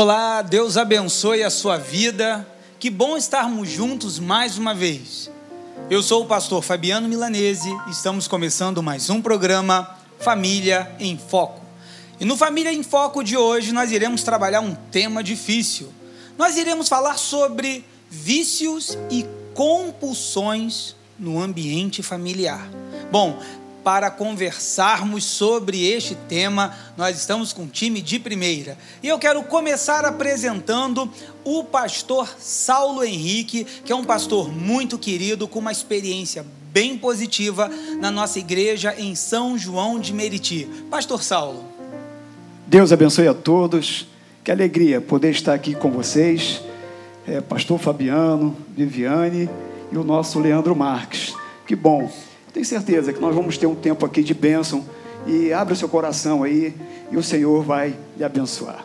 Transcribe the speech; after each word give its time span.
Olá, 0.00 0.40
Deus 0.40 0.78
abençoe 0.78 1.42
a 1.42 1.50
sua 1.50 1.76
vida. 1.76 2.48
Que 2.78 2.88
bom 2.88 3.18
estarmos 3.18 3.68
juntos 3.68 4.18
mais 4.18 4.56
uma 4.56 4.74
vez. 4.74 5.30
Eu 5.90 6.02
sou 6.02 6.22
o 6.22 6.26
pastor 6.26 6.62
Fabiano 6.62 7.06
Milanese, 7.06 7.68
estamos 7.86 8.26
começando 8.26 8.82
mais 8.82 9.10
um 9.10 9.20
programa 9.20 9.98
Família 10.18 10.90
em 10.98 11.18
Foco. 11.18 11.60
E 12.18 12.24
no 12.24 12.34
Família 12.34 12.72
em 12.72 12.82
Foco 12.82 13.22
de 13.22 13.36
hoje 13.36 13.72
nós 13.72 13.92
iremos 13.92 14.22
trabalhar 14.22 14.62
um 14.62 14.74
tema 14.74 15.22
difícil. 15.22 15.92
Nós 16.38 16.56
iremos 16.56 16.88
falar 16.88 17.18
sobre 17.18 17.84
vícios 18.08 18.96
e 19.10 19.26
compulsões 19.52 20.96
no 21.18 21.38
ambiente 21.38 22.02
familiar. 22.02 22.66
Bom, 23.12 23.38
para 23.82 24.10
conversarmos 24.10 25.24
sobre 25.24 25.86
este 25.86 26.14
tema. 26.14 26.74
Nós 26.96 27.18
estamos 27.18 27.52
com 27.52 27.62
um 27.62 27.66
time 27.68 28.00
de 28.00 28.18
primeira. 28.18 28.76
E 29.02 29.08
eu 29.08 29.18
quero 29.18 29.42
começar 29.42 30.04
apresentando 30.04 31.10
o 31.44 31.64
pastor 31.64 32.28
Saulo 32.38 33.02
Henrique, 33.04 33.64
que 33.84 33.92
é 33.92 33.96
um 33.96 34.04
pastor 34.04 34.52
muito 34.52 34.98
querido, 34.98 35.48
com 35.48 35.58
uma 35.58 35.72
experiência 35.72 36.44
bem 36.72 36.96
positiva 36.96 37.70
na 38.00 38.10
nossa 38.10 38.38
igreja 38.38 38.94
em 38.96 39.14
São 39.14 39.58
João 39.58 39.98
de 39.98 40.12
Meriti. 40.12 40.68
Pastor 40.90 41.22
Saulo. 41.22 41.64
Deus 42.66 42.92
abençoe 42.92 43.28
a 43.28 43.34
todos. 43.34 44.06
Que 44.44 44.50
alegria 44.50 45.00
poder 45.00 45.30
estar 45.30 45.54
aqui 45.54 45.74
com 45.74 45.90
vocês. 45.90 46.62
É, 47.26 47.40
pastor 47.40 47.78
Fabiano, 47.78 48.56
Viviane 48.74 49.50
e 49.92 49.98
o 49.98 50.04
nosso 50.04 50.38
Leandro 50.38 50.74
Marques. 50.74 51.34
Que 51.66 51.76
bom 51.76 52.10
tenho 52.52 52.66
certeza 52.66 53.12
que 53.12 53.20
nós 53.20 53.34
vamos 53.34 53.56
ter 53.56 53.66
um 53.66 53.74
tempo 53.74 54.04
aqui 54.04 54.22
de 54.22 54.34
bênção 54.34 54.84
e 55.26 55.52
abre 55.52 55.74
o 55.74 55.76
seu 55.76 55.88
coração 55.88 56.42
aí 56.42 56.74
e 57.10 57.16
o 57.16 57.22
Senhor 57.22 57.62
vai 57.62 57.96
lhe 58.16 58.24
abençoar. 58.24 58.84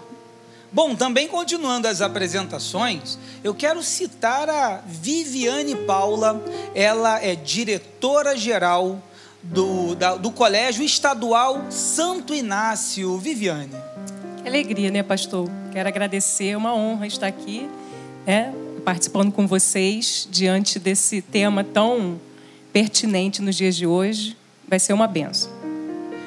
Bom, 0.72 0.94
também 0.94 1.28
continuando 1.28 1.88
as 1.88 2.02
apresentações, 2.02 3.18
eu 3.44 3.54
quero 3.54 3.82
citar 3.82 4.50
a 4.50 4.82
Viviane 4.86 5.74
Paula, 5.74 6.44
ela 6.74 7.24
é 7.24 7.34
diretora-geral 7.34 9.02
do, 9.42 9.96
da, 9.96 10.16
do 10.16 10.32
Colégio 10.32 10.84
Estadual 10.84 11.68
Santo 11.70 12.34
Inácio. 12.34 13.18
Viviane. 13.18 13.72
Que 14.42 14.50
alegria, 14.50 14.92
né, 14.92 15.02
pastor? 15.02 15.50
Quero 15.72 15.88
agradecer, 15.88 16.50
é 16.50 16.58
uma 16.58 16.76
honra 16.76 17.08
estar 17.08 17.28
aqui, 17.28 17.70
né, 18.26 18.54
participando 18.84 19.32
com 19.32 19.48
vocês 19.48 20.28
diante 20.30 20.78
desse 20.78 21.22
tema 21.22 21.64
tão 21.64 22.20
pertinente 22.76 23.42
nos 23.42 23.56
dias 23.56 23.74
de 23.74 23.88
hoje. 23.88 24.36
Vai 24.68 24.80
ser 24.80 24.92
uma 24.92 25.08
benção. 25.08 25.50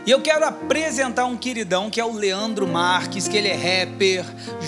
E 0.06 0.10
eu 0.10 0.22
quero 0.22 0.46
apresentar 0.46 1.26
um 1.26 1.36
queridão 1.36 1.90
que 1.90 2.00
é 2.00 2.04
o 2.06 2.14
Leandro 2.14 2.66
Marques, 2.66 3.28
que 3.28 3.36
ele 3.36 3.48
é 3.48 3.54
rapper, 3.54 4.24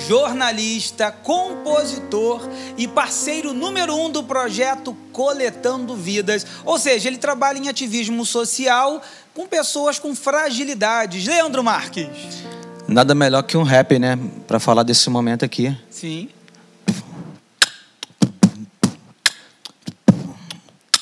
jornalista, 0.07 1.11
compositor 1.11 2.47
e 2.77 2.87
parceiro 2.87 3.55
número 3.55 3.97
um 3.97 4.11
do 4.11 4.23
projeto 4.23 4.95
Coletando 5.11 5.97
Vidas. 5.97 6.47
Ou 6.67 6.79
seja, 6.79 7.09
ele 7.09 7.17
trabalha 7.17 7.57
em 7.57 7.71
ativismo 7.71 8.27
social 8.27 9.01
com 9.33 9.47
pessoas 9.47 9.99
com 9.99 10.15
fragilidades. 10.15 11.27
Leandro 11.27 11.65
Marques. 11.65 12.09
Nada 12.87 13.15
melhor 13.15 13.43
que 13.43 13.57
um 13.57 13.63
rap, 13.63 13.99
né? 13.99 14.19
Para 14.47 14.61
falar 14.61 14.83
desse 14.83 15.09
momento 15.09 15.47
aqui. 15.47 15.75
Sim. 15.89 16.29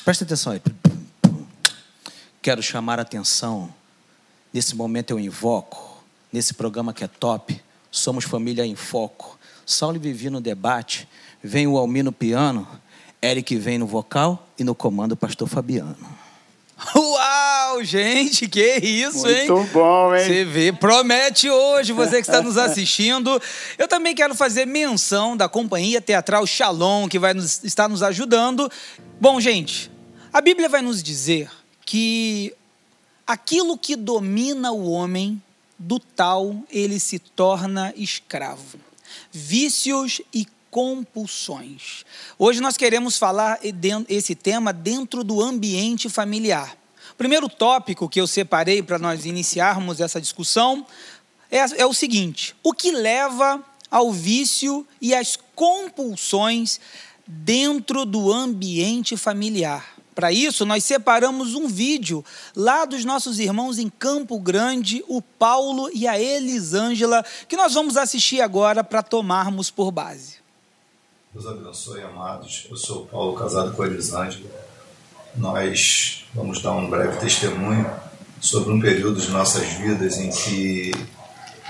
Presta 0.09 0.23
atenção 0.23 0.53
aí. 0.53 0.61
Quero 2.41 2.63
chamar 2.63 2.97
a 2.97 3.03
atenção. 3.03 3.71
Nesse 4.51 4.75
momento 4.75 5.11
eu 5.11 5.19
invoco, 5.19 6.03
nesse 6.33 6.55
programa 6.55 6.91
que 6.95 7.03
é 7.03 7.07
top, 7.07 7.61
somos 7.91 8.25
família 8.25 8.65
em 8.65 8.73
foco. 8.73 9.37
Saulo 9.67 9.99
Vivi 9.99 10.31
no 10.31 10.41
debate, 10.41 11.07
vem 11.43 11.67
o 11.67 11.77
Almir 11.77 12.03
no 12.03 12.11
piano, 12.11 12.67
Eric 13.21 13.55
vem 13.57 13.77
no 13.77 13.85
vocal 13.85 14.47
e 14.57 14.63
no 14.63 14.73
comando 14.73 15.11
o 15.11 15.15
pastor 15.15 15.47
Fabiano. 15.47 15.95
Uau, 16.95 17.83
gente, 17.83 18.47
que 18.47 18.77
isso, 18.77 19.27
Muito 19.27 19.29
hein? 19.29 19.47
Muito 19.51 19.71
bom, 19.73 20.15
hein? 20.15 20.25
Você 20.25 20.43
vê, 20.43 20.73
promete 20.73 21.51
hoje, 21.51 21.93
você 21.93 22.15
que 22.15 22.27
está 22.27 22.41
nos 22.41 22.57
assistindo. 22.57 23.39
Eu 23.77 23.87
também 23.87 24.15
quero 24.15 24.33
fazer 24.33 24.65
menção 24.65 25.37
da 25.37 25.47
companhia 25.47 26.01
teatral 26.01 26.47
Shalom, 26.47 27.07
que 27.07 27.19
vai 27.19 27.35
nos, 27.35 27.63
estar 27.63 27.87
nos 27.87 28.01
ajudando. 28.01 28.71
Bom, 29.21 29.39
gente, 29.39 29.91
a 30.31 30.41
Bíblia 30.41 30.69
vai 30.69 30.81
nos 30.81 31.01
dizer 31.01 31.49
que 31.85 32.53
aquilo 33.25 33.77
que 33.77 33.95
domina 33.95 34.71
o 34.71 34.91
homem, 34.91 35.41
do 35.77 35.99
tal 35.99 36.61
ele 36.69 36.99
se 36.99 37.17
torna 37.17 37.93
escravo. 37.95 38.79
Vícios 39.31 40.21
e 40.33 40.45
compulsões. 40.69 42.05
Hoje 42.37 42.61
nós 42.61 42.77
queremos 42.77 43.17
falar 43.17 43.59
esse 44.07 44.35
tema 44.35 44.71
dentro 44.71 45.23
do 45.23 45.41
ambiente 45.41 46.09
familiar. 46.09 46.77
O 47.11 47.15
primeiro 47.15 47.49
tópico 47.49 48.07
que 48.07 48.21
eu 48.21 48.27
separei 48.27 48.83
para 48.83 48.99
nós 48.99 49.25
iniciarmos 49.25 49.99
essa 49.99 50.21
discussão 50.21 50.85
é, 51.49 51.57
é 51.81 51.85
o 51.85 51.93
seguinte: 51.93 52.55
o 52.61 52.71
que 52.71 52.91
leva 52.91 53.63
ao 53.89 54.11
vício 54.11 54.85
e 55.01 55.15
às 55.15 55.37
compulsões 55.55 56.79
dentro 57.25 58.05
do 58.05 58.31
ambiente 58.31 59.17
familiar? 59.17 59.98
Para 60.19 60.33
isso, 60.33 60.65
nós 60.65 60.83
separamos 60.83 61.55
um 61.55 61.65
vídeo 61.65 62.25
lá 62.53 62.83
dos 62.83 63.05
nossos 63.05 63.39
irmãos 63.39 63.79
em 63.79 63.87
Campo 63.87 64.37
Grande, 64.37 65.01
o 65.07 65.21
Paulo 65.21 65.89
e 65.93 66.05
a 66.09 66.19
Elisângela, 66.19 67.23
que 67.47 67.55
nós 67.55 67.73
vamos 67.73 67.95
assistir 67.95 68.41
agora 68.41 68.83
para 68.83 69.01
tomarmos 69.01 69.71
por 69.71 69.91
base. 69.91 70.35
Deus 71.33 71.47
abençoe, 71.47 72.01
amados. 72.01 72.67
Eu 72.69 72.75
sou 72.75 73.03
o 73.03 73.05
Paulo, 73.05 73.33
casado 73.33 73.73
com 73.73 73.81
a 73.81 73.87
Elisângela. 73.87 74.49
Nós 75.37 76.25
vamos 76.35 76.61
dar 76.61 76.73
um 76.73 76.89
breve 76.89 77.17
testemunho 77.21 77.89
sobre 78.41 78.73
um 78.73 78.81
período 78.81 79.21
de 79.21 79.29
nossas 79.29 79.65
vidas 79.75 80.17
em 80.17 80.31
que 80.31 80.91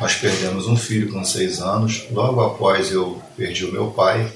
nós 0.02 0.16
perdemos 0.16 0.66
um 0.66 0.76
filho 0.76 1.14
com 1.14 1.24
seis 1.24 1.62
anos. 1.62 2.08
Logo 2.10 2.42
após 2.42 2.92
eu 2.92 3.22
perdi 3.38 3.66
o 3.66 3.72
meu 3.72 3.92
pai 3.92 4.34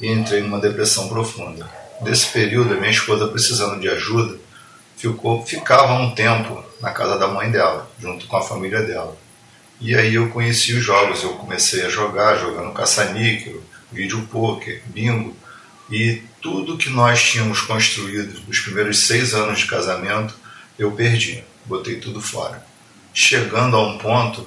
e 0.00 0.06
entrei 0.12 0.42
numa 0.42 0.60
depressão 0.60 1.08
profunda 1.08 1.81
desse 2.02 2.26
período, 2.26 2.76
minha 2.76 2.90
esposa 2.90 3.28
precisando 3.28 3.80
de 3.80 3.88
ajuda, 3.88 4.38
ficou, 4.96 5.44
ficava 5.44 5.94
um 5.94 6.14
tempo 6.14 6.62
na 6.80 6.90
casa 6.90 7.18
da 7.18 7.28
mãe 7.28 7.50
dela, 7.50 7.90
junto 7.98 8.26
com 8.26 8.36
a 8.36 8.42
família 8.42 8.82
dela. 8.82 9.16
E 9.80 9.94
aí 9.94 10.14
eu 10.14 10.28
conheci 10.28 10.74
os 10.74 10.84
jogos, 10.84 11.22
eu 11.22 11.30
comecei 11.34 11.84
a 11.84 11.88
jogar, 11.88 12.38
jogando 12.38 12.72
caça-níquel, 12.72 13.60
vídeo 13.90 14.26
poker, 14.30 14.82
bingo, 14.86 15.36
e 15.90 16.22
tudo 16.40 16.78
que 16.78 16.88
nós 16.88 17.22
tínhamos 17.22 17.60
construído 17.60 18.40
nos 18.46 18.60
primeiros 18.60 19.00
seis 19.00 19.34
anos 19.34 19.60
de 19.60 19.66
casamento, 19.66 20.34
eu 20.78 20.92
perdi, 20.92 21.44
botei 21.66 21.96
tudo 21.96 22.20
fora. 22.20 22.64
Chegando 23.12 23.76
a 23.76 23.86
um 23.86 23.98
ponto 23.98 24.46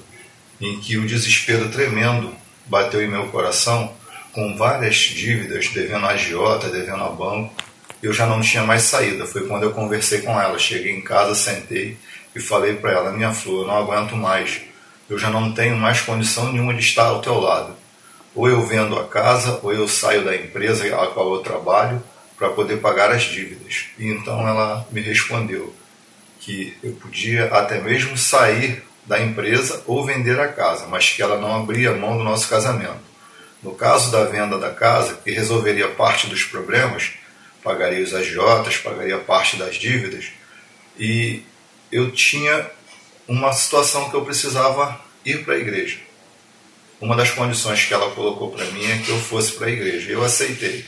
em 0.60 0.80
que 0.80 0.98
o 0.98 1.06
desespero 1.06 1.70
tremendo 1.70 2.34
bateu 2.66 3.02
em 3.02 3.08
meu 3.08 3.28
coração, 3.28 3.94
com 4.36 4.54
várias 4.58 4.98
dívidas, 4.98 5.70
devendo 5.70 6.06
a 6.06 6.10
agiota, 6.10 6.68
devendo 6.68 7.06
a 7.06 7.10
banco, 7.10 7.54
eu 8.04 8.12
já 8.12 8.26
não 8.26 8.42
tinha 8.42 8.64
mais 8.64 8.82
saída. 8.82 9.26
Foi 9.26 9.48
quando 9.48 9.64
eu 9.64 9.72
conversei 9.72 10.22
com 10.22 10.40
ela. 10.40 10.60
Cheguei 10.60 10.92
em 10.92 11.02
casa, 11.02 11.34
sentei 11.34 11.98
e 12.36 12.40
falei 12.42 12.76
para 12.76 12.92
ela: 12.92 13.12
Minha 13.14 13.34
flor, 13.34 13.62
eu 13.62 13.68
não 13.68 13.78
aguento 13.78 14.14
mais. 14.18 14.62
Eu 15.10 15.18
já 15.18 15.30
não 15.30 15.54
tenho 15.54 15.78
mais 15.78 16.02
condição 16.02 16.52
nenhuma 16.52 16.74
de 16.74 16.82
estar 16.82 17.06
ao 17.06 17.22
teu 17.22 17.40
lado. 17.40 17.74
Ou 18.36 18.50
eu 18.50 18.62
vendo 18.66 19.00
a 19.00 19.08
casa, 19.08 19.58
ou 19.64 19.72
eu 19.72 19.88
saio 19.88 20.26
da 20.26 20.36
empresa 20.36 20.86
a 21.02 21.08
qual 21.08 21.34
eu 21.34 21.40
trabalho 21.40 22.04
para 22.38 22.50
poder 22.50 22.82
pagar 22.82 23.12
as 23.12 23.24
dívidas. 23.24 23.86
E 23.98 24.10
então 24.10 24.46
ela 24.46 24.86
me 24.92 25.00
respondeu 25.00 25.74
que 26.42 26.76
eu 26.84 26.92
podia 26.94 27.46
até 27.46 27.80
mesmo 27.80 28.18
sair 28.18 28.84
da 29.06 29.22
empresa 29.22 29.82
ou 29.88 30.06
vender 30.06 30.38
a 30.40 30.50
casa, 30.50 30.88
mas 30.88 31.10
que 31.10 31.22
ela 31.22 31.40
não 31.40 31.56
abria 31.56 31.94
mão 31.94 32.18
do 32.18 32.24
nosso 32.24 32.50
casamento. 32.50 33.15
No 33.66 33.74
caso 33.74 34.12
da 34.12 34.26
venda 34.26 34.60
da 34.60 34.70
casa, 34.70 35.16
que 35.24 35.32
resolveria 35.32 35.88
parte 35.88 36.28
dos 36.28 36.44
problemas, 36.44 37.14
pagaria 37.64 38.04
os 38.04 38.14
agiotas, 38.14 38.78
pagaria 38.78 39.18
parte 39.18 39.58
das 39.58 39.78
dívidas, 39.78 40.26
e 41.00 41.42
eu 41.92 42.12
tinha 42.12 42.70
uma 43.28 43.52
situação 43.54 44.08
que 44.12 44.16
eu 44.16 44.24
precisava 44.24 45.02
ir 45.26 45.44
para 45.44 45.56
a 45.56 45.58
igreja. 45.58 45.98
Uma 47.02 47.16
das 47.16 47.32
condições 47.32 47.84
que 47.84 47.92
ela 47.92 48.12
colocou 48.12 48.52
para 48.52 48.66
mim 48.66 48.86
é 48.86 49.00
que 49.00 49.10
eu 49.10 49.20
fosse 49.20 49.54
para 49.54 49.66
a 49.66 49.72
igreja. 49.72 50.12
Eu 50.12 50.24
aceitei. 50.24 50.86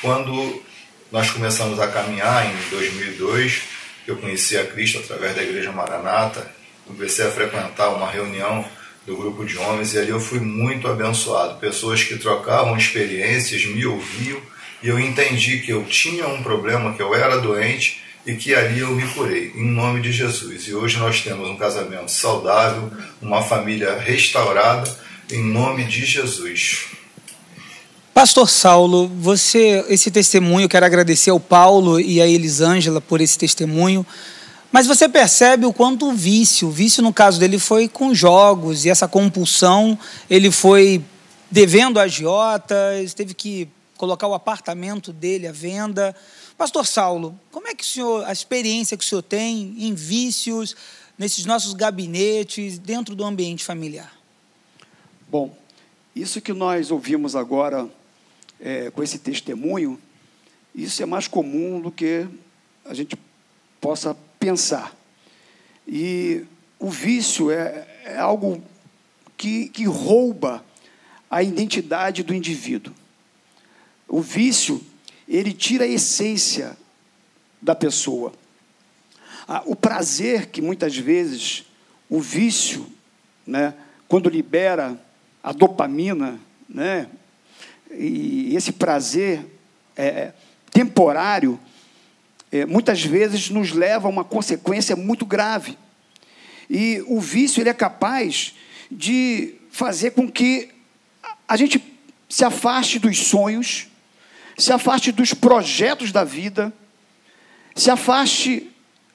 Quando 0.00 0.64
nós 1.12 1.30
começamos 1.30 1.78
a 1.78 1.86
caminhar 1.86 2.46
em 2.46 2.70
2002, 2.70 3.60
eu 4.06 4.16
conheci 4.16 4.56
a 4.56 4.64
Cristo 4.64 5.00
através 5.00 5.36
da 5.36 5.42
Igreja 5.42 5.70
Maranata, 5.70 6.50
comecei 6.86 7.26
a 7.26 7.30
frequentar 7.30 7.90
uma 7.90 8.10
reunião 8.10 8.66
do 9.06 9.16
grupo 9.16 9.44
de 9.44 9.56
homens 9.58 9.94
e 9.94 9.98
ali 9.98 10.10
eu 10.10 10.20
fui 10.20 10.40
muito 10.40 10.86
abençoado. 10.88 11.58
Pessoas 11.58 12.02
que 12.02 12.18
trocavam 12.18 12.76
experiências, 12.76 13.64
me 13.64 13.84
ouviam 13.86 14.40
e 14.82 14.88
eu 14.88 14.98
entendi 14.98 15.58
que 15.58 15.72
eu 15.72 15.84
tinha 15.84 16.28
um 16.28 16.42
problema, 16.42 16.94
que 16.94 17.02
eu 17.02 17.14
era 17.14 17.38
doente 17.38 18.02
e 18.26 18.34
que 18.34 18.54
ali 18.54 18.80
eu 18.80 18.90
me 18.90 19.06
curei, 19.08 19.52
em 19.54 19.70
nome 19.70 20.00
de 20.00 20.12
Jesus. 20.12 20.68
E 20.68 20.74
hoje 20.74 20.98
nós 20.98 21.22
temos 21.22 21.48
um 21.48 21.56
casamento 21.56 22.10
saudável, 22.10 22.90
uma 23.20 23.42
família 23.42 23.98
restaurada 23.98 24.90
em 25.30 25.42
nome 25.42 25.84
de 25.84 26.04
Jesus. 26.04 26.86
Pastor 28.12 28.50
Saulo, 28.50 29.08
você 29.08 29.84
esse 29.88 30.10
testemunho, 30.10 30.68
quero 30.68 30.84
agradecer 30.84 31.30
ao 31.30 31.40
Paulo 31.40 31.98
e 32.00 32.20
à 32.20 32.26
Elisângela 32.26 33.00
por 33.00 33.20
esse 33.20 33.38
testemunho. 33.38 34.04
Mas 34.72 34.86
você 34.86 35.08
percebe 35.08 35.66
o 35.66 35.72
quanto 35.72 36.08
o 36.08 36.12
vício, 36.12 36.68
o 36.68 36.70
vício 36.70 37.02
no 37.02 37.12
caso 37.12 37.40
dele 37.40 37.58
foi 37.58 37.88
com 37.88 38.14
jogos 38.14 38.84
e 38.84 38.90
essa 38.90 39.08
compulsão, 39.08 39.98
ele 40.28 40.50
foi 40.50 41.04
devendo 41.50 41.98
agiotas, 41.98 43.12
teve 43.12 43.34
que 43.34 43.68
colocar 43.96 44.28
o 44.28 44.34
apartamento 44.34 45.12
dele 45.12 45.48
à 45.48 45.52
venda. 45.52 46.14
Pastor 46.56 46.86
Saulo, 46.86 47.38
como 47.50 47.66
é 47.66 47.74
que 47.74 47.82
o 47.82 47.86
senhor, 47.86 48.24
a 48.24 48.32
experiência 48.32 48.96
que 48.96 49.04
o 49.04 49.06
senhor 49.06 49.22
tem 49.22 49.74
em 49.76 49.92
vícios, 49.92 50.76
nesses 51.18 51.44
nossos 51.44 51.74
gabinetes, 51.74 52.78
dentro 52.78 53.16
do 53.16 53.24
ambiente 53.24 53.64
familiar? 53.64 54.16
Bom, 55.28 55.54
isso 56.14 56.40
que 56.40 56.52
nós 56.52 56.90
ouvimos 56.90 57.34
agora 57.34 57.88
é, 58.60 58.90
com 58.90 59.02
esse 59.02 59.18
testemunho, 59.18 60.00
isso 60.72 61.02
é 61.02 61.06
mais 61.06 61.26
comum 61.26 61.80
do 61.80 61.90
que 61.90 62.26
a 62.84 62.94
gente 62.94 63.18
possa 63.80 64.16
pensar. 64.40 64.96
E 65.86 66.44
o 66.78 66.90
vício 66.90 67.50
é, 67.50 67.86
é 68.04 68.18
algo 68.18 68.62
que, 69.36 69.68
que 69.68 69.84
rouba 69.84 70.64
a 71.30 71.42
identidade 71.42 72.22
do 72.22 72.34
indivíduo. 72.34 72.92
O 74.08 74.20
vício, 74.20 74.82
ele 75.28 75.52
tira 75.52 75.84
a 75.84 75.88
essência 75.88 76.76
da 77.60 77.74
pessoa. 77.74 78.32
Ah, 79.46 79.62
o 79.66 79.76
prazer 79.76 80.46
que 80.46 80.62
muitas 80.62 80.96
vezes 80.96 81.64
o 82.08 82.20
vício, 82.20 82.86
né, 83.46 83.74
quando 84.08 84.28
libera 84.28 85.00
a 85.42 85.52
dopamina, 85.52 86.40
né, 86.68 87.08
e 87.92 88.54
esse 88.56 88.72
prazer 88.72 89.46
é, 89.96 90.32
temporário, 90.70 91.58
é, 92.52 92.66
muitas 92.66 93.04
vezes 93.04 93.50
nos 93.50 93.72
leva 93.72 94.08
a 94.08 94.10
uma 94.10 94.24
consequência 94.24 94.96
muito 94.96 95.24
grave. 95.24 95.78
E 96.68 97.02
o 97.06 97.20
vício 97.20 97.60
ele 97.60 97.68
é 97.68 97.74
capaz 97.74 98.54
de 98.90 99.54
fazer 99.70 100.12
com 100.12 100.30
que 100.30 100.70
a 101.46 101.56
gente 101.56 101.82
se 102.28 102.44
afaste 102.44 102.98
dos 102.98 103.18
sonhos, 103.18 103.88
se 104.56 104.72
afaste 104.72 105.10
dos 105.12 105.34
projetos 105.34 106.12
da 106.12 106.24
vida, 106.24 106.72
se 107.74 107.90
afaste 107.90 108.70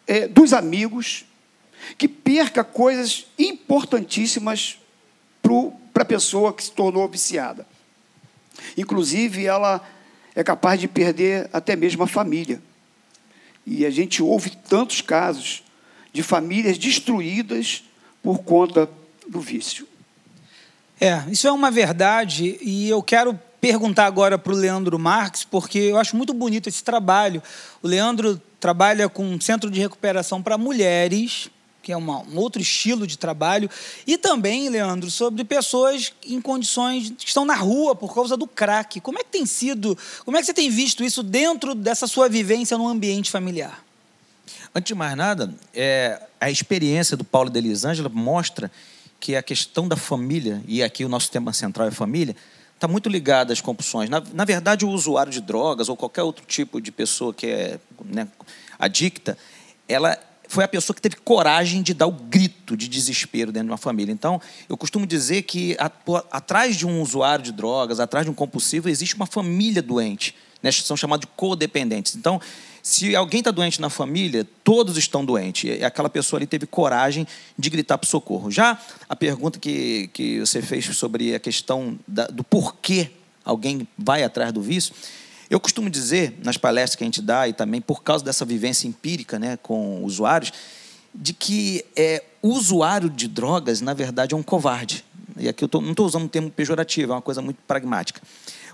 é, 0.07 0.27
dos 0.27 0.53
amigos, 0.53 1.25
que 1.97 2.07
perca 2.07 2.63
coisas 2.63 3.27
importantíssimas 3.37 4.79
para 5.93 6.01
a 6.03 6.05
pessoa 6.05 6.53
que 6.53 6.63
se 6.63 6.71
tornou 6.71 7.07
viciada. 7.07 7.67
Inclusive, 8.75 9.45
ela 9.45 9.85
é 10.33 10.43
capaz 10.43 10.79
de 10.79 10.87
perder 10.87 11.49
até 11.53 11.75
mesmo 11.75 12.03
a 12.03 12.07
família. 12.07 12.61
E 13.65 13.85
a 13.85 13.89
gente 13.89 14.21
ouve 14.21 14.51
tantos 14.69 15.01
casos 15.01 15.63
de 16.13 16.21
famílias 16.21 16.77
destruídas 16.77 17.83
por 18.21 18.39
conta 18.39 18.89
do 19.27 19.39
vício. 19.39 19.87
É, 20.99 21.23
isso 21.29 21.47
é 21.47 21.51
uma 21.51 21.69
verdade 21.69 22.57
e 22.61 22.87
eu 22.89 23.03
quero 23.03 23.37
perguntar 23.59 24.05
agora 24.05 24.37
para 24.37 24.53
o 24.53 24.55
Leandro 24.55 24.97
Marques, 24.99 25.43
porque 25.43 25.79
eu 25.79 25.97
acho 25.97 26.15
muito 26.15 26.33
bonito 26.33 26.69
esse 26.69 26.83
trabalho. 26.83 27.41
O 27.81 27.87
Leandro 27.87 28.39
trabalha 28.59 29.09
com 29.09 29.25
um 29.25 29.41
centro 29.41 29.69
de 29.69 29.79
recuperação 29.79 30.41
para 30.41 30.57
mulheres 30.57 31.49
que 31.85 31.91
é 31.91 31.97
uma, 31.97 32.23
um 32.23 32.37
outro 32.37 32.59
estilo 32.59 33.05
de 33.05 33.15
trabalho, 33.15 33.69
e 34.07 34.17
também, 34.17 34.69
Leandro, 34.69 35.11
sobre 35.11 35.43
pessoas 35.43 36.11
em 36.25 36.41
condições 36.41 37.13
que 37.15 37.27
estão 37.27 37.45
na 37.45 37.53
rua 37.53 37.95
por 37.95 38.11
causa 38.11 38.35
do 38.35 38.47
crack. 38.47 38.99
Como 39.01 39.19
é 39.19 39.23
que 39.23 39.29
tem 39.29 39.45
sido, 39.45 39.95
como 40.25 40.35
é 40.35 40.39
que 40.39 40.47
você 40.47 40.53
tem 40.53 40.67
visto 40.67 41.03
isso 41.03 41.21
dentro 41.21 41.75
dessa 41.75 42.07
sua 42.07 42.27
vivência 42.27 42.75
no 42.75 42.87
ambiente 42.87 43.29
familiar? 43.29 43.85
Antes 44.73 44.87
de 44.87 44.95
mais 44.95 45.15
nada, 45.15 45.53
é, 45.75 46.19
a 46.41 46.49
experiência 46.49 47.15
do 47.15 47.23
Paulo 47.23 47.49
e 47.49 47.53
da 47.53 47.59
Elisângela 47.59 48.09
mostra 48.09 48.71
que 49.19 49.35
a 49.35 49.43
questão 49.43 49.87
da 49.87 49.95
família, 49.95 50.63
e 50.67 50.81
aqui 50.81 51.05
o 51.05 51.09
nosso 51.09 51.29
tema 51.29 51.53
central 51.53 51.87
é 51.87 51.91
família, 51.91 52.35
está 52.73 52.87
muito 52.87 53.07
ligada 53.09 53.53
às 53.53 53.61
compulsões. 53.61 54.09
Na, 54.09 54.23
na, 54.33 54.43
verdade, 54.43 54.85
o 54.85 54.89
usuário 54.89 55.31
de 55.31 55.39
drogas 55.39 55.87
ou 55.87 55.95
qualquer 55.95 56.23
outro 56.23 56.43
tipo 56.47 56.81
de 56.81 56.91
pessoa 56.91 57.31
que 57.31 57.45
é 57.45 57.79
né, 58.03 58.27
adicta, 58.79 59.37
ela 59.87 60.17
foi 60.55 60.63
a 60.63 60.69
pessoa 60.69 60.95
que 60.95 61.01
teve 61.01 61.17
coragem 61.17 61.81
de 61.81 61.93
dar 61.93 62.07
o 62.07 62.11
grito 62.11 62.77
de 62.77 62.87
desespero 62.87 63.51
dentro 63.51 63.67
de 63.67 63.71
uma 63.71 63.77
família. 63.77 64.13
Então, 64.13 64.41
eu 64.69 64.77
costumo 64.77 65.05
dizer 65.05 65.41
que 65.41 65.75
atrás 66.31 66.77
de 66.77 66.87
um 66.87 67.01
usuário 67.01 67.43
de 67.43 67.51
drogas, 67.51 67.99
atrás 67.99 68.25
de 68.25 68.31
um 68.31 68.33
compulsivo, 68.33 68.87
existe 68.87 69.15
uma 69.15 69.25
família 69.25 69.81
doente. 69.81 70.33
Né? 70.63 70.71
São 70.71 70.95
chamados 70.95 71.27
de 71.27 71.33
codependentes. 71.35 72.15
Então, 72.15 72.39
se 72.81 73.13
alguém 73.17 73.39
está 73.39 73.51
doente 73.51 73.81
na 73.81 73.89
família, 73.89 74.47
todos 74.63 74.97
estão 74.97 75.25
doentes. 75.25 75.77
E 75.77 75.83
aquela 75.83 76.09
pessoa 76.09 76.39
ali 76.39 76.47
teve 76.47 76.65
coragem 76.65 77.27
de 77.59 77.69
gritar 77.69 77.97
para 77.97 78.09
socorro. 78.09 78.49
Já 78.49 78.79
a 79.09 79.15
pergunta 79.15 79.59
que, 79.59 80.09
que 80.13 80.39
você 80.39 80.61
fez 80.61 80.85
sobre 80.95 81.35
a 81.35 81.39
questão 81.39 81.99
da, 82.07 82.27
do 82.27 82.45
porquê 82.45 83.11
alguém 83.43 83.85
vai 83.97 84.23
atrás 84.23 84.53
do 84.53 84.61
vício, 84.61 84.95
eu 85.49 85.59
costumo 85.59 85.89
dizer, 85.89 86.37
nas 86.43 86.57
palestras 86.57 86.95
que 86.95 87.03
a 87.03 87.07
gente 87.07 87.21
dá, 87.21 87.47
e 87.47 87.53
também 87.53 87.81
por 87.81 88.03
causa 88.03 88.23
dessa 88.23 88.45
vivência 88.45 88.87
empírica 88.87 89.37
né, 89.37 89.57
com 89.61 90.03
usuários, 90.03 90.51
de 91.13 91.33
que 91.33 91.85
é, 91.95 92.23
o 92.41 92.49
usuário 92.49 93.09
de 93.09 93.27
drogas, 93.27 93.81
na 93.81 93.93
verdade, 93.93 94.33
é 94.33 94.37
um 94.37 94.43
covarde. 94.43 95.05
E 95.37 95.47
aqui 95.47 95.63
eu 95.63 95.67
tô, 95.67 95.81
não 95.81 95.91
estou 95.91 96.05
usando 96.05 96.23
um 96.23 96.27
termo 96.27 96.49
pejorativo, 96.49 97.11
é 97.11 97.15
uma 97.15 97.21
coisa 97.21 97.41
muito 97.41 97.57
pragmática. 97.67 98.21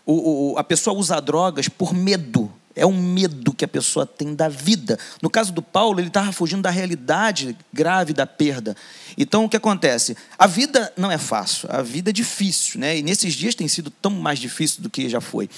O, 0.05 0.53
o, 0.53 0.57
a 0.57 0.63
pessoa 0.63 0.97
usa 0.97 1.19
drogas 1.19 1.69
por 1.69 1.93
medo 1.93 2.51
é 2.75 2.85
um 2.85 2.93
medo 2.93 3.53
que 3.53 3.65
a 3.65 3.67
pessoa 3.67 4.05
tem 4.05 4.33
da 4.33 4.47
vida. 4.47 4.97
No 5.21 5.29
caso 5.29 5.51
do 5.51 5.61
Paulo, 5.61 5.99
ele 5.99 6.07
estava 6.07 6.31
fugindo 6.31 6.61
da 6.61 6.69
realidade 6.69 7.55
grave 7.71 8.13
da 8.13 8.25
perda. 8.25 8.75
Então, 9.17 9.45
o 9.45 9.49
que 9.49 9.57
acontece? 9.57 10.15
A 10.37 10.47
vida 10.47 10.91
não 10.97 11.11
é 11.11 11.17
fácil, 11.17 11.67
a 11.71 11.81
vida 11.81 12.09
é 12.09 12.13
difícil, 12.13 12.79
né? 12.79 12.97
E 12.97 13.01
nesses 13.01 13.33
dias 13.33 13.55
tem 13.55 13.67
sido 13.67 13.89
tão 13.89 14.11
mais 14.11 14.39
difícil 14.39 14.81
do 14.81 14.89
que 14.89 15.09
já 15.09 15.21
foi. 15.21 15.49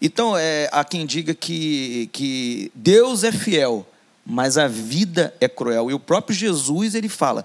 Então, 0.00 0.36
é, 0.36 0.68
há 0.72 0.84
quem 0.84 1.06
diga 1.06 1.34
que, 1.34 2.08
que 2.12 2.70
Deus 2.74 3.24
é 3.24 3.32
fiel, 3.32 3.86
mas 4.24 4.58
a 4.58 4.66
vida 4.66 5.34
é 5.40 5.48
cruel. 5.48 5.90
E 5.90 5.94
o 5.94 6.00
próprio 6.00 6.36
Jesus, 6.36 6.94
ele 6.94 7.08
fala: 7.08 7.44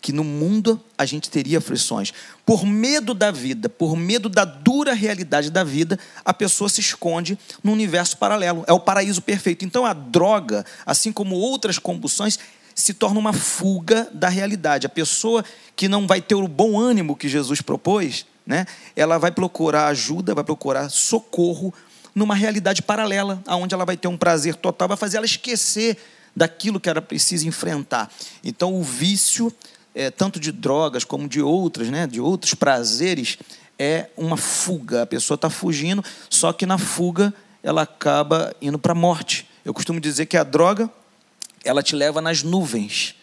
que 0.00 0.12
no 0.12 0.24
mundo 0.24 0.80
a 0.96 1.04
gente 1.04 1.28
teria 1.28 1.58
aflições. 1.58 2.12
Por 2.46 2.64
medo 2.64 3.12
da 3.12 3.30
vida, 3.30 3.68
por 3.68 3.96
medo 3.96 4.28
da 4.28 4.44
dura 4.44 4.94
realidade 4.94 5.50
da 5.50 5.62
vida, 5.62 5.98
a 6.24 6.32
pessoa 6.32 6.68
se 6.68 6.80
esconde 6.80 7.38
no 7.62 7.72
universo 7.72 8.16
paralelo. 8.16 8.64
É 8.66 8.72
o 8.72 8.80
paraíso 8.80 9.20
perfeito. 9.20 9.64
Então 9.64 9.84
a 9.84 9.92
droga, 9.92 10.64
assim 10.86 11.12
como 11.12 11.36
outras 11.36 11.78
combustões, 11.78 12.38
se 12.80 12.94
torna 12.94 13.18
uma 13.18 13.32
fuga 13.32 14.08
da 14.12 14.28
realidade. 14.28 14.86
A 14.86 14.90
pessoa 14.90 15.44
que 15.76 15.88
não 15.88 16.06
vai 16.06 16.20
ter 16.20 16.34
o 16.34 16.48
bom 16.48 16.78
ânimo 16.78 17.16
que 17.16 17.28
Jesus 17.28 17.60
propôs, 17.60 18.26
né, 18.46 18.66
ela 18.96 19.18
vai 19.18 19.30
procurar 19.30 19.86
ajuda, 19.88 20.34
vai 20.34 20.44
procurar 20.44 20.88
socorro 20.88 21.72
numa 22.14 22.34
realidade 22.34 22.82
paralela, 22.82 23.42
onde 23.48 23.74
ela 23.74 23.84
vai 23.84 23.96
ter 23.96 24.08
um 24.08 24.16
prazer 24.16 24.54
total, 24.56 24.88
vai 24.88 24.96
fazer 24.96 25.18
ela 25.18 25.26
esquecer 25.26 25.96
daquilo 26.34 26.80
que 26.80 26.88
ela 26.88 27.00
precisa 27.00 27.46
enfrentar. 27.46 28.10
Então 28.42 28.74
o 28.74 28.82
vício 28.82 29.52
é, 29.94 30.10
tanto 30.10 30.38
de 30.38 30.52
drogas 30.52 31.04
como 31.04 31.28
de 31.28 31.40
outras, 31.40 31.88
né, 31.88 32.06
de 32.06 32.20
outros 32.20 32.54
prazeres, 32.54 33.38
é 33.78 34.08
uma 34.16 34.36
fuga. 34.36 35.02
A 35.02 35.06
pessoa 35.06 35.36
está 35.36 35.48
fugindo, 35.48 36.04
só 36.28 36.52
que 36.52 36.66
na 36.66 36.78
fuga 36.78 37.32
ela 37.62 37.82
acaba 37.82 38.54
indo 38.60 38.78
para 38.78 38.92
a 38.92 38.94
morte. 38.94 39.48
Eu 39.64 39.74
costumo 39.74 40.00
dizer 40.00 40.26
que 40.26 40.36
a 40.36 40.44
droga 40.44 40.90
ela 41.64 41.82
te 41.82 41.94
leva 41.94 42.20
nas 42.20 42.42
nuvens, 42.42 43.14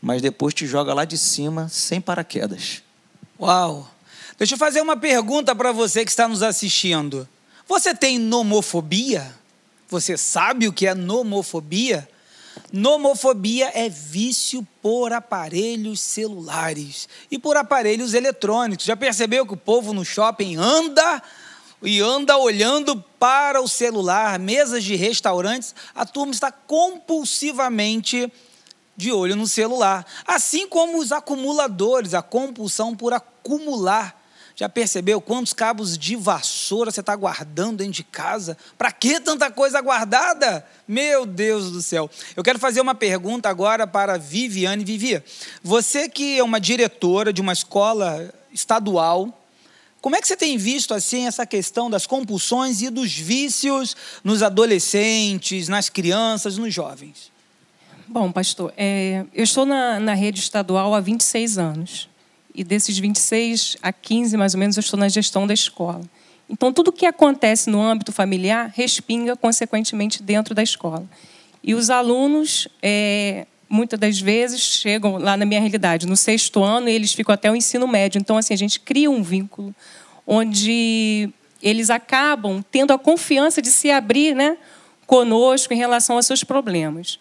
mas 0.00 0.22
depois 0.22 0.54
te 0.54 0.66
joga 0.66 0.94
lá 0.94 1.04
de 1.04 1.18
cima 1.18 1.68
sem 1.68 2.00
paraquedas. 2.00 2.82
Uau! 3.40 3.88
Deixa 4.36 4.54
eu 4.54 4.58
fazer 4.58 4.80
uma 4.80 4.96
pergunta 4.96 5.54
para 5.54 5.72
você 5.72 6.04
que 6.04 6.10
está 6.10 6.28
nos 6.28 6.42
assistindo. 6.42 7.28
Você 7.66 7.94
tem 7.94 8.18
nomofobia? 8.18 9.34
Você 9.88 10.16
sabe 10.16 10.68
o 10.68 10.72
que 10.72 10.86
é 10.86 10.94
nomofobia? 10.94 12.08
Nomofobia 12.72 13.70
é 13.74 13.88
vício 13.88 14.66
por 14.82 15.12
aparelhos 15.12 16.00
celulares 16.00 17.08
e 17.30 17.38
por 17.38 17.56
aparelhos 17.56 18.14
eletrônicos. 18.14 18.84
Já 18.84 18.96
percebeu 18.96 19.46
que 19.46 19.54
o 19.54 19.56
povo 19.56 19.92
no 19.92 20.04
shopping 20.04 20.56
anda 20.56 21.22
e 21.82 22.00
anda 22.00 22.36
olhando 22.36 23.02
para 23.18 23.60
o 23.60 23.68
celular, 23.68 24.38
mesas 24.38 24.82
de 24.82 24.96
restaurantes, 24.96 25.74
a 25.94 26.04
turma 26.04 26.32
está 26.32 26.50
compulsivamente 26.50 28.32
de 28.96 29.12
olho 29.12 29.36
no 29.36 29.46
celular. 29.46 30.04
Assim 30.26 30.68
como 30.68 30.98
os 30.98 31.12
acumuladores, 31.12 32.14
a 32.14 32.22
compulsão 32.22 32.96
por 32.96 33.12
acumular 33.12 34.18
já 34.58 34.68
percebeu 34.68 35.20
quantos 35.20 35.52
cabos 35.52 35.96
de 35.96 36.16
vassoura 36.16 36.90
você 36.90 36.98
está 36.98 37.14
guardando 37.14 37.76
dentro 37.76 37.92
de 37.92 38.02
casa? 38.02 38.58
Para 38.76 38.90
que 38.90 39.20
tanta 39.20 39.52
coisa 39.52 39.80
guardada? 39.80 40.66
Meu 40.88 41.24
Deus 41.24 41.70
do 41.70 41.80
céu. 41.80 42.10
Eu 42.34 42.42
quero 42.42 42.58
fazer 42.58 42.80
uma 42.80 42.92
pergunta 42.92 43.48
agora 43.48 43.86
para 43.86 44.18
Viviane. 44.18 44.84
Vivi, 44.84 45.22
você 45.62 46.08
que 46.08 46.40
é 46.40 46.42
uma 46.42 46.60
diretora 46.60 47.32
de 47.32 47.40
uma 47.40 47.52
escola 47.52 48.34
estadual, 48.52 49.37
Como 50.00 50.14
é 50.14 50.20
que 50.20 50.28
você 50.28 50.36
tem 50.36 50.56
visto 50.56 50.94
assim 50.94 51.26
essa 51.26 51.44
questão 51.44 51.90
das 51.90 52.06
compulsões 52.06 52.82
e 52.82 52.90
dos 52.90 53.12
vícios 53.12 53.96
nos 54.22 54.42
adolescentes, 54.42 55.68
nas 55.68 55.88
crianças, 55.88 56.56
nos 56.56 56.72
jovens? 56.72 57.32
Bom, 58.06 58.30
pastor, 58.32 58.72
é, 58.76 59.26
eu 59.34 59.44
estou 59.44 59.66
na, 59.66 59.98
na 60.00 60.14
rede 60.14 60.40
estadual 60.40 60.94
há 60.94 61.00
26 61.00 61.58
anos. 61.58 62.08
E 62.54 62.64
desses 62.64 62.98
26 62.98 63.76
a 63.82 63.92
15, 63.92 64.36
mais 64.36 64.54
ou 64.54 64.60
menos, 64.60 64.76
eu 64.76 64.80
estou 64.80 64.98
na 64.98 65.08
gestão 65.08 65.46
da 65.46 65.54
escola. 65.54 66.00
Então, 66.48 66.72
tudo 66.72 66.90
que 66.90 67.04
acontece 67.04 67.68
no 67.68 67.82
âmbito 67.82 68.10
familiar 68.10 68.72
respinga, 68.74 69.36
consequentemente, 69.36 70.22
dentro 70.22 70.54
da 70.54 70.62
escola. 70.62 71.04
E 71.62 71.74
os 71.74 71.90
alunos, 71.90 72.66
é, 72.82 73.46
muitas 73.68 73.98
das 73.98 74.20
vezes, 74.20 74.60
chegam 74.60 75.18
lá 75.18 75.36
na 75.36 75.44
minha 75.44 75.60
realidade, 75.60 76.06
no 76.06 76.16
sexto 76.16 76.62
ano, 76.62 76.88
e 76.88 76.92
eles 76.92 77.12
ficam 77.12 77.34
até 77.34 77.50
o 77.50 77.56
ensino 77.56 77.86
médio. 77.86 78.18
Então, 78.18 78.36
assim, 78.36 78.54
a 78.54 78.56
gente 78.56 78.80
cria 78.80 79.10
um 79.10 79.22
vínculo 79.22 79.74
onde 80.26 81.30
eles 81.62 81.90
acabam 81.90 82.62
tendo 82.70 82.92
a 82.92 82.98
confiança 82.98 83.60
de 83.60 83.68
se 83.68 83.90
abrir 83.90 84.34
né, 84.34 84.56
conosco 85.06 85.72
em 85.72 85.76
relação 85.76 86.16
aos 86.16 86.26
seus 86.26 86.44
problemas. 86.44 87.18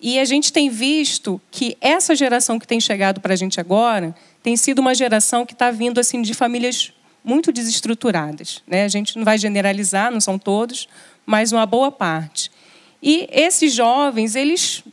E 0.00 0.18
a 0.18 0.24
gente 0.24 0.52
tem 0.52 0.68
visto 0.68 1.40
que 1.50 1.76
essa 1.80 2.14
geração 2.14 2.58
que 2.58 2.66
tem 2.66 2.80
chegado 2.80 3.20
para 3.20 3.32
a 3.32 3.36
gente 3.36 3.58
agora 3.58 4.14
tem 4.42 4.56
sido 4.56 4.78
uma 4.78 4.94
geração 4.94 5.44
que 5.44 5.52
está 5.52 5.70
vindo 5.70 5.98
assim 5.98 6.22
de 6.22 6.34
famílias 6.34 6.92
muito 7.24 7.50
desestruturadas. 7.50 8.62
Né? 8.66 8.84
A 8.84 8.88
gente 8.88 9.16
não 9.16 9.24
vai 9.24 9.36
generalizar, 9.38 10.10
não 10.10 10.20
são 10.20 10.38
todos, 10.38 10.88
mas 11.26 11.52
uma 11.52 11.66
boa 11.66 11.90
parte. 11.90 12.50
E 13.02 13.28
esses 13.30 13.72
jovens, 13.72 14.34
eles, 14.34 14.84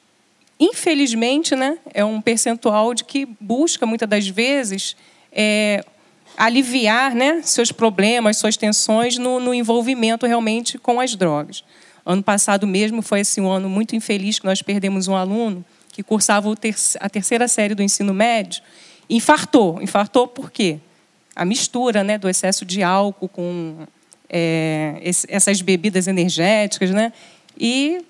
infelizmente, 0.59 1.55
né, 1.55 1.77
é 1.93 2.03
um 2.03 2.21
percentual 2.21 2.93
de 2.93 3.03
que 3.03 3.27
busca, 3.39 3.85
muitas 3.85 4.07
das 4.07 4.27
vezes, 4.27 4.95
é, 5.31 5.83
aliviar 6.37 7.13
né, 7.13 7.41
seus 7.43 7.71
problemas, 7.71 8.37
suas 8.37 8.57
tensões 8.57 9.17
no, 9.17 9.39
no, 9.39 9.53
envolvimento 9.53 10.25
realmente 10.25 10.77
com 10.77 10.99
as 10.99 11.15
drogas. 11.15 11.63
Ano 12.05 12.21
passado 12.21 12.67
mesmo 12.67 13.01
foi 13.01 13.21
esse 13.21 13.41
um 13.41 13.49
ano 13.49 13.69
muito 13.69 13.95
infeliz 13.95 14.39
que 14.39 14.45
nós 14.45 14.61
perdemos 14.61 15.07
um 15.07 15.15
aluno 15.15 15.65
que 15.91 16.03
cursava 16.03 16.53
a 16.99 17.09
terceira 17.09 17.47
série 17.47 17.73
do 17.73 17.81
ensino 17.81 18.13
médio 18.13 18.61
infartou. 19.09 19.81
Infartou 19.81 20.27
por 20.27 20.51
quê? 20.51 20.79
A 21.35 21.45
mistura 21.45 22.03
né, 22.03 22.17
do 22.17 22.29
excesso 22.29 22.65
de 22.65 22.81
álcool 22.81 23.27
com 23.27 23.85
é, 24.29 24.99
essas 25.27 25.61
bebidas 25.61 26.07
energéticas, 26.07 26.91
né? 26.91 27.11
E 27.57 28.03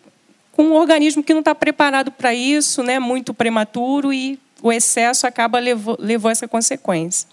com 0.56 0.64
um 0.64 0.74
organismo 0.74 1.22
que 1.22 1.34
não 1.34 1.42
está 1.42 1.54
preparado 1.54 2.12
para 2.12 2.34
isso, 2.34 2.82
né, 2.82 2.98
muito 2.98 3.34
prematuro, 3.34 4.14
e 4.14 4.40
o 4.62 4.72
excesso 4.72 5.28
acaba 5.28 5.60
levou, 5.60 5.98
levou 6.00 6.32
essa 6.32 6.48
consequência. 6.48 7.28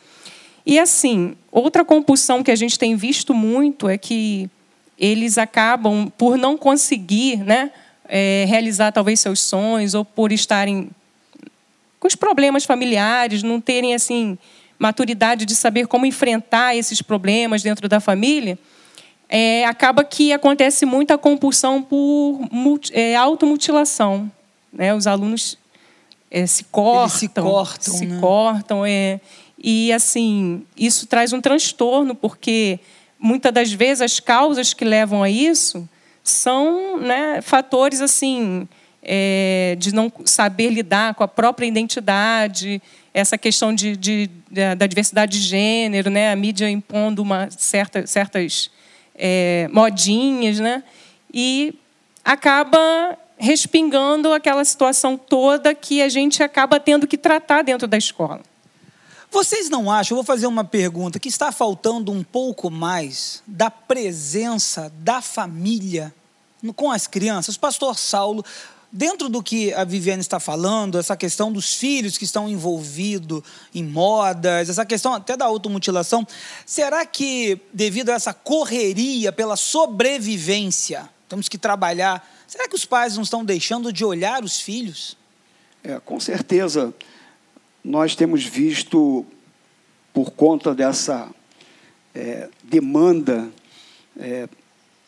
E 0.67 0.79
assim, 0.79 1.37
outra 1.51 1.85
compulsão 1.85 2.43
que 2.43 2.51
a 2.51 2.57
gente 2.57 2.77
tem 2.79 2.97
visto 2.97 3.33
muito 3.33 3.89
é 3.89 3.97
que 3.97 4.51
eles 4.99 5.39
acabam 5.39 6.11
por 6.19 6.37
não 6.37 6.57
conseguir, 6.57 7.39
né, 7.39 7.71
é, 8.09 8.45
realizar 8.49 8.91
talvez 8.91 9.21
seus 9.21 9.41
sonhos 9.41 9.95
ou 9.95 10.05
por 10.05 10.33
estarem 10.33 10.91
com 12.01 12.09
os 12.09 12.17
problemas 12.17 12.65
familiares, 12.65 13.45
não 13.45 13.61
terem 13.61 13.95
assim 13.95 14.37
maturidade 14.77 15.47
de 15.47 15.55
saber 15.55 15.87
como 15.87 16.05
enfrentar 16.05 16.75
esses 16.75 17.01
problemas 17.01 17.63
dentro 17.63 17.89
da 17.89 18.01
família, 18.01 18.59
é, 19.35 19.65
acaba 19.65 20.05
que 20.05 20.31
acontece 20.31 20.85
muita 20.85 21.17
compulsão 21.17 21.83
por 21.83 22.39
é, 22.93 23.17
automutilação. 23.17 24.31
Né? 24.71 24.93
Os 24.93 25.07
alunos 25.07 25.57
é, 26.31 26.47
se 26.47 26.65
cortam, 26.65 27.01
Eles 27.01 27.13
se 27.15 27.29
cortam, 27.29 27.95
se 27.95 28.07
né? 28.07 28.21
cortam 28.21 28.85
é, 28.85 29.21
e 29.59 29.91
assim 29.91 30.63
isso 30.77 31.07
traz 31.07 31.33
um 31.33 31.41
transtorno 31.41 32.15
porque 32.15 32.79
muitas 33.19 33.51
das 33.55 33.73
vezes 33.73 34.03
as 34.03 34.21
causas 34.21 34.75
que 34.75 34.85
levam 34.85 35.23
a 35.23 35.31
isso 35.31 35.89
são 36.23 36.99
né, 36.99 37.41
fatores 37.41 38.03
assim 38.03 38.69
é, 39.03 39.77
de 39.79 39.95
não 39.95 40.13
saber 40.27 40.69
lidar 40.69 41.15
com 41.15 41.25
a 41.25 41.29
própria 41.29 41.65
identidade, 41.65 42.83
essa 43.15 43.39
questão 43.39 43.75
de, 43.75 43.97
de, 43.97 44.31
da 44.77 44.87
diversidade 44.87 45.41
de 45.41 45.47
gênero, 45.47 46.11
né? 46.11 46.31
a 46.31 46.37
mídia 46.37 46.69
impondo 46.69 47.23
uma 47.23 47.51
certa, 47.51 48.07
certas 48.07 48.71
é, 49.15 49.69
modinhas, 49.73 50.59
né? 50.59 50.83
e 51.33 51.75
acaba 52.25 53.17
respingando 53.39 54.33
aquela 54.33 54.65
situação 54.65 55.17
toda 55.17 55.75
que 55.75 56.03
a 56.03 56.09
gente 56.09 56.43
acaba 56.43 56.79
tendo 56.79 57.07
que 57.07 57.17
tratar 57.17 57.63
dentro 57.63 57.89
da 57.89 57.97
escola. 57.97 58.41
Vocês 59.31 59.71
não 59.71 59.91
acham, 59.91 60.15
eu 60.15 60.23
vou 60.23 60.25
fazer 60.25 60.47
uma 60.47 60.63
pergunta, 60.63 61.19
que 61.19 61.29
está 61.29 61.51
faltando 61.51 62.13
um 62.13 62.23
pouco 62.23 62.71
mais 62.71 63.43
da 63.47 63.71
presença 63.71 64.93
da 64.99 65.23
família 65.23 66.15
com 66.77 66.93
as 66.93 67.07
crianças? 67.07 67.57
Pastor 67.57 67.99
Saulo, 67.99 68.45
Dentro 68.95 69.31
do 69.31 69.43
que 69.43 69.73
a 69.73 69.85
Viviane 69.85 70.21
está 70.21 70.39
falando, 70.39 70.99
essa 70.99 71.17
questão 71.17 71.51
dos 71.51 71.73
filhos 71.73 72.19
que 72.19 72.25
estão 72.25 72.47
envolvidos 72.47 73.43
em 73.75 73.83
modas, 73.83 74.69
essa 74.69 74.85
questão 74.85 75.15
até 75.15 75.35
da 75.35 75.47
automutilação, 75.47 76.27
será 76.67 77.07
que, 77.07 77.59
devido 77.73 78.11
a 78.11 78.13
essa 78.13 78.35
correria 78.35 79.33
pela 79.33 79.57
sobrevivência, 79.57 81.09
temos 81.27 81.49
que 81.49 81.57
trabalhar, 81.57 82.23
será 82.47 82.69
que 82.69 82.75
os 82.75 82.85
pais 82.85 83.17
não 83.17 83.23
estão 83.23 83.43
deixando 83.43 83.91
de 83.91 84.05
olhar 84.05 84.45
os 84.45 84.61
filhos? 84.61 85.17
É, 85.83 85.99
com 85.99 86.21
certeza, 86.21 86.93
nós 87.83 88.15
temos 88.15 88.45
visto, 88.45 89.25
por 90.13 90.33
conta 90.33 90.75
dessa 90.75 91.31
é, 92.15 92.51
demanda, 92.63 93.49
é, 94.19 94.47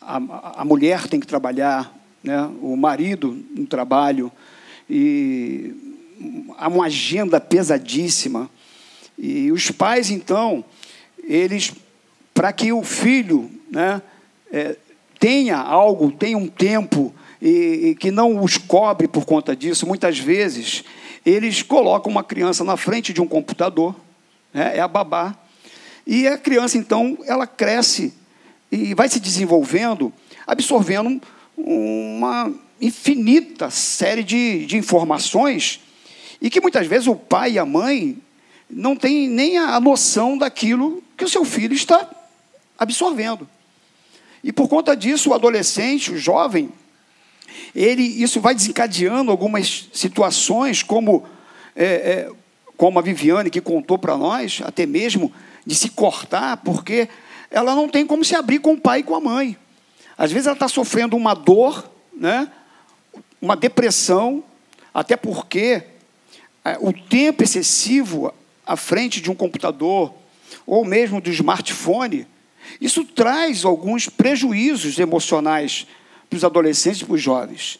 a, 0.00 0.62
a 0.62 0.64
mulher 0.64 1.06
tem 1.06 1.20
que 1.20 1.26
trabalhar, 1.26 1.94
né, 2.24 2.50
o 2.62 2.74
marido 2.74 3.38
no 3.54 3.66
trabalho, 3.66 4.32
e 4.88 5.74
há 6.56 6.68
uma 6.68 6.86
agenda 6.86 7.38
pesadíssima. 7.38 8.50
E 9.18 9.52
os 9.52 9.70
pais, 9.70 10.10
então, 10.10 10.64
eles, 11.22 11.72
para 12.32 12.52
que 12.52 12.72
o 12.72 12.82
filho 12.82 13.50
né, 13.70 14.00
é, 14.50 14.76
tenha 15.20 15.58
algo, 15.58 16.10
tenha 16.10 16.38
um 16.38 16.48
tempo, 16.48 17.14
e, 17.40 17.90
e, 17.90 17.94
que 17.94 18.10
não 18.10 18.42
os 18.42 18.56
cobre 18.56 19.06
por 19.06 19.26
conta 19.26 19.54
disso, 19.54 19.86
muitas 19.86 20.18
vezes, 20.18 20.82
eles 21.26 21.62
colocam 21.62 22.10
uma 22.10 22.24
criança 22.24 22.64
na 22.64 22.76
frente 22.76 23.12
de 23.12 23.20
um 23.20 23.26
computador, 23.28 23.94
né, 24.52 24.78
é 24.78 24.80
a 24.80 24.88
babá, 24.88 25.36
e 26.06 26.26
a 26.26 26.38
criança, 26.38 26.78
então, 26.78 27.18
ela 27.26 27.46
cresce 27.46 28.14
e 28.70 28.94
vai 28.94 29.08
se 29.08 29.20
desenvolvendo, 29.20 30.12
absorvendo 30.46 31.20
uma 31.56 32.52
infinita 32.80 33.70
série 33.70 34.22
de, 34.22 34.66
de 34.66 34.76
informações 34.76 35.80
e 36.40 36.50
que 36.50 36.60
muitas 36.60 36.86
vezes 36.86 37.06
o 37.06 37.16
pai 37.16 37.52
e 37.52 37.58
a 37.58 37.64
mãe 37.64 38.18
não 38.68 38.96
têm 38.96 39.28
nem 39.28 39.56
a 39.56 39.78
noção 39.80 40.36
daquilo 40.36 41.02
que 41.16 41.24
o 41.24 41.28
seu 41.28 41.44
filho 41.44 41.74
está 41.74 42.10
absorvendo. 42.78 43.48
E 44.42 44.52
por 44.52 44.68
conta 44.68 44.94
disso, 44.94 45.30
o 45.30 45.34
adolescente, 45.34 46.12
o 46.12 46.18
jovem, 46.18 46.70
ele, 47.74 48.02
isso 48.02 48.40
vai 48.40 48.54
desencadeando 48.54 49.30
algumas 49.30 49.88
situações, 49.92 50.82
como, 50.82 51.24
é, 51.74 51.84
é, 51.84 52.30
como 52.76 52.98
a 52.98 53.02
Viviane 53.02 53.48
que 53.48 53.60
contou 53.60 53.98
para 53.98 54.16
nós, 54.18 54.60
até 54.64 54.84
mesmo 54.84 55.32
de 55.64 55.74
se 55.74 55.88
cortar, 55.88 56.58
porque 56.58 57.08
ela 57.50 57.74
não 57.74 57.88
tem 57.88 58.06
como 58.06 58.24
se 58.24 58.34
abrir 58.34 58.58
com 58.58 58.74
o 58.74 58.80
pai 58.80 59.00
e 59.00 59.02
com 59.02 59.14
a 59.14 59.20
mãe. 59.20 59.56
Às 60.16 60.30
vezes 60.30 60.46
ela 60.46 60.54
está 60.54 60.68
sofrendo 60.68 61.16
uma 61.16 61.34
dor, 61.34 61.90
né? 62.12 62.50
uma 63.40 63.56
depressão, 63.56 64.42
até 64.92 65.16
porque 65.16 65.82
é, 66.64 66.78
o 66.80 66.92
tempo 66.92 67.42
excessivo 67.42 68.32
à 68.64 68.76
frente 68.76 69.20
de 69.20 69.30
um 69.30 69.34
computador 69.34 70.14
ou 70.66 70.84
mesmo 70.84 71.20
do 71.20 71.30
smartphone, 71.30 72.26
isso 72.80 73.04
traz 73.04 73.64
alguns 73.64 74.08
prejuízos 74.08 74.98
emocionais 74.98 75.86
para 76.30 76.36
os 76.36 76.44
adolescentes 76.44 77.02
e 77.02 77.04
para 77.04 77.14
os 77.14 77.22
jovens. 77.22 77.78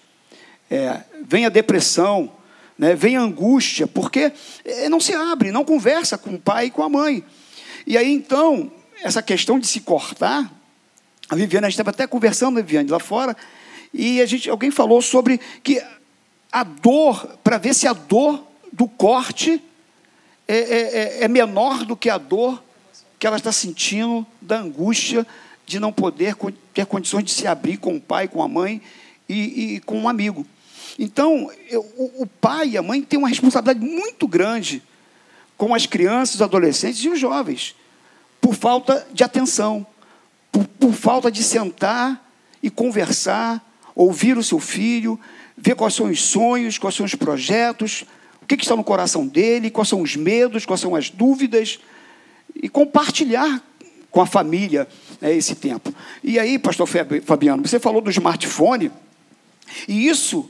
É, 0.70 1.00
vem 1.26 1.46
a 1.46 1.48
depressão, 1.48 2.30
né, 2.78 2.94
vem 2.94 3.16
a 3.16 3.20
angústia, 3.20 3.86
porque 3.86 4.32
é, 4.64 4.88
não 4.88 5.00
se 5.00 5.14
abre, 5.14 5.50
não 5.50 5.64
conversa 5.64 6.18
com 6.18 6.34
o 6.34 6.40
pai 6.40 6.66
e 6.66 6.70
com 6.70 6.82
a 6.82 6.88
mãe. 6.88 7.24
E 7.86 7.96
aí 7.96 8.12
então, 8.12 8.70
essa 9.02 9.22
questão 9.22 9.58
de 9.58 9.66
se 9.66 9.80
cortar 9.80 10.50
a 11.28 11.35
Viviane, 11.35 11.66
a 11.66 11.69
gente 11.69 11.75
estava 11.75 11.90
até 11.90 12.07
conversando, 12.07 12.57
Viviane, 12.57 12.90
lá 12.90 12.99
fora, 12.99 13.37
e 13.93 14.21
a 14.21 14.26
gente, 14.26 14.50
alguém 14.50 14.71
falou 14.71 15.00
sobre 15.00 15.40
que 15.62 15.83
a 16.52 16.62
dor, 16.62 17.38
para 17.43 17.59
ver 17.59 17.75
se 17.75 17.87
a 17.87 17.93
dor 17.93 18.45
do 18.73 18.87
corte 18.87 19.62
é, 20.47 20.57
é, 20.57 20.81
é, 21.21 21.25
é, 21.25 21.28
menor 21.28 21.85
do 21.85 21.97
que 21.97 22.11
a 22.11 22.19
dor 22.19 22.62
que 23.19 23.26
ela 23.26 23.37
está 23.37 23.52
sentindo 23.52 24.26
da 24.40 24.59
angústia 24.59 25.26
de 25.64 25.81
não 25.81 25.93
poder 25.93 26.37
ter 26.75 26.85
condições 26.87 27.25
de 27.25 27.31
se 27.31 27.47
abrir 27.47 27.78
com 27.78 27.97
o 27.97 28.00
pai, 28.00 28.28
com 28.28 28.43
a 28.43 28.49
mãe 28.49 28.83
e, 29.28 29.76
e 29.76 29.81
com 29.81 29.99
um 29.99 30.09
amigo. 30.09 30.47
Então, 30.99 31.50
eu, 31.71 31.81
o, 31.97 32.23
o 32.23 32.26
pai 32.26 32.71
e 32.71 32.76
a 32.76 32.83
mãe 32.83 33.00
têm 33.00 33.19
uma 33.19 33.28
responsabilidade 33.28 33.81
muito 33.81 34.28
grande 34.28 34.83
com 35.57 35.75
as 35.75 35.87
crianças, 35.87 36.37
os 36.37 36.43
adolescentes 36.43 37.02
e 37.02 37.09
os 37.09 37.19
jovens 37.19 37.75
por 38.45 38.54
falta 38.54 39.07
de 39.11 39.25
atenção, 39.25 39.87
por, 40.54 40.68
por 40.68 40.92
falta 40.92 41.32
de 41.32 41.42
sentar 41.42 42.30
e 42.62 42.70
conversar, 42.70 43.61
ouvir 43.92 44.38
o 44.38 44.42
seu 44.42 44.61
filho, 44.61 45.18
ver 45.56 45.75
quais 45.75 45.94
são 45.94 46.06
os 46.06 46.23
sonhos, 46.23 46.78
quais 46.78 46.94
são 46.94 47.04
os 47.04 47.16
projetos, 47.16 48.04
o 48.40 48.46
que, 48.46 48.56
que 48.56 48.62
está 48.62 48.76
no 48.76 48.84
coração 48.84 49.26
dele, 49.26 49.68
quais 49.68 49.88
são 49.88 50.00
os 50.00 50.14
medos, 50.14 50.64
quais 50.64 50.80
são 50.80 50.94
as 50.94 51.11
dúvidas, 51.11 51.80
e 52.54 52.68
compartilhar 52.68 53.61
com 54.12 54.20
a 54.20 54.26
família 54.26 54.87
né, 55.20 55.34
esse 55.34 55.56
tempo. 55.56 55.92
E 56.23 56.38
aí, 56.38 56.56
pastor 56.56 56.87
Fabiano, 57.25 57.66
você 57.66 57.80
falou 57.80 58.00
do 58.00 58.11
smartphone, 58.11 58.92
e 59.88 60.06
isso 60.06 60.49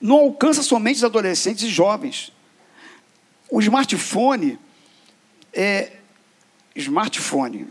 não 0.00 0.16
alcança 0.16 0.62
somente 0.62 0.96
os 0.96 1.04
adolescentes 1.04 1.64
e 1.64 1.68
jovens. 1.68 2.32
O 3.50 3.60
smartphone 3.60 4.58
é 5.52 5.92
smartphone. 6.74 7.66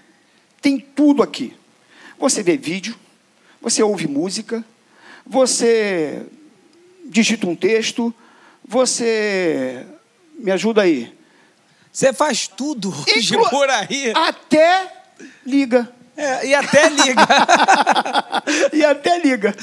Tem 0.62 0.80
tudo 0.80 1.24
aqui. 1.24 1.56
Você 2.22 2.44
vê 2.44 2.56
vídeo, 2.56 2.96
você 3.60 3.82
ouve 3.82 4.08
música, 4.08 4.64
você 5.26 6.24
digita 7.04 7.48
um 7.48 7.56
texto, 7.56 8.14
você 8.64 9.84
me 10.36 10.52
ajuda 10.52 10.84
aí. 10.84 11.12
Você 11.92 12.14
faz 12.14 12.48
tudo 12.48 12.90
hoje 12.90 13.34
Inclu 13.34 13.50
por 13.50 13.68
aí. 13.68 14.14
Até 14.16 15.04
liga. 15.44 15.92
É, 16.16 16.46
e 16.46 16.54
até 16.54 16.90
liga. 16.90 17.28
e 18.72 18.86
até 18.86 19.18
liga. 19.18 19.56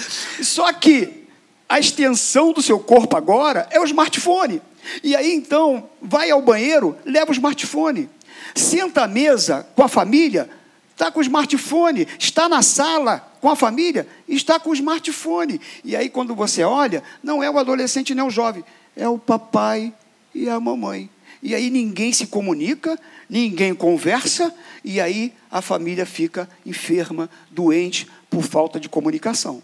Só 0.42 0.72
que 0.72 1.28
a 1.68 1.78
extensão 1.78 2.52
do 2.52 2.60
seu 2.60 2.80
corpo 2.80 3.16
agora 3.16 3.68
é 3.70 3.78
o 3.78 3.84
smartphone. 3.84 4.60
E 5.04 5.14
aí 5.14 5.32
então, 5.32 5.88
vai 6.02 6.28
ao 6.32 6.42
banheiro, 6.42 6.98
leva 7.04 7.30
o 7.30 7.34
smartphone. 7.34 8.10
Senta 8.52 9.04
à 9.04 9.06
mesa 9.06 9.64
com 9.76 9.84
a 9.84 9.88
família, 9.88 10.50
está 10.98 11.12
com 11.12 11.20
o 11.20 11.22
smartphone. 11.22 12.08
Está 12.18 12.48
na 12.48 12.60
sala 12.60 13.24
com 13.40 13.48
a 13.48 13.54
família, 13.54 14.06
está 14.28 14.58
com 14.58 14.70
o 14.70 14.74
smartphone. 14.74 15.60
E 15.84 15.94
aí, 15.94 16.10
quando 16.10 16.34
você 16.34 16.64
olha, 16.64 17.04
não 17.22 17.40
é 17.40 17.48
o 17.48 17.56
adolescente 17.56 18.14
nem 18.14 18.24
o 18.24 18.30
jovem, 18.30 18.64
é 18.96 19.08
o 19.08 19.16
papai 19.16 19.94
e 20.34 20.48
a 20.48 20.58
mamãe. 20.58 21.08
E 21.40 21.54
aí 21.54 21.70
ninguém 21.70 22.12
se 22.12 22.26
comunica, 22.26 22.98
ninguém 23.30 23.72
conversa, 23.72 24.52
e 24.84 25.00
aí 25.00 25.32
a 25.48 25.62
família 25.62 26.04
fica 26.04 26.50
enferma, 26.66 27.30
doente, 27.48 28.08
por 28.28 28.42
falta 28.42 28.80
de 28.80 28.88
comunicação. 28.88 29.62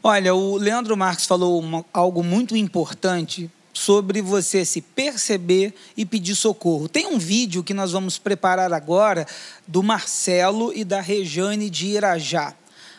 Olha, 0.00 0.32
o 0.32 0.56
Leandro 0.56 0.96
Marques 0.96 1.26
falou 1.26 1.58
uma, 1.58 1.84
algo 1.92 2.22
muito 2.22 2.56
importante 2.56 3.50
sobre 3.72 4.20
você 4.20 4.64
se 4.64 4.80
perceber 4.80 5.74
e 5.96 6.04
pedir 6.04 6.34
socorro. 6.34 6.88
Tem 6.88 7.06
um 7.06 7.18
vídeo 7.18 7.64
que 7.64 7.72
nós 7.72 7.92
vamos 7.92 8.18
preparar 8.18 8.72
agora 8.72 9.26
do 9.66 9.82
Marcelo 9.82 10.72
e 10.74 10.84
da 10.84 11.00
Rejane 11.00 11.70
de 11.70 11.86
Irajá. 11.88 12.54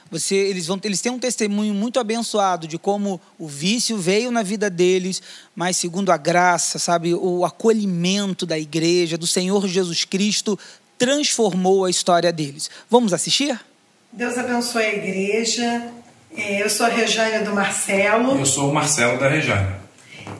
Você, 0.10 0.36
eles, 0.36 0.68
vão, 0.68 0.80
eles 0.84 1.02
têm 1.02 1.12
um 1.12 1.18
testemunho 1.18 1.74
muito 1.74 2.00
abençoado 2.00 2.68
de 2.68 2.78
como 2.78 3.20
o 3.40 3.48
vício 3.48 3.98
veio 3.98 4.30
na 4.30 4.44
vida 4.44 4.70
deles, 4.70 5.22
mas 5.56 5.76
segundo 5.76 6.12
a 6.12 6.18
graça, 6.18 6.78
sabe, 6.78 7.16
o 7.16 7.44
acolhimento 7.44 8.46
da 8.46 8.58
igreja, 8.58 9.18
do 9.18 9.26
Senhor 9.26 9.68
Jesus 9.68 10.06
Cristo, 10.06 10.58
transformou 11.00 11.86
a 11.86 11.90
história 11.90 12.32
deles. 12.32 12.70
Vamos 12.90 13.12
assistir? 13.12 13.60
Deus 14.12 14.38
abençoe 14.38 14.84
a 14.84 14.94
igreja. 14.94 15.92
É, 16.36 16.64
eu 16.64 16.70
sou 16.70 16.86
a 16.86 16.90
Rejane 16.90 17.44
do 17.44 17.54
Marcelo. 17.54 18.38
Eu 18.38 18.46
sou 18.46 18.70
o 18.70 18.74
Marcelo 18.74 19.20
da 19.20 19.28
Rejane. 19.28 19.83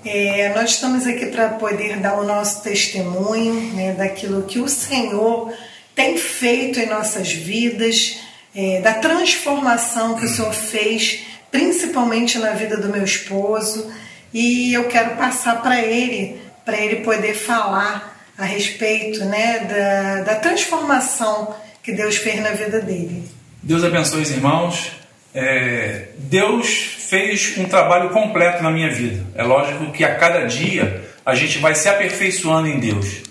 É, 0.06 0.54
nós 0.56 0.72
estamos 0.72 1.08
aqui 1.08 1.28
para 1.28 1.50
poder 1.50 1.98
dar 1.98 2.20
o 2.20 2.24
nosso 2.26 2.62
testemunho 2.62 3.74
né, 3.74 3.94
daquilo 3.94 4.44
que 4.44 4.60
o 4.60 4.68
Senhor 4.68 5.54
tem 5.96 6.18
feito 6.18 6.80
em 6.80 6.88
nossas 6.88 7.32
vidas, 7.32 8.20
é, 8.56 8.82
da 8.82 8.94
transformação 8.96 10.16
que 10.16 10.26
o 10.26 10.30
Senhor 10.30 10.54
fez, 10.54 11.22
principalmente 11.52 12.38
na 12.38 12.52
vida 12.52 12.78
do 12.78 12.90
meu 12.90 13.04
esposo. 13.04 13.92
E 14.34 14.74
eu 14.74 14.86
quero 14.86 15.16
passar 15.16 15.62
para 15.62 15.82
ele, 15.82 16.42
para 16.66 16.78
ele 16.78 16.98
poder 16.98 17.34
falar 17.34 18.14
a 18.38 18.46
respeito 18.46 19.24
né, 19.26 19.60
da, 19.60 20.22
da 20.24 20.36
transformação 20.36 21.56
que 21.84 21.92
Deus 21.92 22.16
fez 22.18 22.42
na 22.42 22.52
vida 22.52 22.80
dele. 22.80 23.24
Deus 23.62 23.84
abençoe 23.84 24.22
os 24.22 24.32
irmãos. 24.32 24.92
É, 25.34 26.08
Deus 26.18 26.93
fez 27.14 27.56
um 27.60 27.66
trabalho 27.66 28.10
completo 28.10 28.64
na 28.64 28.72
minha 28.72 28.90
vida. 28.90 29.24
É 29.36 29.44
lógico 29.44 29.92
que 29.92 30.04
a 30.04 30.16
cada 30.16 30.48
dia 30.48 31.08
a 31.24 31.36
gente 31.36 31.60
vai 31.60 31.76
se 31.76 31.88
aperfeiçoando 31.88 32.68
em 32.68 32.80
Deus. 32.80 33.22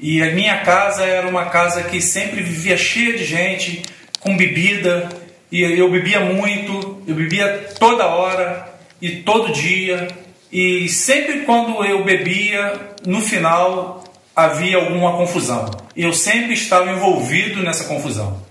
E 0.00 0.22
a 0.22 0.32
minha 0.32 0.62
casa 0.62 1.04
era 1.04 1.28
uma 1.28 1.44
casa 1.44 1.82
que 1.82 2.00
sempre 2.00 2.42
vivia 2.42 2.78
cheia 2.78 3.12
de 3.12 3.24
gente, 3.24 3.82
com 4.20 4.34
bebida, 4.38 5.10
e 5.52 5.60
eu 5.60 5.90
bebia 5.90 6.20
muito, 6.20 7.02
eu 7.06 7.14
bebia 7.14 7.68
toda 7.78 8.06
hora 8.06 8.74
e 9.02 9.16
todo 9.16 9.52
dia, 9.52 10.08
e 10.50 10.88
sempre 10.88 11.40
quando 11.40 11.84
eu 11.84 12.04
bebia, 12.04 12.72
no 13.06 13.20
final 13.20 14.02
havia 14.34 14.78
alguma 14.78 15.12
confusão. 15.12 15.70
Eu 15.94 16.14
sempre 16.14 16.54
estava 16.54 16.90
envolvido 16.90 17.62
nessa 17.62 17.84
confusão. 17.84 18.42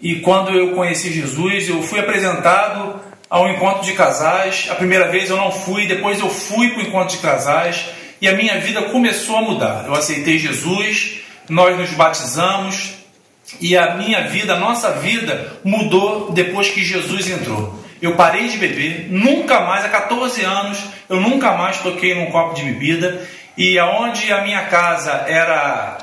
E 0.00 0.20
quando 0.20 0.52
eu 0.52 0.76
conheci 0.76 1.12
Jesus, 1.12 1.68
eu 1.68 1.82
fui 1.82 1.98
apresentado 1.98 3.11
ao 3.32 3.48
encontro 3.48 3.82
de 3.82 3.94
casais. 3.94 4.66
A 4.70 4.74
primeira 4.74 5.08
vez 5.08 5.30
eu 5.30 5.38
não 5.38 5.50
fui, 5.50 5.86
depois 5.86 6.20
eu 6.20 6.28
fui 6.28 6.68
para 6.68 6.80
o 6.80 6.86
encontro 6.86 7.16
de 7.16 7.22
casais 7.22 7.86
e 8.20 8.28
a 8.28 8.34
minha 8.34 8.60
vida 8.60 8.82
começou 8.82 9.38
a 9.38 9.40
mudar. 9.40 9.86
Eu 9.86 9.94
aceitei 9.94 10.38
Jesus, 10.38 11.22
nós 11.48 11.78
nos 11.78 11.90
batizamos 11.92 12.90
e 13.58 13.74
a 13.74 13.94
minha 13.94 14.28
vida, 14.28 14.52
a 14.52 14.58
nossa 14.58 14.92
vida 14.92 15.50
mudou 15.64 16.30
depois 16.30 16.68
que 16.68 16.84
Jesus 16.84 17.30
entrou. 17.30 17.82
Eu 18.02 18.16
parei 18.16 18.48
de 18.48 18.58
beber, 18.58 19.06
nunca 19.08 19.60
mais, 19.60 19.82
há 19.86 19.88
14 19.88 20.44
anos, 20.44 20.78
eu 21.08 21.18
nunca 21.18 21.52
mais 21.52 21.78
toquei 21.78 22.14
num 22.14 22.30
copo 22.30 22.54
de 22.54 22.64
bebida 22.64 23.26
e 23.56 23.78
aonde 23.78 24.30
a 24.30 24.42
minha 24.42 24.64
casa 24.64 25.24
era, 25.26 25.96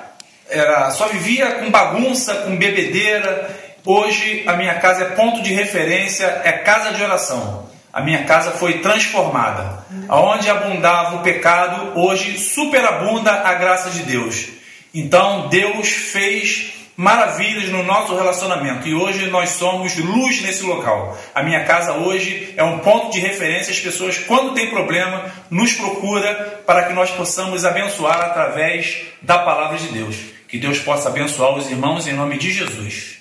era 0.50 0.90
só 0.90 1.08
vivia 1.08 1.52
com 1.56 1.70
bagunça, 1.70 2.34
com 2.38 2.58
bebedeira, 2.58 3.59
hoje 3.86 4.44
a 4.46 4.54
minha 4.54 4.76
casa 4.76 5.04
é 5.04 5.10
ponto 5.10 5.42
de 5.42 5.54
referência, 5.54 6.42
é 6.44 6.52
casa 6.52 6.94
de 6.94 7.04
oração. 7.04 7.70
A 7.92 8.02
minha 8.02 8.24
casa 8.24 8.52
foi 8.52 8.80
transformada. 8.80 9.84
Aonde 10.08 10.50
abundava 10.50 11.16
o 11.16 11.24
pecado, 11.24 12.00
hoje 12.00 12.38
superabunda 12.38 13.32
a 13.32 13.54
graça 13.56 13.90
de 13.90 14.04
Deus. 14.04 14.48
Então 14.94 15.48
Deus 15.50 15.90
fez 15.90 16.74
maravilhas 17.00 17.70
no 17.70 17.82
nosso 17.82 18.14
relacionamento 18.14 18.86
e 18.86 18.94
hoje 18.94 19.28
nós 19.28 19.52
somos 19.52 19.96
luz 19.96 20.42
nesse 20.42 20.64
local. 20.64 21.18
A 21.34 21.42
minha 21.42 21.64
casa 21.64 21.94
hoje 21.94 22.54
é 22.58 22.64
um 22.64 22.80
ponto 22.80 23.10
de 23.10 23.22
referência. 23.22 23.72
As 23.72 23.80
pessoas, 23.80 24.18
quando 24.18 24.54
tem 24.54 24.70
problema, 24.70 25.32
nos 25.50 25.74
procura 25.74 26.62
para 26.66 26.84
que 26.84 26.94
nós 26.94 27.10
possamos 27.12 27.64
abençoar 27.64 28.20
através 28.20 29.04
da 29.22 29.40
palavra 29.40 29.78
de 29.78 29.88
Deus. 29.88 30.18
Que 30.48 30.58
Deus 30.58 30.80
possa 30.80 31.08
abençoar 31.08 31.56
os 31.56 31.72
irmãos 31.72 32.06
em 32.06 32.14
nome 32.14 32.38
de 32.38 32.52
Jesus. 32.52 33.19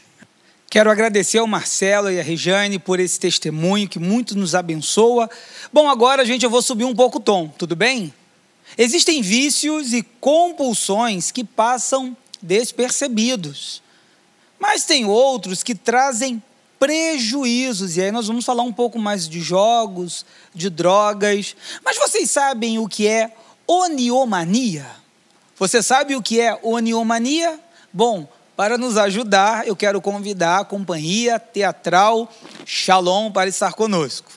Quero 0.70 0.90
agradecer 0.90 1.38
ao 1.38 1.46
Marcelo 1.46 2.10
e 2.10 2.20
a 2.20 2.22
Regiane 2.22 2.78
por 2.78 3.00
esse 3.00 3.18
testemunho 3.18 3.88
que 3.88 3.98
muito 3.98 4.36
nos 4.36 4.54
abençoa. 4.54 5.30
Bom, 5.72 5.88
agora, 5.88 6.26
gente, 6.26 6.42
eu 6.42 6.50
vou 6.50 6.60
subir 6.60 6.84
um 6.84 6.94
pouco 6.94 7.16
o 7.16 7.22
tom, 7.22 7.48
tudo 7.48 7.74
bem? 7.74 8.12
Existem 8.76 9.22
vícios 9.22 9.94
e 9.94 10.02
compulsões 10.20 11.30
que 11.30 11.42
passam 11.42 12.14
despercebidos. 12.42 13.82
Mas 14.60 14.84
tem 14.84 15.06
outros 15.06 15.62
que 15.62 15.74
trazem 15.74 16.42
prejuízos, 16.78 17.96
e 17.96 18.02
aí 18.02 18.12
nós 18.12 18.26
vamos 18.26 18.44
falar 18.44 18.62
um 18.62 18.72
pouco 18.72 18.98
mais 18.98 19.26
de 19.26 19.40
jogos, 19.40 20.26
de 20.54 20.68
drogas. 20.68 21.56
Mas 21.82 21.96
vocês 21.96 22.30
sabem 22.30 22.78
o 22.78 22.86
que 22.86 23.06
é 23.06 23.32
oniomania? 23.66 24.86
Você 25.56 25.82
sabe 25.82 26.14
o 26.14 26.22
que 26.22 26.38
é 26.38 26.58
oniomania? 26.62 27.58
Bom, 27.90 28.28
para 28.58 28.76
nos 28.76 28.96
ajudar, 28.96 29.68
eu 29.68 29.76
quero 29.76 30.00
convidar 30.00 30.58
a 30.58 30.64
companhia 30.64 31.38
teatral 31.38 32.28
Shalom 32.66 33.30
para 33.30 33.48
estar 33.48 33.72
conosco. 33.72 34.32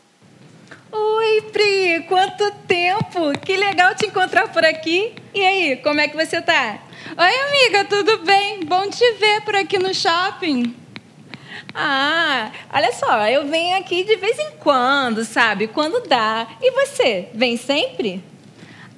Oi, 0.91 1.41
Pri, 1.51 2.05
quanto 2.07 2.51
tempo! 2.67 3.31
Que 3.43 3.57
legal 3.57 3.95
te 3.95 4.05
encontrar 4.05 4.49
por 4.49 4.63
aqui. 4.63 5.15
E 5.33 5.43
aí, 5.43 5.77
como 5.77 5.99
é 5.99 6.07
que 6.07 6.15
você 6.15 6.39
tá? 6.39 6.77
Oi, 7.17 7.35
amiga, 7.47 7.85
tudo 7.85 8.19
bem? 8.19 8.63
Bom 8.63 8.87
te 8.91 9.11
ver 9.13 9.41
por 9.41 9.55
aqui 9.55 9.79
no 9.79 9.91
shopping. 9.91 10.75
Ah, 11.73 12.51
olha 12.71 12.91
só, 12.91 13.27
eu 13.27 13.47
venho 13.47 13.75
aqui 13.79 14.03
de 14.03 14.17
vez 14.17 14.37
em 14.37 14.51
quando, 14.59 15.25
sabe? 15.25 15.65
Quando 15.65 16.07
dá. 16.07 16.47
E 16.61 16.69
você, 16.69 17.29
vem 17.33 17.57
sempre? 17.57 18.23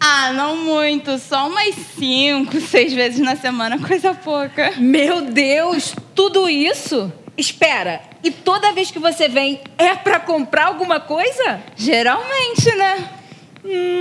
Ah, 0.06 0.34
não 0.34 0.58
muito, 0.58 1.18
só 1.18 1.48
umas 1.48 1.74
cinco, 1.98 2.60
seis 2.68 2.92
vezes 2.92 3.22
na 3.22 3.38
semana, 3.38 3.80
coisa 3.80 4.14
pouca. 4.14 4.74
Meu 4.76 5.22
Deus, 5.22 5.96
tudo 6.14 6.50
isso? 6.50 7.10
Espera, 7.38 8.02
e 8.22 8.30
toda 8.30 8.74
vez 8.74 8.92
que 8.92 9.00
você 9.00 9.30
vem 9.30 9.62
é 9.78 9.96
para 9.96 10.20
comprar 10.20 10.66
alguma 10.66 11.00
coisa? 11.00 11.62
Geralmente, 11.78 12.70
né? 12.76 13.10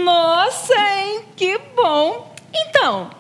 Nossa, 0.05 0.75
hein? 0.75 1.21
Que 1.37 1.57
bom. 1.77 2.35
Então, 2.53 3.11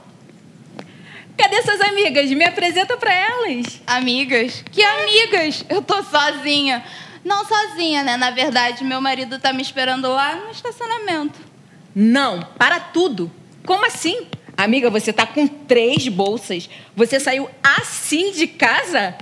Cadê 1.39 1.63
suas 1.63 1.81
amigas? 1.81 2.31
Me 2.31 2.45
apresenta 2.45 2.97
pra 2.97 3.13
elas. 3.13 3.81
Amigas? 3.87 4.63
Que 4.71 4.83
amigas? 4.83 5.65
Eu 5.69 5.83
tô 5.83 6.03
sozinha. 6.03 6.85
Não 7.25 7.45
sozinha, 7.45 8.03
né? 8.03 8.17
Na 8.17 8.31
verdade, 8.31 8.85
meu 8.85 9.01
marido 9.01 9.39
tá 9.39 9.53
me 9.53 9.63
esperando 9.63 10.09
lá 10.09 10.35
no 10.35 10.51
estacionamento. 10.51 11.52
Não, 11.95 12.41
para 12.59 12.81
tudo. 12.81 13.31
Como 13.65 13.87
assim? 13.87 14.27
Amiga, 14.57 14.91
você 14.91 15.13
tá 15.13 15.27
com 15.27 15.47
três 15.47 16.09
bolsas. 16.09 16.69
Você 16.95 17.19
saiu 17.19 17.49
assim 17.63 18.33
de 18.33 18.47
casa? 18.47 19.15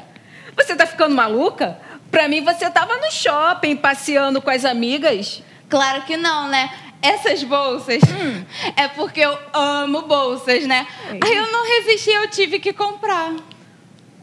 Você 0.56 0.74
tá 0.76 0.86
ficando 0.86 1.14
maluca? 1.14 1.78
Pra 2.10 2.28
mim, 2.28 2.42
você 2.42 2.68
tava 2.70 2.96
no 2.96 3.10
shopping 3.10 3.76
passeando 3.76 4.42
com 4.42 4.50
as 4.50 4.64
amigas. 4.64 5.42
Claro 5.68 6.02
que 6.02 6.16
não, 6.16 6.48
né? 6.48 6.70
Essas 7.00 7.42
bolsas 7.42 8.02
hum. 8.02 8.44
é 8.76 8.88
porque 8.88 9.20
eu 9.20 9.38
amo 9.54 10.02
bolsas, 10.02 10.66
né? 10.66 10.86
Aí 11.22 11.34
eu 11.34 11.50
não 11.50 11.64
resisti, 11.64 12.10
eu 12.10 12.28
tive 12.28 12.58
que 12.58 12.72
comprar. 12.72 13.34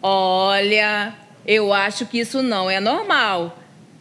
Olha, 0.02 1.14
eu 1.46 1.74
acho 1.74 2.06
que 2.06 2.20
isso 2.20 2.44
não 2.44 2.70
é 2.70 2.80
normal. 2.80 3.58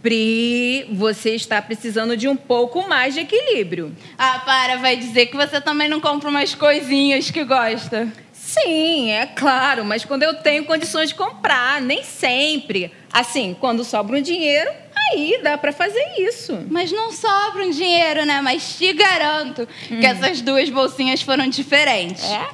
Pri, 0.07 0.87
você 0.93 1.35
está 1.35 1.61
precisando 1.61 2.17
de 2.17 2.29
um 2.29 2.37
pouco 2.37 2.89
mais 2.89 3.13
de 3.13 3.23
equilíbrio. 3.23 3.93
Ah, 4.17 4.39
para, 4.39 4.77
vai 4.77 4.97
dizer 4.97 5.27
que 5.27 5.37
você 5.37 5.61
também 5.61 5.89
não 5.89 6.01
compra 6.01 6.31
umas 6.31 6.55
coisinhas 6.55 7.29
que 7.29 7.43
gosta. 7.43 8.07
Sim, 8.33 9.11
é 9.11 9.27
claro, 9.27 9.85
mas 9.85 10.05
quando 10.05 10.23
eu 10.23 10.35
tenho 10.35 10.65
condições 10.65 11.09
de 11.09 11.17
comprar, 11.17 11.81
nem 11.81 12.05
sempre. 12.05 12.93
Assim, 13.13 13.57
quando 13.59 13.83
sobra 13.83 14.17
um 14.17 14.23
dinheiro, 14.23 14.71
aí 14.95 15.41
dá 15.43 15.59
para 15.59 15.73
fazer 15.73 16.05
isso. 16.19 16.57
Mas 16.71 16.93
não 16.93 17.11
sobra 17.11 17.65
um 17.65 17.71
dinheiro, 17.71 18.25
né? 18.25 18.41
Mas 18.41 18.79
te 18.79 18.93
garanto 18.93 19.67
hum. 19.91 19.99
que 19.99 20.07
essas 20.07 20.41
duas 20.41 20.71
bolsinhas 20.71 21.21
foram 21.21 21.49
diferentes. 21.49 22.23
É? 22.23 22.47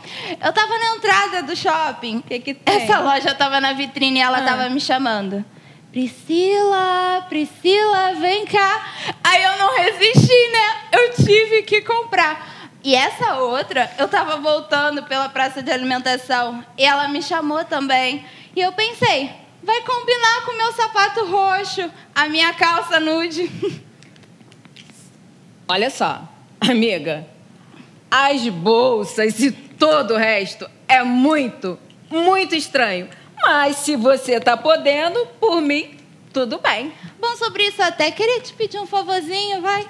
Eu 0.43 0.55
tava 0.55 0.79
na 0.79 0.97
entrada 0.97 1.43
do 1.43 1.55
shopping. 1.55 2.17
O 2.17 2.23
que, 2.23 2.39
que 2.39 2.55
tem? 2.55 2.77
Essa 2.77 2.99
loja 3.01 3.35
tava 3.35 3.61
na 3.61 3.75
vitrine 3.75 4.21
e 4.21 4.23
ela 4.23 4.39
ah. 4.39 4.43
tava 4.43 4.71
me 4.71 4.81
chamando. 4.81 5.45
Priscila, 5.93 7.27
Priscila, 7.29 8.15
vem 8.15 8.47
cá. 8.47 8.93
Aí 9.23 9.43
eu 9.43 9.59
não 9.59 9.77
resisti, 9.77 10.49
né? 10.49 10.89
Eu 10.91 11.13
tive 11.13 11.63
que 11.65 11.83
comprar. 11.83 12.71
E 12.83 12.95
essa 12.95 13.37
outra, 13.37 13.93
eu 13.99 14.09
tava 14.09 14.39
voltando 14.39 15.03
pela 15.03 15.29
praça 15.29 15.63
de 15.63 15.71
alimentação 15.71 16.65
e 16.79 16.85
ela 16.85 17.09
me 17.09 17.23
chamou 17.23 17.63
também. 17.67 18.25
E 18.57 18.61
eu 18.61 18.73
pensei, 18.73 19.31
vai 19.63 19.83
combinar 19.83 20.47
com 20.47 20.53
o 20.53 20.57
meu 20.57 20.73
sapato 20.73 21.27
roxo, 21.27 21.91
a 22.15 22.27
minha 22.27 22.55
calça 22.55 22.99
nude. 22.99 23.51
Olha 25.69 25.91
só, 25.91 26.27
amiga, 26.59 27.27
as 28.11 28.49
bolsas 28.49 29.41
e 29.41 29.53
todo 29.53 30.15
o 30.15 30.19
resto 30.19 30.69
é 30.89 31.03
muito, 31.03 31.79
muito 32.11 32.55
estranho. 32.55 33.09
Mas 33.43 33.77
se 33.79 33.97
você 33.97 34.41
tá 34.41 34.57
podendo, 34.57 35.27
por 35.41 35.61
mim, 35.61 35.99
tudo 36.33 36.59
bem. 36.59 36.93
Bom, 37.21 37.37
sobre 37.37 37.65
isso, 37.65 37.83
até 37.83 38.11
queria 38.11 38.41
te 38.41 38.53
pedir 38.53 38.79
um 38.79 38.87
favorzinho, 38.87 39.61
vai. 39.61 39.87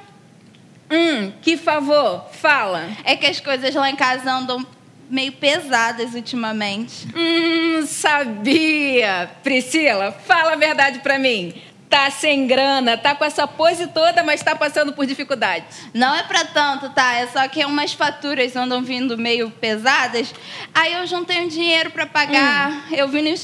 Hum, 0.91 1.33
que 1.41 1.57
favor? 1.57 2.27
Fala. 2.33 2.89
É 3.05 3.17
que 3.17 3.27
as 3.27 3.41
coisas 3.41 3.75
lá 3.75 3.89
em 3.89 3.97
casa 3.97 4.31
andam 4.31 4.67
meio 5.09 5.33
pesadas 5.33 6.15
ultimamente. 6.15 7.07
Hum, 7.15 7.85
sabia. 7.87 9.31
Priscila, 9.43 10.13
fala 10.13 10.53
a 10.53 10.57
verdade 10.57 11.01
pra 11.01 11.19
mim. 11.19 11.55
Tá 11.93 12.11
sem 12.11 12.47
grana, 12.47 12.97
tá 12.97 13.15
com 13.15 13.23
essa 13.23 13.47
pose 13.47 13.87
toda, 13.89 14.23
mas 14.23 14.43
tá 14.43 14.57
passando 14.57 14.95
por 14.95 15.05
dificuldades. 15.05 15.91
Não 15.93 16.15
é 16.15 16.23
pra 16.23 16.43
tanto, 16.43 16.89
tá? 16.89 17.17
É 17.17 17.27
só 17.27 17.47
que 17.49 17.63
umas 17.67 17.93
faturas 17.93 18.57
andam 18.57 18.83
vindo 18.83 19.19
meio 19.19 19.51
pesadas. 19.51 20.35
Aí 20.75 20.95
eu 20.95 21.07
juntei 21.07 21.43
um 21.43 21.49
dinheiro 21.49 21.91
para 21.91 22.07
pagar. 22.07 22.71
Hum. 22.71 22.83
Eu 22.93 23.09
vim 23.09 23.21
no, 23.21 23.35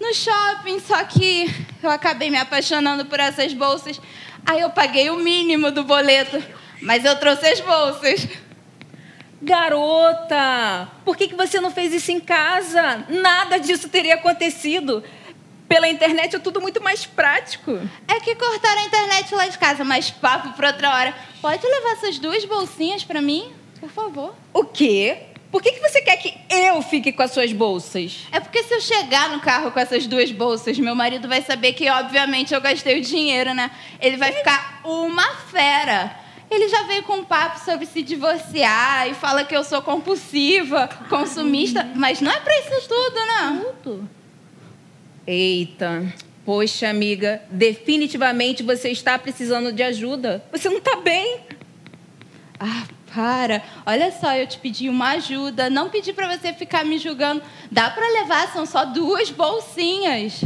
no 0.00 0.14
shopping, 0.14 0.80
só 0.80 1.04
que 1.04 1.54
eu 1.82 1.90
acabei 1.90 2.30
me 2.30 2.38
apaixonando 2.38 3.04
por 3.04 3.20
essas 3.20 3.52
bolsas. 3.52 4.00
Aí 4.46 4.60
eu 4.60 4.70
paguei 4.70 5.10
o 5.10 5.16
mínimo 5.16 5.70
do 5.70 5.84
boleto. 5.84 6.42
Mas 6.80 7.04
eu 7.04 7.14
trouxe 7.16 7.46
as 7.46 7.60
bolsas. 7.60 8.26
Garota, 9.42 10.88
por 11.04 11.14
que, 11.14 11.28
que 11.28 11.36
você 11.36 11.60
não 11.60 11.70
fez 11.70 11.92
isso 11.92 12.10
em 12.10 12.20
casa? 12.20 13.04
Nada 13.10 13.58
disso 13.58 13.86
teria 13.90 14.14
acontecido. 14.14 15.04
Pela 15.68 15.86
internet 15.86 16.34
é 16.34 16.38
tudo 16.38 16.60
muito 16.60 16.82
mais 16.82 17.04
prático. 17.04 17.78
É 18.08 18.18
que 18.20 18.34
cortaram 18.34 18.80
a 18.80 18.84
internet 18.84 19.34
lá 19.34 19.46
de 19.46 19.58
casa, 19.58 19.84
mas 19.84 20.10
papo 20.10 20.54
para 20.54 20.68
outra 20.68 20.94
hora. 20.94 21.14
Pode 21.42 21.64
levar 21.66 21.92
essas 21.92 22.18
duas 22.18 22.44
bolsinhas 22.46 23.04
para 23.04 23.20
mim, 23.20 23.52
por 23.78 23.90
favor? 23.90 24.34
O 24.54 24.64
quê? 24.64 25.24
Por 25.50 25.62
que, 25.62 25.72
que 25.72 25.80
você 25.80 26.02
quer 26.02 26.16
que 26.16 26.34
eu 26.50 26.80
fique 26.82 27.12
com 27.12 27.22
as 27.22 27.32
suas 27.32 27.52
bolsas? 27.52 28.26
É 28.32 28.38
porque 28.40 28.62
se 28.62 28.74
eu 28.74 28.80
chegar 28.80 29.30
no 29.30 29.40
carro 29.40 29.70
com 29.70 29.80
essas 29.80 30.06
duas 30.06 30.30
bolsas, 30.30 30.78
meu 30.78 30.94
marido 30.94 31.26
vai 31.26 31.40
saber 31.42 31.72
que, 31.72 31.88
obviamente, 31.88 32.52
eu 32.52 32.60
gastei 32.60 32.98
o 32.98 33.02
dinheiro, 33.02 33.54
né? 33.54 33.70
Ele 34.00 34.16
vai 34.16 34.32
ficar 34.32 34.80
uma 34.84 35.34
fera. 35.50 36.14
Ele 36.50 36.68
já 36.68 36.82
veio 36.84 37.02
com 37.02 37.14
um 37.14 37.24
papo 37.24 37.60
sobre 37.60 37.86
se 37.86 38.02
divorciar 38.02 39.08
e 39.08 39.14
fala 39.14 39.44
que 39.44 39.54
eu 39.54 39.64
sou 39.64 39.82
compulsiva, 39.82 40.88
consumista, 41.08 41.86
mas 41.94 42.20
não 42.20 42.30
é 42.30 42.40
para 42.40 42.58
isso 42.58 42.88
tudo, 42.88 43.14
né? 43.14 43.66
Tudo. 43.82 44.17
Eita. 45.30 46.10
Poxa, 46.42 46.88
amiga, 46.88 47.42
definitivamente 47.50 48.62
você 48.62 48.88
está 48.88 49.18
precisando 49.18 49.70
de 49.70 49.82
ajuda. 49.82 50.42
Você 50.50 50.70
não 50.70 50.78
está 50.78 50.96
bem. 50.96 51.40
Ah, 52.58 52.86
para. 53.14 53.62
Olha 53.84 54.10
só, 54.10 54.34
eu 54.34 54.46
te 54.46 54.56
pedi 54.58 54.88
uma 54.88 55.10
ajuda, 55.10 55.68
não 55.68 55.90
pedi 55.90 56.14
para 56.14 56.34
você 56.34 56.54
ficar 56.54 56.82
me 56.82 56.96
julgando. 56.96 57.42
Dá 57.70 57.90
para 57.90 58.08
levar, 58.08 58.50
são 58.54 58.64
só 58.64 58.86
duas 58.86 59.28
bolsinhas. 59.28 60.42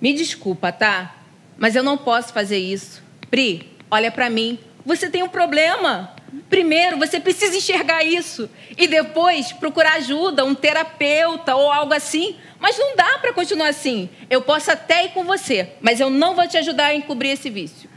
Me 0.00 0.14
desculpa, 0.14 0.72
tá? 0.72 1.14
Mas 1.58 1.76
eu 1.76 1.82
não 1.82 1.98
posso 1.98 2.32
fazer 2.32 2.56
isso. 2.56 3.02
Pri, 3.30 3.70
olha 3.90 4.10
para 4.10 4.30
mim 4.30 4.58
você 4.86 5.10
tem 5.10 5.22
um 5.22 5.28
problema. 5.28 6.15
Primeiro, 6.50 6.98
você 6.98 7.20
precisa 7.20 7.56
enxergar 7.56 8.04
isso 8.04 8.48
e 8.76 8.86
depois 8.86 9.52
procurar 9.52 9.94
ajuda, 9.94 10.44
um 10.44 10.54
terapeuta 10.54 11.54
ou 11.54 11.70
algo 11.70 11.94
assim. 11.94 12.36
Mas 12.58 12.78
não 12.78 12.96
dá 12.96 13.18
para 13.18 13.32
continuar 13.32 13.68
assim. 13.68 14.08
Eu 14.28 14.42
posso 14.42 14.70
até 14.70 15.04
ir 15.04 15.08
com 15.10 15.24
você, 15.24 15.72
mas 15.80 16.00
eu 16.00 16.10
não 16.10 16.34
vou 16.34 16.46
te 16.48 16.56
ajudar 16.56 16.86
a 16.86 16.94
encobrir 16.94 17.30
esse 17.30 17.50
vício. 17.50 17.88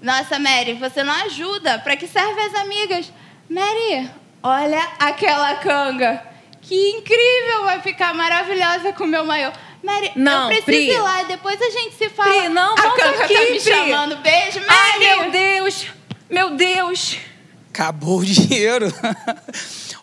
Nossa, 0.00 0.38
Mary, 0.38 0.74
você 0.74 1.02
não 1.02 1.14
ajuda. 1.26 1.78
Para 1.78 1.96
que 1.96 2.06
servem 2.06 2.44
as 2.44 2.54
amigas? 2.54 3.12
Mary, 3.48 4.10
olha 4.42 4.80
aquela 4.98 5.54
canga. 5.56 6.22
Que 6.60 6.90
incrível, 6.90 7.64
vai 7.64 7.80
ficar 7.80 8.14
maravilhosa 8.14 8.92
com 8.92 9.04
o 9.04 9.08
meu 9.08 9.24
maior. 9.24 9.52
Mary, 9.82 10.12
não, 10.14 10.42
eu 10.42 10.48
preciso 10.48 10.64
Pri. 10.64 10.90
ir 10.90 11.00
lá 11.00 11.22
e 11.22 11.26
depois 11.26 11.60
a 11.60 11.70
gente 11.70 11.94
se 11.96 12.08
fala. 12.08 12.32
Pri, 12.32 12.48
não, 12.48 12.74
a 12.74 12.90
canga 12.92 13.24
aqui, 13.24 13.34
tá 13.34 13.40
me 13.40 13.46
Pri. 13.46 13.60
chamando. 13.60 14.16
Beijo, 14.16 14.60
Mary. 14.60 14.70
Ai, 14.70 14.98
meu 14.98 15.30
Deus. 15.30 15.86
Meu 16.30 16.50
Deus! 16.50 17.31
Acabou 17.72 18.18
o 18.18 18.24
dinheiro. 18.26 18.92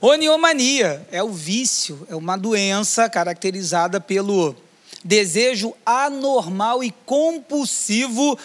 Oniomania 0.02 1.08
é 1.12 1.22
o 1.22 1.30
vício, 1.30 2.08
é 2.10 2.16
uma 2.16 2.36
doença 2.36 3.08
caracterizada 3.08 4.02
pelo 4.02 4.56
desejo 5.06 5.76
anormal 5.86 6.84
e 6.84 6.92
compulsivo 7.06 8.40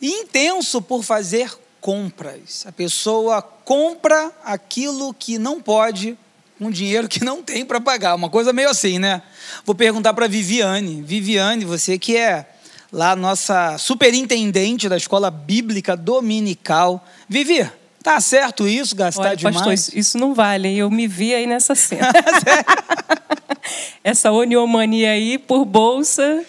intenso 0.00 0.80
por 0.80 1.04
fazer 1.04 1.52
compras. 1.82 2.64
A 2.66 2.72
pessoa 2.72 3.42
compra 3.42 4.32
aquilo 4.42 5.12
que 5.12 5.38
não 5.38 5.60
pode 5.60 6.16
com 6.58 6.70
dinheiro 6.70 7.08
que 7.08 7.22
não 7.22 7.42
tem 7.42 7.66
para 7.66 7.80
pagar. 7.80 8.14
Uma 8.14 8.30
coisa 8.30 8.54
meio 8.54 8.70
assim, 8.70 8.98
né? 8.98 9.20
Vou 9.66 9.74
perguntar 9.74 10.14
para 10.14 10.26
Viviane. 10.26 11.02
Viviane, 11.02 11.66
você 11.66 11.98
que 11.98 12.16
é 12.16 12.46
lá 12.90 13.14
nossa 13.14 13.76
superintendente 13.76 14.88
da 14.88 14.96
escola 14.96 15.30
bíblica 15.30 15.94
dominical. 15.94 17.06
Vivi, 17.28 17.68
tá 18.02 18.20
certo 18.20 18.66
isso, 18.66 18.94
gastar 18.94 19.22
Olha, 19.22 19.36
demais? 19.36 19.56
Pastor, 19.56 19.98
isso 19.98 20.18
não 20.18 20.34
vale, 20.34 20.76
eu 20.76 20.90
me 20.90 21.06
vi 21.06 21.34
aí 21.34 21.46
nessa 21.46 21.74
cena. 21.74 22.12
Essa 24.02 24.32
oniomania 24.32 25.12
aí 25.12 25.38
por 25.38 25.64
bolsa. 25.64 26.44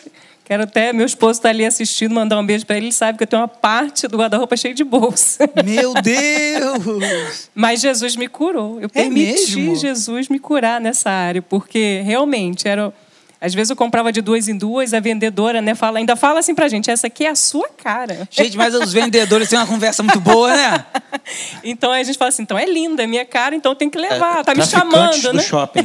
Quero 0.46 0.64
até, 0.64 0.92
meu 0.92 1.06
esposo 1.06 1.40
está 1.40 1.50
ali 1.50 1.66
assistindo, 1.66 2.14
mandar 2.14 2.38
um 2.38 2.46
beijo 2.46 2.66
para 2.66 2.76
ele. 2.76 2.88
Ele 2.88 2.94
sabe 2.94 3.18
que 3.18 3.24
eu 3.24 3.28
tenho 3.28 3.42
uma 3.42 3.48
parte 3.48 4.08
do 4.10 4.18
guarda-roupa 4.18 4.58
cheio 4.58 4.76
de 4.76 4.84
bolsa. 4.84 5.50
Meu 5.64 5.94
Deus! 5.94 7.50
Mas 7.56 7.80
Jesus 7.80 8.18
me 8.18 8.28
curou. 8.28 8.80
Eu 8.82 8.90
permiti 8.90 9.56
mesmo? 9.56 9.76
Jesus 9.78 10.28
me 10.28 10.40
curar 10.40 10.82
nessa 10.82 11.10
área, 11.10 11.42
porque 11.42 12.02
realmente 12.04 12.68
era 12.68 12.94
às 13.44 13.54
vezes 13.54 13.72
eu 13.72 13.76
comprava 13.76 14.10
de 14.10 14.22
duas 14.22 14.48
em 14.48 14.58
duas, 14.58 14.94
a 14.94 15.02
vendedora 15.02 15.62
né, 15.62 15.76
fala, 15.76 16.00
ainda 16.00 16.16
fala 16.16 16.40
assim 16.40 16.56
pra 16.56 16.70
gente, 16.70 16.90
essa 16.90 17.08
aqui 17.08 17.26
é 17.26 17.30
a 17.30 17.36
sua 17.36 17.68
cara. 17.68 18.26
Gente, 18.32 18.56
mas 18.56 18.74
os 18.74 18.94
vendedores 18.94 19.50
têm 19.50 19.60
uma 19.60 19.68
conversa 19.68 20.02
muito 20.02 20.22
boa, 20.22 20.56
né? 20.56 20.86
então 21.62 21.92
a 21.92 22.02
gente 22.02 22.18
fala 22.18 22.30
assim, 22.30 22.44
então 22.44 22.58
é 22.58 22.64
linda, 22.64 23.04
é 23.04 23.08
minha 23.08 23.26
cara, 23.26 23.54
então 23.54 23.76
tem 23.76 23.90
que 23.90 23.98
levar, 23.98 24.40
é, 24.40 24.44
tá 24.46 24.56
me 24.56 24.66
chamando, 24.66 25.22
do 25.22 25.34
né? 25.34 25.44
shopping. 25.44 25.84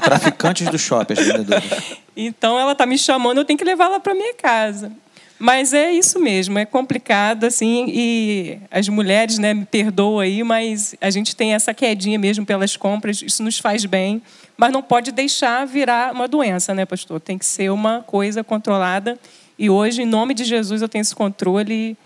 Traficantes 0.00 0.68
do 0.68 0.78
shopping, 0.78 1.14
as 1.14 1.26
vendedoras. 1.26 1.64
Então 2.18 2.58
ela 2.58 2.74
tá 2.74 2.86
me 2.86 2.96
chamando, 2.96 3.38
eu 3.38 3.44
tenho 3.44 3.58
que 3.58 3.64
levar 3.64 3.86
ela 3.86 4.00
para 4.00 4.14
minha 4.14 4.32
casa. 4.32 4.90
Mas 5.38 5.74
é 5.74 5.92
isso 5.92 6.18
mesmo, 6.18 6.58
é 6.58 6.64
complicado, 6.64 7.44
assim, 7.44 7.84
e 7.88 8.58
as 8.70 8.88
mulheres, 8.88 9.38
né, 9.38 9.52
me 9.52 9.66
perdoam 9.66 10.20
aí, 10.20 10.42
mas 10.42 10.94
a 10.98 11.10
gente 11.10 11.36
tem 11.36 11.52
essa 11.52 11.74
quedinha 11.74 12.18
mesmo 12.18 12.46
pelas 12.46 12.74
compras, 12.74 13.20
isso 13.20 13.42
nos 13.42 13.58
faz 13.58 13.84
bem, 13.84 14.22
mas 14.56 14.72
não 14.72 14.82
pode 14.82 15.12
deixar 15.12 15.66
virar 15.66 16.12
uma 16.12 16.26
doença, 16.26 16.74
né, 16.74 16.84
pastor? 16.86 17.20
Tem 17.20 17.36
que 17.36 17.46
ser 17.46 17.70
uma 17.70 18.02
coisa 18.02 18.42
controlada, 18.42 19.18
e 19.58 19.70
hoje, 19.70 20.02
em 20.02 20.06
nome 20.06 20.34
de 20.34 20.44
Jesus, 20.44 20.82
eu 20.82 20.88
tenho 20.88 21.02
esse 21.02 21.14
controle, 21.14 21.96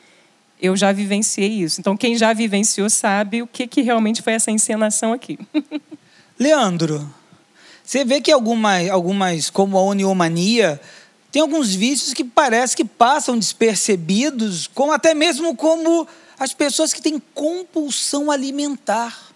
eu 0.62 0.76
já 0.76 0.92
vivenciei 0.92 1.48
isso. 1.48 1.80
Então, 1.80 1.96
quem 1.96 2.16
já 2.16 2.32
vivenciou 2.32 2.88
sabe 2.88 3.42
o 3.42 3.46
que, 3.46 3.66
que 3.66 3.82
realmente 3.82 4.22
foi 4.22 4.34
essa 4.34 4.50
encenação 4.50 5.12
aqui. 5.12 5.38
Leandro, 6.38 7.12
você 7.82 8.04
vê 8.04 8.20
que 8.20 8.30
algumas, 8.30 8.88
algumas 8.88 9.50
como 9.50 9.76
a 9.76 9.82
oniomania, 9.82 10.80
tem 11.32 11.42
alguns 11.42 11.74
vícios 11.74 12.14
que 12.14 12.22
parece 12.22 12.76
que 12.76 12.84
passam 12.84 13.36
despercebidos, 13.36 14.68
como 14.68 14.92
até 14.92 15.12
mesmo 15.12 15.56
como 15.56 16.06
as 16.38 16.54
pessoas 16.54 16.92
que 16.92 17.02
têm 17.02 17.20
compulsão 17.34 18.30
alimentar, 18.30 19.29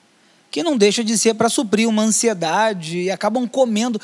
que 0.55 0.62
não 0.62 0.77
deixa 0.77 1.03
de 1.03 1.19
ser 1.19 1.35
para 1.35 1.49
suprir 1.49 1.88
uma 1.88 2.05
ansiedade 2.05 2.99
e 2.99 3.11
acabam 3.11 3.45
comendo. 3.45 4.01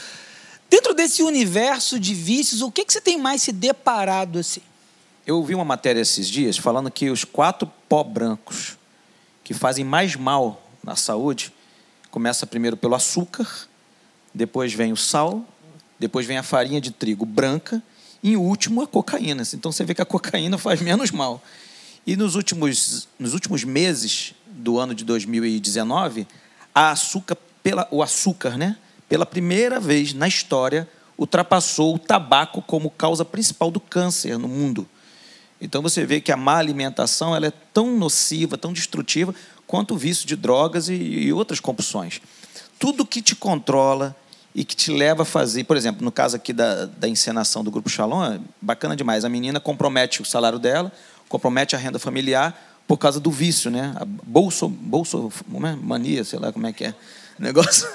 Dentro 0.69 0.93
desse 0.95 1.23
universo 1.23 1.97
de 1.97 2.13
vícios, 2.13 2.61
o 2.61 2.73
que, 2.73 2.85
que 2.85 2.93
você 2.93 3.01
tem 3.01 3.17
mais 3.17 3.41
se 3.41 3.53
deparado 3.53 4.41
assim? 4.41 4.61
Eu 5.25 5.37
ouvi 5.37 5.55
uma 5.55 5.65
matéria 5.65 6.01
esses 6.01 6.29
dias 6.29 6.59
falando 6.59 6.91
que 6.91 7.09
os 7.09 7.23
quatro 7.23 7.71
pó 7.89 8.03
brancos 8.03 8.77
que 9.45 9.55
fazem 9.55 9.85
mais 9.85 10.17
mal 10.17 10.69
na 10.83 10.97
saúde 10.97 11.53
começa 12.11 12.45
primeiro 12.49 12.77
pelo 12.77 12.97
açúcar, 12.97 13.47
depois 14.35 14.75
vem 14.75 14.91
o 14.91 14.97
sal, 14.97 15.45
depois 16.01 16.27
vem 16.27 16.37
a 16.37 16.43
farinha 16.43 16.81
de 16.81 16.91
trigo 16.91 17.25
branca 17.25 17.81
e, 18.25 18.33
em 18.33 18.37
último, 18.37 18.83
a 18.83 18.89
cocaína. 18.89 19.45
Então 19.55 19.71
você 19.71 19.85
vê 19.85 19.95
que 19.95 20.03
a 20.03 20.05
cocaína 20.05 20.59
faz 20.59 20.81
menos 20.83 21.13
mal. 21.13 21.41
E 22.05 22.17
nos 22.17 22.35
últimos, 22.35 23.07
nos 23.21 23.35
últimos 23.35 23.63
meses 23.63 24.35
do 24.51 24.79
ano 24.79 24.95
de 24.95 25.05
2019, 25.05 26.27
a 26.75 26.91
açúcar, 26.91 27.37
pela, 27.63 27.87
o 27.91 28.03
açúcar, 28.03 28.57
né, 28.57 28.77
pela 29.09 29.27
primeira 29.27 29.81
vez 29.81 30.13
na 30.13 30.29
história, 30.29 30.89
ultrapassou 31.17 31.95
o 31.95 31.99
tabaco 31.99 32.63
como 32.63 32.91
causa 32.91 33.25
principal 33.25 33.71
do 33.71 33.81
câncer 33.81 34.39
no 34.39 34.49
mundo. 34.49 34.89
Então 35.61 35.83
você 35.83 36.07
vê 36.07 36.21
que 36.21 36.33
a 36.33 36.37
má 36.37 36.57
alimentação 36.57 37.37
ela 37.37 37.47
é 37.47 37.53
tão 37.73 37.97
nociva, 37.97 38.57
tão 38.57 38.73
destrutiva 38.73 39.35
quanto 39.67 39.95
o 39.95 39.99
vício 39.99 40.27
de 40.27 40.35
drogas 40.35 40.89
e, 40.89 40.95
e 40.95 41.33
outras 41.33 41.61
compulsões. 41.61 42.21
Tudo 42.79 43.05
que 43.05 43.21
te 43.21 43.37
controla, 43.37 44.17
e 44.55 44.65
que 44.65 44.75
te 44.75 44.91
leva 44.91 45.23
a 45.23 45.25
fazer, 45.25 45.65
por 45.65 45.77
exemplo, 45.77 46.05
no 46.05 46.11
caso 46.11 46.37
aqui 46.37 46.53
da, 46.53 46.87
da 46.87 47.09
encenação 47.09 47.63
do 47.63 47.71
Grupo 47.71 47.89
Shalom, 47.89 48.25
é 48.25 48.41
bacana 48.61 48.97
demais. 48.97 49.25
A 49.25 49.29
menina 49.29 49.61
compromete 49.61 50.21
o 50.21 50.25
salário 50.25 50.59
dela, 50.59 50.91
compromete 51.29 51.77
a 51.77 51.79
renda 51.79 51.99
familiar 51.99 52.70
por 52.91 52.99
causa 52.99 53.21
do 53.21 53.31
vício, 53.31 53.71
né? 53.71 53.95
A 53.95 54.05
bolso, 54.05 54.67
bolso 54.67 55.31
é? 55.65 55.77
mania, 55.77 56.25
sei 56.25 56.41
lá 56.41 56.53
como 56.53 56.67
é 56.67 56.73
que 56.73 56.87
é. 56.87 56.95
Negócio. 57.39 57.87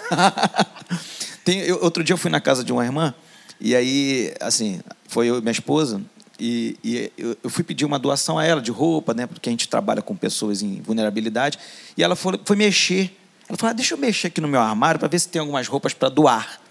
Tem, 1.43 1.59
eu, 1.59 1.83
outro 1.83 2.01
dia 2.01 2.13
eu 2.13 2.17
fui 2.17 2.31
na 2.31 2.39
casa 2.39 2.63
de 2.63 2.71
uma 2.71 2.85
irmã, 2.85 3.13
e 3.59 3.75
aí, 3.75 4.33
assim, 4.39 4.79
foi 5.05 5.27
eu 5.27 5.37
e 5.37 5.41
minha 5.41 5.51
esposa, 5.51 6.01
e, 6.39 6.77
e 6.81 7.11
eu, 7.17 7.35
eu, 7.43 7.49
fui 7.49 7.61
pedir 7.61 7.83
uma 7.83 7.99
doação 7.99 8.39
a 8.39 8.45
ela 8.45 8.61
de 8.61 8.71
roupa, 8.71 9.13
né? 9.13 9.27
Porque 9.27 9.49
a 9.49 9.51
gente 9.51 9.67
trabalha 9.67 10.01
com 10.01 10.15
pessoas 10.15 10.61
em 10.61 10.79
vulnerabilidade, 10.79 11.59
e 11.97 12.01
ela 12.01 12.15
foi, 12.15 12.39
foi 12.45 12.55
mexer 12.55 13.13
ela 13.49 13.57
falou: 13.57 13.71
ah, 13.71 13.73
deixa 13.73 13.95
eu 13.95 13.97
mexer 13.97 14.27
aqui 14.27 14.39
no 14.39 14.47
meu 14.47 14.61
armário 14.61 14.97
para 14.97 15.09
ver 15.09 15.19
se 15.19 15.27
tem 15.27 15.41
algumas 15.41 15.67
roupas 15.67 15.93
para 15.93 16.07
doar. 16.07 16.61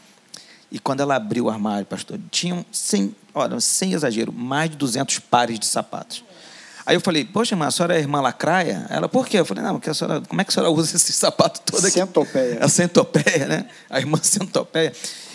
E 0.73 0.79
quando 0.79 1.01
ela 1.01 1.15
abriu 1.17 1.45
o 1.45 1.51
armário, 1.51 1.85
pastor, 1.85 2.19
tinham, 2.31 2.65
sem, 2.73 3.15
olha, 3.35 3.61
sem 3.61 3.93
exagero, 3.93 4.33
mais 4.33 4.71
de 4.71 4.79
200 4.79 5.19
pares 5.19 5.59
de 5.59 5.67
sapatos. 5.67 6.25
Aí 6.87 6.97
eu 6.97 7.01
falei, 7.01 7.25
poxa, 7.25 7.57
mas 7.57 7.68
a 7.68 7.70
senhora 7.70 7.97
é 7.97 8.01
irmã 8.01 8.20
lacraia? 8.20 8.87
Ela, 8.90 9.09
por 9.09 9.27
quê? 9.27 9.38
Eu 9.38 9.44
falei, 9.44 9.64
não, 9.64 9.75
porque 9.75 9.88
a 9.88 9.94
senhora, 9.94 10.20
como 10.20 10.40
é 10.40 10.44
que 10.44 10.51
a 10.51 10.53
senhora 10.53 10.70
usa 10.70 10.97
esse 10.97 11.12
sapato 11.14 11.61
todo 11.61 11.87
aqui? 11.87 11.99
Centopeia. 11.99 12.59
A 12.61 12.68
centopeia, 12.68 13.47
né? 13.47 13.66
A 13.88 13.99
irmã 13.99 14.18
centopeia. 14.23 14.92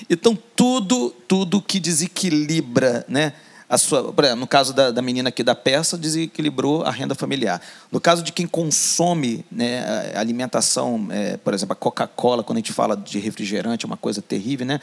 Então, 0.10 0.38
tudo, 0.56 1.10
tudo 1.28 1.62
que 1.62 1.80
desequilibra, 1.80 3.06
né? 3.08 3.34
a 3.70 3.78
sua, 3.78 4.12
no 4.36 4.48
caso 4.48 4.74
da, 4.74 4.90
da 4.90 5.00
menina 5.00 5.30
aqui 5.30 5.44
da 5.44 5.54
peça, 5.54 5.96
desequilibrou 5.96 6.82
a 6.82 6.90
renda 6.90 7.14
familiar. 7.14 7.62
No 7.92 8.02
caso 8.02 8.24
de 8.24 8.34
quem 8.34 8.48
consome 8.48 9.46
né, 9.52 10.12
alimentação, 10.16 11.08
é, 11.12 11.38
por 11.38 11.54
exemplo, 11.54 11.74
a 11.74 11.76
Coca-Cola, 11.76 12.44
quando 12.44 12.58
a 12.58 12.62
gente 12.62 12.74
fala 12.74 12.98
de 12.98 13.20
refrigerante, 13.20 13.86
é 13.86 13.88
uma 13.88 13.96
coisa 13.96 14.24
terrível, 14.24 14.66
né? 14.66 14.80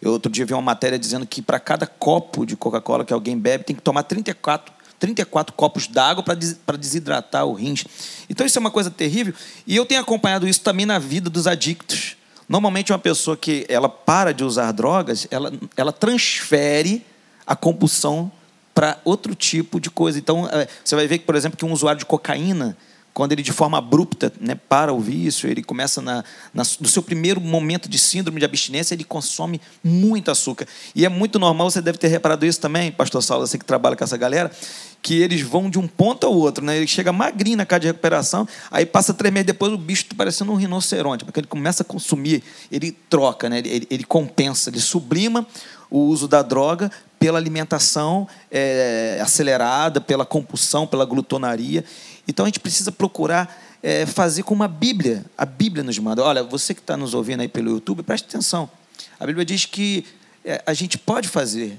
Eu 0.00 0.12
outro 0.12 0.30
dia 0.30 0.46
vi 0.46 0.52
uma 0.52 0.62
matéria 0.62 0.96
dizendo 0.96 1.26
que 1.26 1.42
para 1.42 1.58
cada 1.58 1.84
copo 1.84 2.46
de 2.46 2.56
Coca-Cola 2.56 3.04
que 3.04 3.12
alguém 3.12 3.36
bebe, 3.36 3.64
tem 3.64 3.74
que 3.74 3.82
tomar 3.82 4.04
34 4.04 4.72
34 4.98 5.54
copos 5.54 5.86
d'água 5.86 6.22
para 6.22 6.76
desidratar 6.76 7.46
o 7.46 7.52
rins. 7.52 7.84
Então 8.28 8.46
isso 8.46 8.58
é 8.58 8.60
uma 8.60 8.70
coisa 8.70 8.90
terrível. 8.90 9.32
E 9.66 9.76
eu 9.76 9.86
tenho 9.86 10.00
acompanhado 10.00 10.48
isso 10.48 10.60
também 10.60 10.86
na 10.86 10.98
vida 10.98 11.30
dos 11.30 11.46
adictos. 11.46 12.16
Normalmente 12.48 12.92
uma 12.92 12.98
pessoa 12.98 13.36
que 13.36 13.66
ela 13.68 13.88
para 13.88 14.32
de 14.32 14.42
usar 14.42 14.72
drogas, 14.72 15.26
ela, 15.30 15.52
ela 15.76 15.92
transfere 15.92 17.04
a 17.46 17.54
compulsão 17.54 18.32
para 18.74 18.98
outro 19.04 19.34
tipo 19.34 19.80
de 19.80 19.90
coisa. 19.90 20.18
Então, 20.18 20.48
é, 20.48 20.68
você 20.84 20.94
vai 20.94 21.06
ver 21.06 21.18
que, 21.18 21.24
por 21.24 21.34
exemplo, 21.34 21.58
que 21.58 21.64
um 21.64 21.72
usuário 21.72 21.98
de 21.98 22.06
cocaína, 22.06 22.76
quando 23.12 23.32
ele 23.32 23.42
de 23.42 23.52
forma 23.52 23.78
abrupta 23.78 24.32
né, 24.40 24.54
para 24.68 24.92
o 24.92 25.00
vício, 25.00 25.50
ele 25.50 25.62
começa 25.62 26.00
na, 26.00 26.24
na, 26.54 26.62
no 26.80 26.88
seu 26.88 27.02
primeiro 27.02 27.40
momento 27.40 27.88
de 27.88 27.98
síndrome 27.98 28.38
de 28.38 28.44
abstinência, 28.44 28.94
ele 28.94 29.04
consome 29.04 29.60
muito 29.82 30.30
açúcar. 30.30 30.66
E 30.94 31.04
é 31.04 31.08
muito 31.08 31.38
normal, 31.38 31.70
você 31.70 31.82
deve 31.82 31.98
ter 31.98 32.08
reparado 32.08 32.46
isso 32.46 32.60
também, 32.60 32.92
pastor 32.92 33.22
Saulo, 33.22 33.46
você 33.46 33.58
que 33.58 33.64
trabalha 33.64 33.96
com 33.96 34.04
essa 34.04 34.16
galera, 34.16 34.50
que 35.02 35.20
eles 35.20 35.42
vão 35.42 35.70
de 35.70 35.78
um 35.78 35.86
ponto 35.86 36.26
ao 36.26 36.34
outro, 36.34 36.64
né? 36.64 36.76
Ele 36.76 36.86
chega 36.86 37.12
magrinho 37.12 37.56
na 37.56 37.66
casa 37.66 37.80
de 37.80 37.86
recuperação, 37.88 38.46
aí 38.70 38.84
passa 38.84 39.14
três 39.14 39.32
meses 39.32 39.46
depois, 39.46 39.72
o 39.72 39.78
bicho 39.78 40.02
está 40.02 40.14
parecendo 40.14 40.52
um 40.52 40.56
rinoceronte, 40.56 41.24
porque 41.24 41.40
ele 41.40 41.46
começa 41.46 41.82
a 41.82 41.86
consumir, 41.86 42.42
ele 42.70 42.92
troca, 43.08 43.48
né? 43.48 43.58
ele, 43.58 43.86
ele, 43.90 44.04
compensa, 44.04 44.70
ele 44.70 44.80
sublima 44.80 45.46
o 45.90 46.00
uso 46.00 46.28
da 46.28 46.42
droga 46.42 46.90
pela 47.18 47.38
alimentação 47.38 48.28
é, 48.50 49.18
acelerada, 49.20 50.00
pela 50.00 50.24
compulsão, 50.24 50.86
pela 50.86 51.04
glutonaria. 51.04 51.84
Então 52.28 52.44
a 52.44 52.48
gente 52.48 52.60
precisa 52.60 52.92
procurar 52.92 53.58
é, 53.82 54.04
fazer 54.04 54.42
como 54.42 54.62
a 54.62 54.68
Bíblia. 54.68 55.24
A 55.36 55.46
Bíblia 55.46 55.82
nos 55.82 55.98
manda. 55.98 56.22
Olha, 56.22 56.44
você 56.44 56.74
que 56.74 56.80
está 56.80 56.96
nos 56.96 57.14
ouvindo 57.14 57.40
aí 57.40 57.48
pelo 57.48 57.70
YouTube, 57.70 58.02
preste 58.02 58.26
atenção. 58.26 58.70
A 59.18 59.26
Bíblia 59.26 59.44
diz 59.44 59.64
que 59.64 60.04
é, 60.44 60.62
a 60.66 60.74
gente 60.74 60.98
pode 60.98 61.26
fazer. 61.26 61.78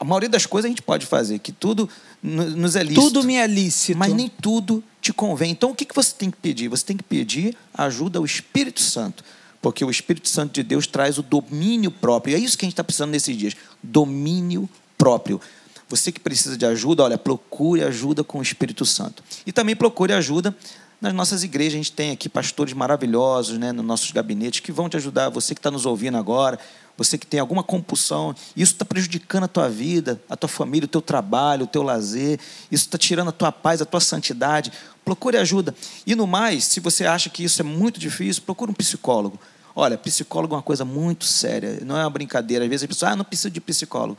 A 0.00 0.04
maioria 0.04 0.28
das 0.28 0.46
coisas 0.46 0.66
a 0.66 0.70
gente 0.70 0.82
pode 0.82 1.06
fazer, 1.06 1.38
que 1.38 1.52
tudo 1.52 1.88
nos 2.22 2.76
é 2.76 2.82
lícito. 2.82 3.00
Tudo 3.00 3.22
me 3.22 3.36
é 3.36 3.46
lícito. 3.46 3.98
Mas 3.98 4.12
nem 4.12 4.28
tudo 4.28 4.82
te 5.00 5.12
convém. 5.12 5.52
Então 5.52 5.70
o 5.70 5.74
que 5.74 5.86
você 5.94 6.12
tem 6.14 6.30
que 6.30 6.36
pedir? 6.38 6.68
Você 6.68 6.84
tem 6.84 6.96
que 6.96 7.04
pedir 7.04 7.56
ajuda 7.74 8.18
ao 8.18 8.24
Espírito 8.24 8.80
Santo 8.80 9.22
porque 9.66 9.84
o 9.84 9.90
Espírito 9.90 10.28
Santo 10.28 10.52
de 10.52 10.62
Deus 10.62 10.86
traz 10.86 11.18
o 11.18 11.22
domínio 11.24 11.90
próprio. 11.90 12.32
E 12.32 12.36
é 12.36 12.38
isso 12.38 12.56
que 12.56 12.64
a 12.64 12.66
gente 12.66 12.74
está 12.74 12.84
precisando 12.84 13.10
nesses 13.10 13.36
dias: 13.36 13.56
domínio 13.82 14.68
próprio. 14.96 15.40
Você 15.88 16.10
que 16.10 16.20
precisa 16.20 16.56
de 16.56 16.66
ajuda, 16.66 17.04
olha, 17.04 17.16
procure 17.16 17.82
ajuda 17.84 18.24
com 18.24 18.38
o 18.38 18.42
Espírito 18.42 18.84
Santo. 18.84 19.22
E 19.46 19.52
também 19.52 19.76
procure 19.76 20.12
ajuda 20.12 20.54
nas 21.00 21.12
nossas 21.12 21.44
igrejas. 21.44 21.74
A 21.74 21.76
gente 21.76 21.92
tem 21.92 22.10
aqui 22.10 22.28
pastores 22.28 22.74
maravilhosos 22.74 23.58
né, 23.58 23.70
nos 23.72 23.84
nossos 23.84 24.10
gabinetes 24.10 24.60
que 24.60 24.72
vão 24.72 24.88
te 24.88 24.96
ajudar. 24.96 25.28
Você 25.28 25.54
que 25.54 25.60
está 25.60 25.70
nos 25.70 25.86
ouvindo 25.86 26.16
agora, 26.16 26.58
você 26.96 27.18
que 27.18 27.26
tem 27.26 27.38
alguma 27.38 27.62
compulsão, 27.62 28.34
isso 28.56 28.72
está 28.72 28.84
prejudicando 28.84 29.44
a 29.44 29.48
tua 29.48 29.68
vida, 29.68 30.20
a 30.28 30.36
tua 30.36 30.48
família, 30.48 30.86
o 30.86 30.88
teu 30.88 31.02
trabalho, 31.02 31.64
o 31.64 31.68
teu 31.68 31.82
lazer, 31.82 32.40
isso 32.70 32.86
está 32.86 32.96
tirando 32.96 33.28
a 33.28 33.32
tua 33.32 33.52
paz, 33.52 33.82
a 33.82 33.84
tua 33.84 34.00
santidade. 34.00 34.72
Procure 35.04 35.36
ajuda. 35.36 35.74
E 36.06 36.14
no 36.14 36.26
mais, 36.26 36.64
se 36.64 36.80
você 36.80 37.06
acha 37.06 37.28
que 37.28 37.44
isso 37.44 37.60
é 37.60 37.64
muito 37.64 38.00
difícil, 38.00 38.42
procure 38.42 38.70
um 38.70 38.74
psicólogo. 38.74 39.38
Olha, 39.78 39.98
psicólogo 39.98 40.54
é 40.54 40.56
uma 40.56 40.62
coisa 40.62 40.86
muito 40.86 41.26
séria, 41.26 41.80
não 41.84 41.98
é 41.98 42.00
uma 42.02 42.08
brincadeira. 42.08 42.64
Às 42.64 42.70
vezes 42.70 42.84
a 42.84 42.88
pessoa, 42.88 43.12
ah, 43.12 43.16
não 43.16 43.26
precisa 43.26 43.50
de 43.50 43.60
psicólogo. 43.60 44.16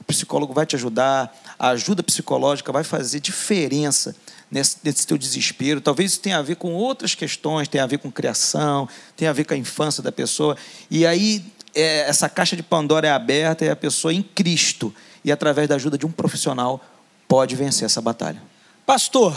O 0.00 0.04
psicólogo 0.04 0.52
vai 0.52 0.66
te 0.66 0.76
ajudar, 0.76 1.34
a 1.58 1.68
ajuda 1.68 2.02
psicológica 2.02 2.72
vai 2.72 2.82
fazer 2.82 3.20
diferença 3.20 4.16
nesse, 4.50 4.78
nesse 4.82 5.06
teu 5.06 5.16
desespero. 5.16 5.80
Talvez 5.80 6.12
isso 6.12 6.20
tenha 6.20 6.38
a 6.38 6.42
ver 6.42 6.56
com 6.56 6.72
outras 6.74 7.14
questões, 7.14 7.68
tenha 7.68 7.84
a 7.84 7.86
ver 7.86 7.98
com 7.98 8.10
criação, 8.10 8.88
tenha 9.16 9.30
a 9.30 9.34
ver 9.34 9.44
com 9.44 9.54
a 9.54 9.56
infância 9.56 10.02
da 10.02 10.10
pessoa. 10.10 10.56
E 10.90 11.06
aí 11.06 11.44
é, 11.74 12.00
essa 12.08 12.28
caixa 12.28 12.56
de 12.56 12.62
Pandora 12.62 13.06
é 13.06 13.10
aberta 13.10 13.64
e 13.64 13.68
a 13.68 13.76
pessoa 13.76 14.12
em 14.12 14.22
Cristo, 14.22 14.94
e 15.24 15.30
através 15.30 15.68
da 15.68 15.74
ajuda 15.76 15.96
de 15.96 16.06
um 16.06 16.10
profissional, 16.10 16.84
pode 17.28 17.54
vencer 17.54 17.84
essa 17.84 18.00
batalha. 18.00 18.42
Pastor, 18.84 19.36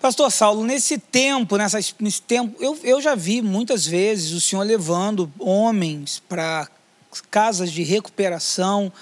Pastor 0.00 0.30
Saulo, 0.30 0.64
nesse 0.64 0.98
tempo, 0.98 1.56
nessa, 1.56 1.78
nesse 1.98 2.22
tempo, 2.22 2.54
eu, 2.60 2.78
eu 2.82 3.00
já 3.00 3.14
vi 3.14 3.40
muitas 3.40 3.86
vezes 3.86 4.32
o 4.32 4.40
senhor 4.40 4.62
levando 4.62 5.32
homens 5.38 6.22
para 6.28 6.68
casas 7.30 7.70
de 7.70 7.82
recuperação. 7.82 8.92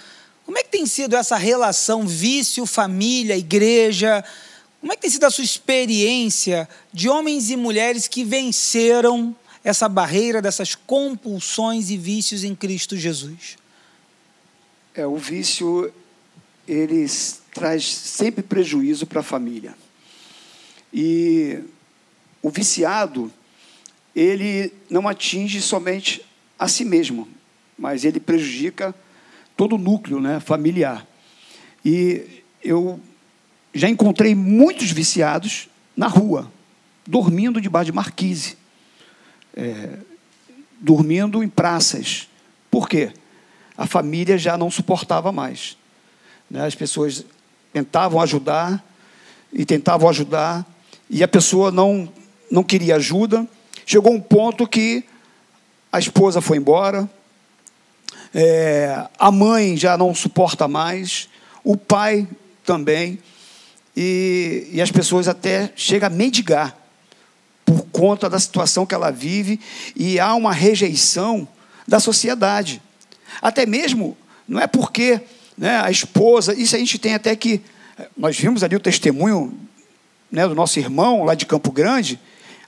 Como 0.51 0.59
é 0.59 0.65
que 0.65 0.71
tem 0.71 0.85
sido 0.85 1.15
essa 1.15 1.37
relação 1.37 2.09
vício, 2.09 2.67
família, 2.67 3.37
igreja? 3.37 4.25
Como 4.81 4.93
é 4.93 4.97
que 4.97 5.03
tem 5.03 5.11
sido 5.13 5.23
a 5.23 5.31
sua 5.31 5.45
experiência 5.45 6.69
de 6.93 7.09
homens 7.09 7.51
e 7.51 7.57
mulheres 7.57 8.09
que 8.09 8.25
venceram 8.25 9.37
essa 9.63 9.89
barreira 9.89 10.43
dessas 10.43 10.75
compulsões 10.75 11.89
e 11.89 11.97
vícios 11.97 12.43
em 12.43 12.53
Cristo 12.57 12.97
Jesus? 12.97 13.59
É, 14.93 15.07
o 15.07 15.17
vício 15.17 15.95
ele 16.67 17.07
traz 17.55 17.87
sempre 17.87 18.43
prejuízo 18.43 19.07
para 19.07 19.21
a 19.21 19.23
família. 19.23 19.73
E 20.93 21.61
o 22.43 22.51
viciado, 22.51 23.33
ele 24.17 24.75
não 24.91 25.07
atinge 25.07 25.63
somente 25.63 26.27
a 26.59 26.67
si 26.67 26.85
mesmo, 26.85 27.29
mas 27.79 28.05
ele 28.05 28.19
prejudica 28.19 28.93
todo 29.61 29.75
o 29.75 29.79
núcleo 29.79 30.23
né, 30.23 30.41
familiar. 30.41 31.07
E 31.85 32.43
eu 32.65 32.99
já 33.75 33.91
encontrei 33.91 34.35
muitos 34.35 34.91
viciados 34.91 35.69
na 35.95 36.07
rua, 36.07 36.51
dormindo 37.07 37.61
debaixo 37.61 37.93
de 37.93 37.93
marquise, 37.93 38.57
é, 39.55 39.99
dormindo 40.81 41.45
em 41.45 41.49
praças. 41.49 42.27
Por 42.71 42.89
quê? 42.89 43.13
A 43.77 43.87
família 43.87 44.39
já 44.39 44.57
não 44.57 44.71
suportava 44.71 45.31
mais. 45.31 45.77
Né? 46.51 46.65
As 46.65 46.75
pessoas 46.75 47.27
tentavam 47.71 48.19
ajudar 48.23 48.83
e 49.53 49.67
tentavam 49.67 50.09
ajudar, 50.09 50.65
e 51.11 51.23
a 51.23 51.29
pessoa 51.29 51.71
não, 51.71 52.11
não 52.51 52.65
queria 52.65 52.97
ajuda. 52.97 53.47
Chegou 53.85 54.15
um 54.15 54.21
ponto 54.23 54.67
que 54.67 55.05
a 55.93 55.99
esposa 55.99 56.41
foi 56.41 56.57
embora, 56.57 57.11
é, 58.35 59.07
a 59.19 59.31
mãe 59.31 59.77
já 59.77 59.97
não 59.97 60.15
suporta 60.15 60.69
mais, 60.69 61.29
o 61.65 61.77
pai 61.77 62.27
também, 62.65 63.19
e, 63.97 64.69
e 64.73 64.81
as 64.81 64.91
pessoas 64.91 65.29
até 65.29 65.73
chegam 65.75 66.07
a 66.07 66.11
mendigar 66.11 66.77
por 67.65 67.83
conta 67.93 68.29
da 68.29 68.39
situação 68.39 68.87
que 68.87 68.95
ela 68.95 69.11
vive, 69.11 69.61
e 69.95 70.19
há 70.19 70.35
uma 70.35 70.53
rejeição 70.53 71.47
da 71.87 72.01
sociedade. 72.01 72.81
Até 73.43 73.67
mesmo, 73.67 74.17
não 74.47 74.61
é 74.61 74.67
porque 74.67 75.21
né, 75.57 75.79
a 75.81 75.91
esposa, 75.91 76.55
isso 76.55 76.75
a 76.75 76.79
gente 76.79 76.99
tem 76.99 77.15
até 77.15 77.35
que. 77.37 77.61
Nós 78.17 78.39
vimos 78.39 78.65
ali 78.65 78.75
o 78.75 78.81
testemunho 78.81 79.53
né, 80.33 80.49
do 80.49 80.55
nosso 80.55 80.79
irmão 80.79 81.25
lá 81.25 81.35
de 81.35 81.45
Campo 81.45 81.71
Grande, 81.71 82.19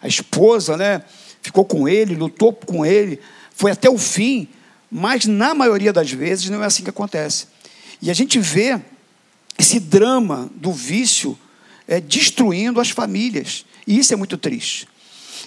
a 0.03 0.07
esposa 0.07 0.77
né, 0.77 1.03
ficou 1.41 1.65
com 1.65 1.89
ele, 1.89 2.15
lutou 2.15 2.53
com 2.53 2.85
ele, 2.85 3.19
foi 3.55 3.71
até 3.71 3.89
o 3.89 3.97
fim, 3.97 4.49
mas 4.95 5.25
na 5.25 5.55
maioria 5.55 5.91
das 5.91 6.11
vezes 6.11 6.51
não 6.51 6.63
é 6.63 6.67
assim 6.67 6.85
que 6.85 6.91
acontece. 6.91 7.47
E 8.03 8.11
a 8.11 8.15
gente 8.15 8.39
vê 8.39 8.79
esse 9.59 9.81
drama 9.81 10.51
do 10.55 10.71
vício 10.71 11.39
é, 11.89 11.99
destruindo 11.99 12.79
as 12.79 12.91
famílias, 12.91 13.65
e 13.87 13.99
isso 13.99 14.13
é 14.13 14.17
muito 14.17 14.37
triste. 14.37 14.87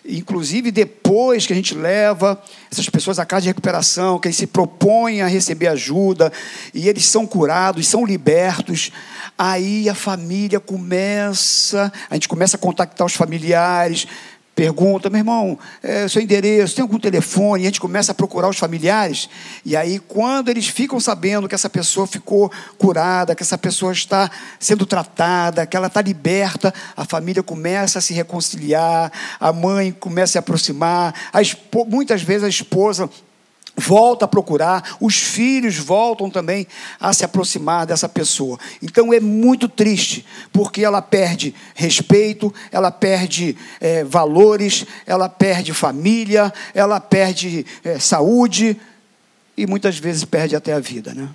Inclusive, 0.08 0.72
depois 0.72 1.46
que 1.46 1.54
a 1.54 1.56
gente 1.56 1.76
leva 1.76 2.42
essas 2.72 2.90
pessoas 2.90 3.20
à 3.20 3.26
casa 3.26 3.44
de 3.44 3.48
recuperação, 3.50 4.20
que 4.20 4.28
eles 4.28 4.36
se 4.36 4.48
propõem 4.48 5.22
a 5.22 5.28
receber 5.28 5.68
ajuda, 5.68 6.34
e 6.74 6.90
eles 6.90 7.06
são 7.06 7.26
curados, 7.26 7.88
são 7.88 8.06
libertos, 8.06 8.92
aí 9.38 9.88
a 9.88 9.96
família 9.96 10.60
começa, 10.60 11.92
a 12.10 12.16
gente 12.16 12.28
começa 12.28 12.58
a 12.58 12.60
contactar 12.60 13.06
os 13.06 13.14
familiares, 13.14 14.08
pergunta, 14.56 15.10
meu 15.10 15.20
irmão, 15.20 15.60
é, 15.84 16.08
seu 16.08 16.22
endereço, 16.22 16.76
tem 16.76 16.82
algum 16.82 16.98
telefone? 16.98 17.64
E 17.64 17.66
a 17.66 17.68
gente 17.68 17.82
começa 17.82 18.14
a 18.14 18.16
procurar 18.16 18.48
os 18.48 18.58
familiares. 18.58 19.30
E 19.66 19.76
aí, 19.76 20.00
quando 20.00 20.48
eles 20.48 20.68
ficam 20.68 20.98
sabendo 20.98 21.48
que 21.50 21.54
essa 21.54 21.70
pessoa 21.70 22.08
ficou 22.08 22.50
curada, 22.78 23.36
que 23.36 23.44
essa 23.44 23.58
pessoa 23.58 23.92
está 23.92 24.32
sendo 24.58 24.86
tratada, 24.86 25.68
que 25.68 25.76
ela 25.76 25.88
está 25.88 26.02
liberta, 26.02 26.74
a 26.96 27.04
família 27.04 27.44
começa 27.44 28.00
a 28.00 28.02
se 28.02 28.14
reconciliar, 28.14 29.12
a 29.40 29.52
mãe 29.52 29.92
começa 29.92 30.24
a 30.24 30.32
se 30.32 30.38
aproximar, 30.38 31.14
a 31.34 31.40
muitas 31.88 32.22
vezes 32.22 32.44
a 32.46 32.50
esposa 32.50 33.10
volta 33.76 34.26
a 34.26 34.28
procurar, 34.28 34.98
os 35.00 35.16
filhos 35.16 35.78
voltam 35.78 36.30
também 36.30 36.66
a 37.00 37.14
se 37.14 37.26
aproximar 37.26 37.86
dessa 37.86 38.08
pessoa. 38.08 38.58
Então 38.82 39.14
é 39.14 39.20
muito 39.20 39.68
triste, 39.68 40.26
porque 40.52 40.84
ela 40.84 41.02
perde 41.02 41.54
respeito, 41.74 42.54
ela 42.72 42.92
perde 42.92 43.58
é, 43.82 44.04
valores, 44.04 44.86
ela 45.06 45.28
perde 45.28 45.74
família, 45.74 46.54
ela 46.74 47.00
perde 47.00 47.66
é, 47.84 48.00
saúde 48.00 48.78
e 49.58 49.68
muitas 49.68 49.98
vezes 49.98 50.24
perde 50.24 50.56
até 50.56 50.74
a 50.74 50.80
vida, 50.80 51.14
né? 51.14 51.30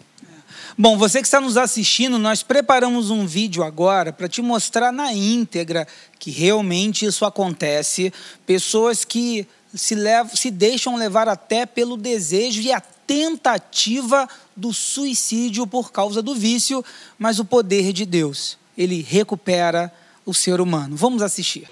Bom, 0.78 0.96
você 0.96 1.20
que 1.20 1.26
está 1.26 1.40
nos 1.40 1.58
assistindo, 1.58 2.18
nós 2.18 2.42
preparamos 2.42 3.10
um 3.10 3.26
vídeo 3.26 3.62
agora 3.62 4.14
para 4.14 4.28
te 4.28 4.40
mostrar 4.40 4.90
na 4.90 5.12
íntegra 5.12 5.86
que 6.18 6.30
realmente 6.30 7.04
isso 7.04 7.26
acontece. 7.26 8.10
Pessoas 8.46 9.04
que 9.04 9.46
se, 9.74 9.94
levam, 9.94 10.34
se 10.34 10.50
deixam 10.50 10.96
levar 10.96 11.28
até 11.28 11.66
pelo 11.66 11.96
desejo 11.96 12.60
e 12.60 12.72
a 12.72 12.80
tentativa 12.80 14.28
do 14.56 14.72
suicídio 14.72 15.66
por 15.66 15.90
causa 15.90 16.22
do 16.22 16.34
vício, 16.34 16.84
mas 17.18 17.38
o 17.38 17.44
poder 17.44 17.92
de 17.92 18.06
Deus, 18.06 18.58
ele 18.76 19.02
recupera 19.02 19.92
o 20.24 20.32
ser 20.32 20.60
humano. 20.60 20.96
Vamos 20.96 21.22
assistir. 21.22 21.68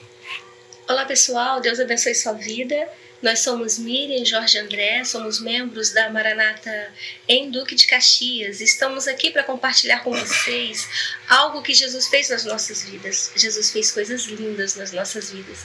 Olá 0.89 1.05
pessoal, 1.05 1.61
Deus 1.61 1.79
abençoe 1.79 2.15
sua 2.15 2.33
vida. 2.33 2.89
Nós 3.21 3.41
somos 3.41 3.79
Miriam 3.79 4.23
e 4.23 4.25
Jorge 4.25 4.59
André, 4.59 5.05
somos 5.05 5.41
membros 5.41 5.91
da 5.91 6.09
Maranata 6.09 6.93
em 7.27 7.51
Duque 7.51 7.75
de 7.75 7.87
Caxias. 7.87 8.61
Estamos 8.61 9.09
aqui 9.09 9.31
para 9.31 9.43
compartilhar 9.43 10.05
com 10.05 10.13
vocês 10.13 10.89
algo 11.29 11.61
que 11.61 11.75
Jesus 11.75 12.07
fez 12.07 12.31
nas 12.31 12.45
nossas 12.45 12.85
vidas. 12.85 13.33
Jesus 13.35 13.71
fez 13.73 13.91
coisas 13.91 14.23
lindas 14.25 14.77
nas 14.77 14.93
nossas 14.93 15.31
vidas. 15.33 15.59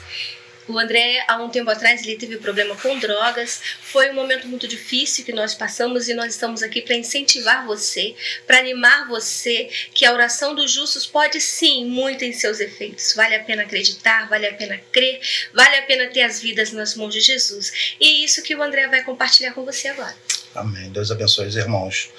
O 0.66 0.78
André, 0.78 1.22
há 1.28 1.36
um 1.42 1.50
tempo 1.50 1.70
atrás, 1.70 2.02
ele 2.02 2.16
teve 2.16 2.38
problema 2.38 2.74
com 2.76 2.98
drogas. 2.98 3.60
Foi 3.82 4.10
um 4.10 4.14
momento 4.14 4.48
muito 4.48 4.66
difícil 4.66 5.22
que 5.22 5.32
nós 5.32 5.54
passamos 5.54 6.08
e 6.08 6.14
nós 6.14 6.32
estamos 6.32 6.62
aqui 6.62 6.80
para 6.80 6.96
incentivar 6.96 7.66
você, 7.66 8.14
para 8.46 8.60
animar 8.60 9.06
você 9.06 9.68
que 9.92 10.06
a 10.06 10.12
oração 10.12 10.54
dos 10.54 10.72
justos 10.72 11.04
pode 11.04 11.38
sim 11.38 11.84
muito 11.84 12.24
em 12.24 12.32
seus 12.32 12.60
efeitos. 12.60 13.12
Vale 13.14 13.34
a 13.34 13.44
pena 13.44 13.62
acreditar, 13.62 14.26
vale 14.26 14.46
a 14.46 14.54
pena 14.54 14.80
crer, 14.90 15.20
vale 15.52 15.76
a 15.76 15.82
pena 15.82 16.06
ter 16.06 16.22
as 16.22 16.40
vidas 16.40 16.72
nas 16.72 16.94
mãos 16.94 17.12
de 17.12 17.20
Jesus. 17.20 17.96
E 18.00 18.06
é 18.06 18.24
isso 18.24 18.42
que 18.42 18.54
o 18.54 18.62
André 18.62 18.88
vai 18.88 19.04
compartilhar 19.04 19.52
com 19.52 19.66
você 19.66 19.88
agora. 19.88 20.16
Amém. 20.54 20.88
Deus 20.90 21.10
abençoe 21.10 21.46
os 21.46 21.56
irmãos. 21.56 22.10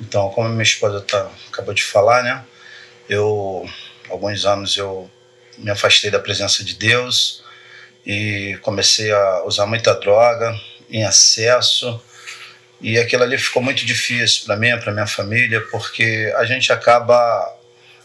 Então, 0.00 0.30
como 0.30 0.48
minha 0.48 0.64
esposa 0.64 1.00
tá, 1.00 1.30
acabou 1.48 1.72
de 1.72 1.84
falar, 1.84 2.24
né? 2.24 2.44
Eu, 3.08 3.70
alguns 4.08 4.44
anos 4.44 4.76
eu 4.76 5.08
me 5.56 5.70
afastei 5.70 6.10
da 6.10 6.18
presença 6.18 6.64
de 6.64 6.74
Deus 6.74 7.43
e 8.06 8.58
comecei 8.62 9.10
a 9.10 9.44
usar 9.44 9.66
muita 9.66 9.94
droga 9.94 10.54
em 10.90 11.02
excesso 11.02 12.00
e 12.80 12.98
aquilo 12.98 13.22
ali 13.22 13.38
ficou 13.38 13.62
muito 13.62 13.86
difícil 13.86 14.44
para 14.44 14.56
mim, 14.56 14.78
para 14.78 14.92
minha 14.92 15.06
família, 15.06 15.60
porque 15.70 16.30
a 16.36 16.44
gente 16.44 16.70
acaba 16.70 17.56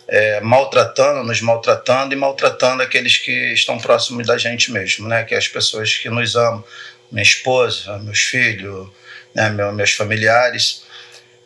é, 0.07 0.39
maltratando, 0.39 1.23
nos 1.23 1.41
maltratando 1.41 2.13
e 2.13 2.17
maltratando 2.17 2.81
aqueles 2.81 3.17
que 3.17 3.53
estão 3.53 3.77
próximos 3.77 4.25
da 4.25 4.37
gente 4.37 4.71
mesmo, 4.71 5.07
né? 5.07 5.23
Que 5.25 5.35
é 5.35 5.37
as 5.37 5.49
pessoas 5.49 5.95
que 5.95 6.09
nos 6.09 6.35
amam, 6.35 6.63
minha 7.11 7.23
esposa, 7.23 7.97
meus 7.99 8.19
filhos, 8.19 8.89
né? 9.35 9.49
meus 9.49 9.91
familiares. 9.91 10.83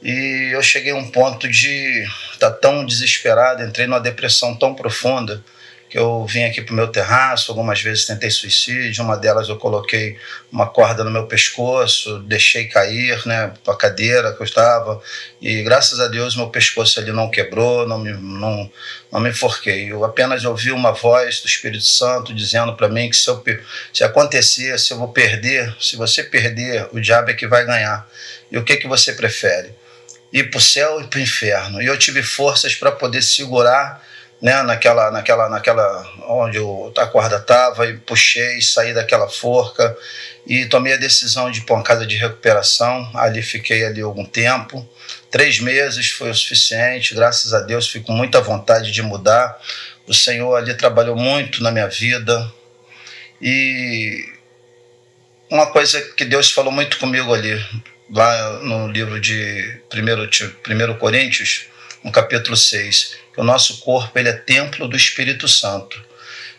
E 0.01 0.51
eu 0.53 0.61
cheguei 0.61 0.91
a 0.91 0.95
um 0.95 1.09
ponto 1.09 1.47
de 1.49 2.03
estar 2.33 2.51
tá 2.51 2.57
tão 2.57 2.85
desesperado, 2.85 3.63
entrei 3.63 3.87
numa 3.87 3.99
depressão 3.99 4.55
tão 4.55 4.75
profunda 4.75 5.43
que 5.93 5.99
eu 5.99 6.25
vim 6.25 6.43
aqui 6.43 6.59
para 6.59 6.73
o 6.73 6.75
meu 6.75 6.87
terraço, 6.87 7.51
algumas 7.51 7.79
vezes 7.79 8.07
tentei 8.07 8.31
suicídio, 8.31 9.03
uma 9.03 9.15
delas 9.15 9.47
eu 9.47 9.57
coloquei 9.57 10.17
uma 10.51 10.65
corda 10.65 11.03
no 11.03 11.11
meu 11.11 11.27
pescoço, 11.27 12.17
deixei 12.21 12.65
cair 12.65 13.23
né, 13.27 13.53
para 13.63 13.75
a 13.75 13.77
cadeira 13.77 14.33
que 14.33 14.41
eu 14.41 14.43
estava, 14.43 14.99
e 15.39 15.61
graças 15.61 15.99
a 15.99 16.07
Deus 16.07 16.35
meu 16.35 16.49
pescoço 16.49 16.99
ali 16.99 17.11
não 17.11 17.29
quebrou, 17.29 17.87
não 17.87 17.99
me, 17.99 18.11
não, 18.11 18.71
não 19.11 19.19
me 19.19 19.29
enforquei. 19.29 19.91
Eu 19.91 20.03
apenas 20.03 20.43
ouvi 20.43 20.71
uma 20.71 20.93
voz 20.93 21.41
do 21.41 21.47
Espírito 21.47 21.85
Santo 21.85 22.33
dizendo 22.33 22.75
para 22.75 22.89
mim 22.89 23.07
que 23.07 23.15
se, 23.15 23.29
eu, 23.29 23.43
se 23.93 24.03
acontecer, 24.03 24.79
se 24.79 24.93
eu 24.93 24.97
vou 24.97 25.09
perder, 25.09 25.75
se 25.79 25.95
você 25.95 26.23
perder, 26.23 26.87
o 26.91 26.99
diabo 26.99 27.29
é 27.29 27.35
que 27.35 27.45
vai 27.45 27.67
ganhar. 27.67 28.09
E 28.51 28.57
o 28.57 28.63
que, 28.63 28.77
que 28.77 28.87
você 28.87 29.13
prefere? 29.13 29.75
Ir 30.31 30.49
para 30.49 30.57
o 30.57 30.61
céu 30.61 30.99
e 31.01 31.03
para 31.05 31.19
o 31.19 31.21
inferno. 31.21 31.79
E 31.79 31.85
eu 31.85 31.99
tive 31.99 32.23
forças 32.23 32.73
para 32.73 32.91
poder 32.91 33.21
segurar 33.21 34.01
né, 34.43 34.61
naquela, 34.63 35.09
naquela, 35.09 35.47
naquela 35.47 36.13
onde 36.27 36.57
a 36.97 37.07
corda 37.07 37.37
estava 37.37 37.87
e 37.87 37.95
puxei, 37.95 38.61
saí 38.61 38.93
daquela 38.93 39.29
forca 39.29 39.97
e 40.45 40.65
tomei 40.65 40.91
a 40.91 40.97
decisão 40.97 41.49
de 41.49 41.59
ir 41.59 41.61
para 41.61 41.75
uma 41.75 41.83
casa 41.83 42.05
de 42.05 42.17
recuperação. 42.17 43.09
Ali 43.15 43.41
fiquei 43.41 43.85
ali 43.85 44.01
algum 44.01 44.25
tempo, 44.25 44.85
três 45.31 45.61
meses 45.61 46.11
foi 46.11 46.29
o 46.29 46.35
suficiente. 46.35 47.15
Graças 47.15 47.53
a 47.53 47.61
Deus, 47.61 47.89
fico 47.89 48.07
com 48.07 48.11
muita 48.11 48.41
vontade 48.41 48.91
de 48.91 49.01
mudar. 49.01 49.57
O 50.05 50.13
Senhor 50.13 50.53
ali 50.57 50.73
trabalhou 50.73 51.15
muito 51.15 51.63
na 51.63 51.71
minha 51.71 51.87
vida 51.87 52.51
e 53.41 54.29
uma 55.49 55.67
coisa 55.67 56.01
que 56.17 56.25
Deus 56.25 56.51
falou 56.51 56.71
muito 56.71 56.97
comigo 56.97 57.33
ali, 57.33 57.65
lá 58.11 58.59
no 58.59 58.89
livro 58.89 59.21
de 59.21 59.79
1, 59.89 60.91
1 60.91 60.97
Coríntios, 60.97 61.67
no 62.03 62.11
capítulo 62.11 62.57
6, 62.57 63.22
que 63.33 63.41
o 63.41 63.43
nosso 63.43 63.79
corpo 63.79 64.17
ele 64.17 64.29
é 64.29 64.33
templo 64.33 64.87
do 64.87 64.95
Espírito 64.95 65.47
Santo. 65.47 66.01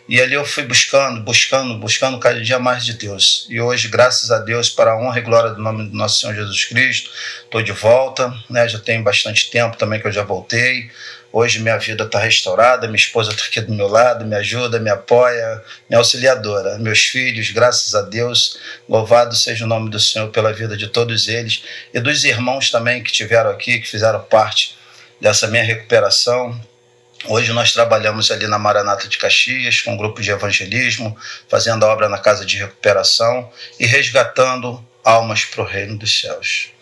E 0.07 0.21
ali 0.21 0.35
eu 0.35 0.45
fui 0.45 0.63
buscando, 0.63 1.19
buscando, 1.21 1.79
buscando 1.79 2.19
cada 2.19 2.39
dia 2.39 2.59
mais 2.59 2.85
de 2.85 2.93
Deus. 2.93 3.47
E 3.49 3.59
hoje, 3.59 3.87
graças 3.87 4.29
a 4.29 4.37
Deus, 4.37 4.69
para 4.69 4.91
a 4.91 4.97
honra 4.99 5.17
e 5.17 5.23
glória 5.23 5.49
do 5.49 5.61
nome 5.61 5.89
do 5.89 5.97
nosso 5.97 6.19
Senhor 6.19 6.35
Jesus 6.35 6.65
Cristo, 6.65 7.09
estou 7.43 7.63
de 7.63 7.71
volta. 7.71 8.31
Né? 8.47 8.67
Já 8.67 8.77
tem 8.77 9.01
bastante 9.01 9.49
tempo 9.49 9.77
também 9.77 9.99
que 9.99 10.07
eu 10.07 10.11
já 10.11 10.23
voltei. 10.23 10.91
Hoje 11.33 11.59
minha 11.59 11.77
vida 11.77 12.03
está 12.03 12.19
restaurada, 12.19 12.87
minha 12.87 12.95
esposa 12.95 13.31
está 13.31 13.43
aqui 13.43 13.59
do 13.59 13.73
meu 13.73 13.87
lado, 13.87 14.25
me 14.25 14.35
ajuda, 14.35 14.79
me 14.79 14.89
apoia, 14.89 15.61
minha 15.89 15.97
auxiliadora. 15.97 16.77
Meus 16.77 16.99
filhos, 16.99 17.49
graças 17.49 17.95
a 17.95 18.03
Deus, 18.03 18.57
louvado 18.87 19.35
seja 19.35 19.65
o 19.65 19.67
nome 19.67 19.89
do 19.89 19.99
Senhor 19.99 20.29
pela 20.29 20.53
vida 20.53 20.77
de 20.77 20.87
todos 20.87 21.27
eles 21.27 21.63
e 21.93 21.99
dos 21.99 22.23
irmãos 22.23 22.69
também 22.69 23.03
que 23.03 23.11
tiveram 23.11 23.49
aqui, 23.49 23.79
que 23.79 23.87
fizeram 23.89 24.21
parte 24.21 24.77
dessa 25.19 25.47
minha 25.47 25.63
recuperação. 25.63 26.59
Hoje 27.27 27.51
nós 27.53 27.73
trabalhamos 27.73 28.29
ali 28.29 28.47
na 28.47 28.59
Maranata 28.59 29.07
de 29.07 29.17
Caxias, 29.17 29.81
com 29.81 29.93
um 29.93 29.97
grupo 29.97 30.21
de 30.21 30.29
evangelismo, 30.29 31.17
fazendo 31.49 31.83
obra 31.83 32.07
na 32.07 32.17
casa 32.17 32.45
de 32.45 32.57
recuperação 32.57 33.51
e 33.79 33.85
resgatando 33.85 34.85
almas 35.03 35.45
para 35.45 35.61
o 35.61 35.65
reino 35.65 35.97
dos 35.97 36.19
céus. 36.19 36.74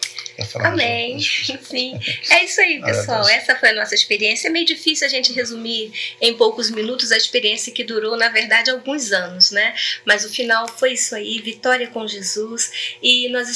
Amém. 0.55 1.19
Sim. 1.61 1.99
É 2.29 2.43
isso 2.43 2.59
aí, 2.59 2.81
pessoal. 2.81 3.27
Essa 3.27 3.55
foi 3.55 3.69
a 3.69 3.73
nossa 3.73 3.93
experiência. 3.93 4.47
É 4.47 4.51
meio 4.51 4.65
difícil 4.65 5.05
a 5.05 5.09
gente 5.09 5.31
resumir 5.31 5.91
em 6.19 6.35
poucos 6.35 6.71
minutos 6.71 7.11
a 7.11 7.17
experiência 7.17 7.71
que 7.71 7.83
durou, 7.83 8.17
na 8.17 8.29
verdade, 8.29 8.71
alguns 8.71 9.11
anos, 9.11 9.51
né? 9.51 9.75
Mas 10.05 10.25
o 10.25 10.29
final 10.29 10.67
foi 10.67 10.93
isso 10.93 11.15
aí, 11.15 11.39
vitória 11.39 11.87
com 11.87 12.07
Jesus. 12.07 12.97
E 13.01 13.29
nós 13.29 13.49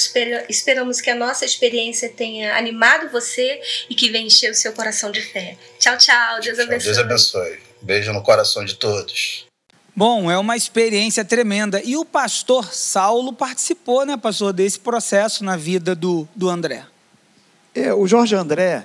esperamos 0.48 1.00
que 1.00 1.10
a 1.10 1.14
nossa 1.14 1.44
experiência 1.44 2.08
tenha 2.08 2.56
animado 2.56 3.10
você 3.10 3.60
e 3.90 3.94
que 3.94 4.10
venha 4.10 4.26
encher 4.26 4.50
o 4.50 4.54
seu 4.54 4.72
coração 4.72 5.10
de 5.10 5.20
fé. 5.20 5.56
Tchau, 5.78 5.96
tchau. 5.98 6.40
Deus 6.40 6.58
abençoe. 6.58 6.86
Deus 6.86 6.98
abençoe. 6.98 7.58
Beijo 7.80 8.12
no 8.12 8.22
coração 8.22 8.64
de 8.64 8.74
todos. 8.74 9.47
Bom, 9.98 10.30
é 10.30 10.38
uma 10.38 10.56
experiência 10.56 11.24
tremenda. 11.24 11.82
E 11.84 11.96
o 11.96 12.04
pastor 12.04 12.72
Saulo 12.72 13.32
participou, 13.32 14.06
né, 14.06 14.16
pastor, 14.16 14.52
desse 14.52 14.78
processo 14.78 15.42
na 15.42 15.56
vida 15.56 15.92
do, 15.92 16.28
do 16.36 16.48
André. 16.48 16.84
É, 17.74 17.92
o 17.92 18.06
Jorge 18.06 18.36
André, 18.36 18.84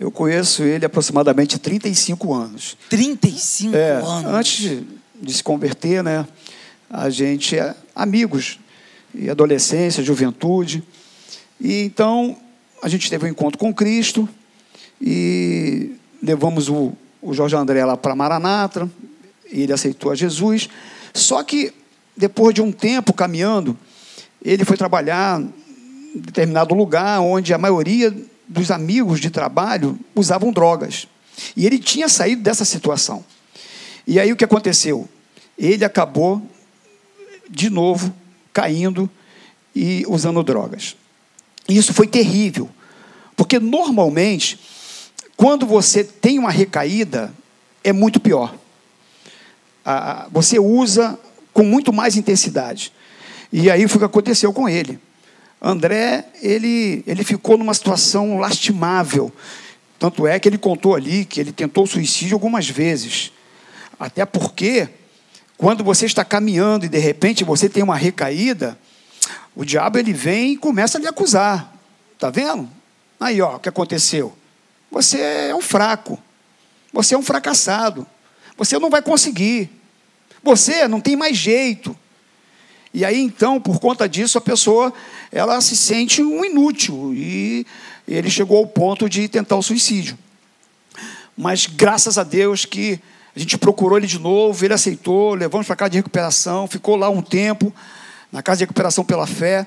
eu 0.00 0.10
conheço 0.10 0.62
ele 0.62 0.86
aproximadamente 0.86 1.58
35 1.58 2.32
anos. 2.32 2.78
35 2.88 3.76
é, 3.76 3.90
anos? 3.90 4.24
Antes 4.24 4.56
de, 4.56 4.86
de 5.20 5.34
se 5.34 5.44
converter, 5.44 6.02
né, 6.02 6.26
a 6.88 7.10
gente 7.10 7.58
é 7.58 7.74
amigos, 7.94 8.58
e 9.14 9.28
adolescência, 9.28 10.02
juventude. 10.02 10.82
E 11.60 11.82
então 11.82 12.34
a 12.82 12.88
gente 12.88 13.10
teve 13.10 13.26
um 13.26 13.28
encontro 13.28 13.58
com 13.58 13.74
Cristo 13.74 14.26
e 14.98 15.94
levamos 16.22 16.70
o, 16.70 16.94
o 17.20 17.34
Jorge 17.34 17.54
André 17.54 17.84
lá 17.84 17.98
para 17.98 18.16
Maranata, 18.16 18.90
ele 19.50 19.72
aceitou 19.72 20.10
a 20.10 20.14
Jesus. 20.14 20.68
Só 21.14 21.42
que, 21.42 21.72
depois 22.16 22.54
de 22.54 22.62
um 22.62 22.70
tempo 22.70 23.12
caminhando, 23.12 23.76
ele 24.42 24.64
foi 24.64 24.76
trabalhar 24.76 25.40
em 25.40 26.20
determinado 26.20 26.74
lugar 26.74 27.20
onde 27.20 27.52
a 27.52 27.58
maioria 27.58 28.14
dos 28.46 28.70
amigos 28.70 29.20
de 29.20 29.30
trabalho 29.30 29.98
usavam 30.14 30.52
drogas. 30.52 31.06
E 31.56 31.66
ele 31.66 31.78
tinha 31.78 32.08
saído 32.08 32.42
dessa 32.42 32.64
situação. 32.64 33.24
E 34.06 34.18
aí 34.18 34.32
o 34.32 34.36
que 34.36 34.44
aconteceu? 34.44 35.08
Ele 35.58 35.84
acabou, 35.84 36.42
de 37.48 37.68
novo, 37.68 38.14
caindo 38.52 39.08
e 39.74 40.04
usando 40.08 40.42
drogas. 40.42 40.96
E 41.68 41.76
isso 41.76 41.92
foi 41.92 42.06
terrível, 42.06 42.70
porque 43.36 43.58
normalmente, 43.58 44.58
quando 45.36 45.66
você 45.66 46.02
tem 46.02 46.38
uma 46.38 46.50
recaída, 46.50 47.32
é 47.84 47.92
muito 47.92 48.18
pior 48.18 48.54
você 50.30 50.58
usa 50.58 51.18
com 51.52 51.62
muito 51.62 51.92
mais 51.92 52.16
intensidade. 52.16 52.92
E 53.52 53.70
aí 53.70 53.88
foi 53.88 53.96
o 53.96 54.00
que 54.00 54.04
aconteceu 54.04 54.52
com 54.52 54.68
ele. 54.68 54.98
André, 55.60 56.26
ele, 56.40 57.02
ele 57.06 57.24
ficou 57.24 57.58
numa 57.58 57.74
situação 57.74 58.38
lastimável. 58.38 59.32
Tanto 59.98 60.26
é 60.26 60.38
que 60.38 60.48
ele 60.48 60.58
contou 60.58 60.94
ali 60.94 61.24
que 61.24 61.40
ele 61.40 61.52
tentou 61.52 61.86
suicídio 61.86 62.36
algumas 62.36 62.68
vezes. 62.68 63.32
Até 63.98 64.24
porque, 64.24 64.88
quando 65.56 65.82
você 65.82 66.06
está 66.06 66.24
caminhando 66.24 66.86
e 66.86 66.88
de 66.88 66.98
repente 66.98 67.42
você 67.42 67.68
tem 67.68 67.82
uma 67.82 67.96
recaída, 67.96 68.78
o 69.56 69.64
diabo 69.64 69.98
ele 69.98 70.12
vem 70.12 70.52
e 70.52 70.56
começa 70.56 70.98
a 70.98 71.00
lhe 71.00 71.08
acusar. 71.08 71.74
Está 72.14 72.30
vendo? 72.30 72.68
Aí, 73.18 73.42
ó, 73.42 73.56
o 73.56 73.58
que 73.58 73.68
aconteceu? 73.68 74.32
Você 74.92 75.20
é 75.20 75.54
um 75.54 75.60
fraco. 75.60 76.16
Você 76.92 77.14
é 77.14 77.18
um 77.18 77.22
fracassado. 77.22 78.06
Você 78.56 78.78
não 78.78 78.90
vai 78.90 79.02
conseguir. 79.02 79.68
Você 80.48 80.88
não 80.88 80.98
tem 80.98 81.14
mais 81.14 81.36
jeito. 81.36 81.94
E 82.94 83.04
aí 83.04 83.20
então, 83.20 83.60
por 83.60 83.78
conta 83.78 84.08
disso, 84.08 84.38
a 84.38 84.40
pessoa 84.40 84.94
ela 85.30 85.60
se 85.60 85.76
sente 85.76 86.22
um 86.22 86.42
inútil 86.42 87.12
e 87.14 87.66
ele 88.08 88.30
chegou 88.30 88.56
ao 88.56 88.66
ponto 88.66 89.10
de 89.10 89.28
tentar 89.28 89.56
o 89.56 89.62
suicídio. 89.62 90.16
Mas 91.36 91.66
graças 91.66 92.16
a 92.16 92.24
Deus 92.24 92.64
que 92.64 92.98
a 93.36 93.38
gente 93.38 93.58
procurou 93.58 93.98
ele 93.98 94.06
de 94.06 94.18
novo, 94.18 94.64
ele 94.64 94.72
aceitou, 94.72 95.34
levamos 95.34 95.66
para 95.66 95.74
a 95.74 95.76
casa 95.76 95.90
de 95.90 95.98
recuperação, 95.98 96.66
ficou 96.66 96.96
lá 96.96 97.10
um 97.10 97.20
tempo 97.20 97.70
na 98.32 98.42
casa 98.42 98.60
de 98.60 98.64
recuperação 98.64 99.04
pela 99.04 99.26
fé 99.26 99.66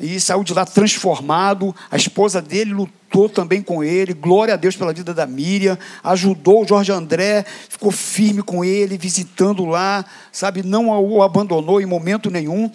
e 0.00 0.18
saiu 0.18 0.42
de 0.42 0.54
lá 0.54 0.64
transformado. 0.64 1.76
A 1.90 1.98
esposa 1.98 2.40
dele 2.40 2.72
lutou 2.72 2.97
também 3.28 3.62
com 3.62 3.82
ele. 3.82 4.12
Glória 4.12 4.54
a 4.54 4.56
Deus 4.56 4.76
pela 4.76 4.92
vida 4.92 5.14
da 5.14 5.26
Miriam. 5.26 5.78
Ajudou 6.04 6.62
o 6.62 6.66
Jorge 6.66 6.92
André, 6.92 7.44
ficou 7.68 7.90
firme 7.90 8.42
com 8.42 8.64
ele, 8.64 8.98
visitando 8.98 9.64
lá, 9.64 10.04
sabe? 10.30 10.62
Não 10.62 10.88
o 10.88 11.22
abandonou 11.22 11.80
em 11.80 11.86
momento 11.86 12.30
nenhum. 12.30 12.70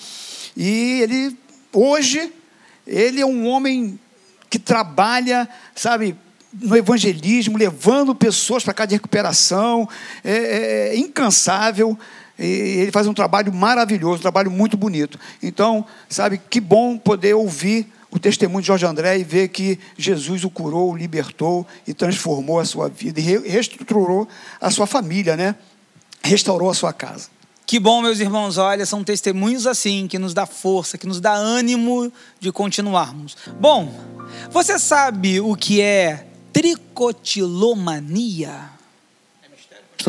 E 0.57 1.01
ele, 1.01 1.37
hoje, 1.71 2.31
ele 2.85 3.21
é 3.21 3.25
um 3.25 3.47
homem 3.47 3.99
que 4.49 4.59
trabalha, 4.59 5.47
sabe? 5.75 6.15
no 6.61 6.77
evangelismo, 6.77 7.57
levando 7.57 8.13
pessoas 8.13 8.63
para 8.63 8.75
cá 8.75 8.85
de 8.85 8.93
recuperação, 8.93 9.89
é, 10.23 10.31
é, 10.31 10.89
é 10.89 10.97
incansável, 10.97 11.97
e 12.37 12.45
ele 12.79 12.91
faz 12.91 13.07
um 13.07 13.13
trabalho 13.13 13.53
maravilhoso, 13.53 14.17
um 14.17 14.21
trabalho 14.21 14.51
muito 14.51 14.75
bonito. 14.75 15.19
Então, 15.41 15.85
sabe, 16.09 16.41
que 16.49 16.59
bom 16.59 16.97
poder 16.97 17.33
ouvir 17.33 17.87
o 18.13 18.19
testemunho 18.19 18.61
de 18.61 18.67
Jorge 18.67 18.85
André 18.85 19.17
e 19.17 19.23
ver 19.23 19.47
que 19.47 19.79
Jesus 19.97 20.43
o 20.43 20.49
curou, 20.49 20.91
o 20.91 20.95
libertou 20.95 21.65
e 21.87 21.95
transformou 21.95 22.59
a 22.59 22.65
sua 22.65 22.87
vida 22.87 23.19
e 23.19 23.23
reestruturou 23.23 24.27
a 24.61 24.69
sua 24.69 24.85
família, 24.85 25.35
né? 25.35 25.55
Restaurou 26.21 26.69
a 26.69 26.75
sua 26.75 26.93
casa. 26.93 27.29
Que 27.65 27.79
bom, 27.79 28.03
meus 28.03 28.19
irmãos, 28.19 28.59
olha, 28.59 28.85
são 28.85 29.03
testemunhos 29.03 29.65
assim 29.65 30.07
que 30.07 30.19
nos 30.19 30.31
dá 30.31 30.45
força, 30.45 30.95
que 30.95 31.07
nos 31.07 31.19
dá 31.19 31.33
ânimo 31.33 32.13
de 32.39 32.51
continuarmos. 32.51 33.35
Bom, 33.59 33.91
você 34.51 34.77
sabe 34.77 35.41
o 35.41 35.55
que 35.55 35.81
é 35.81 36.27
tricotilomania? 36.53 38.72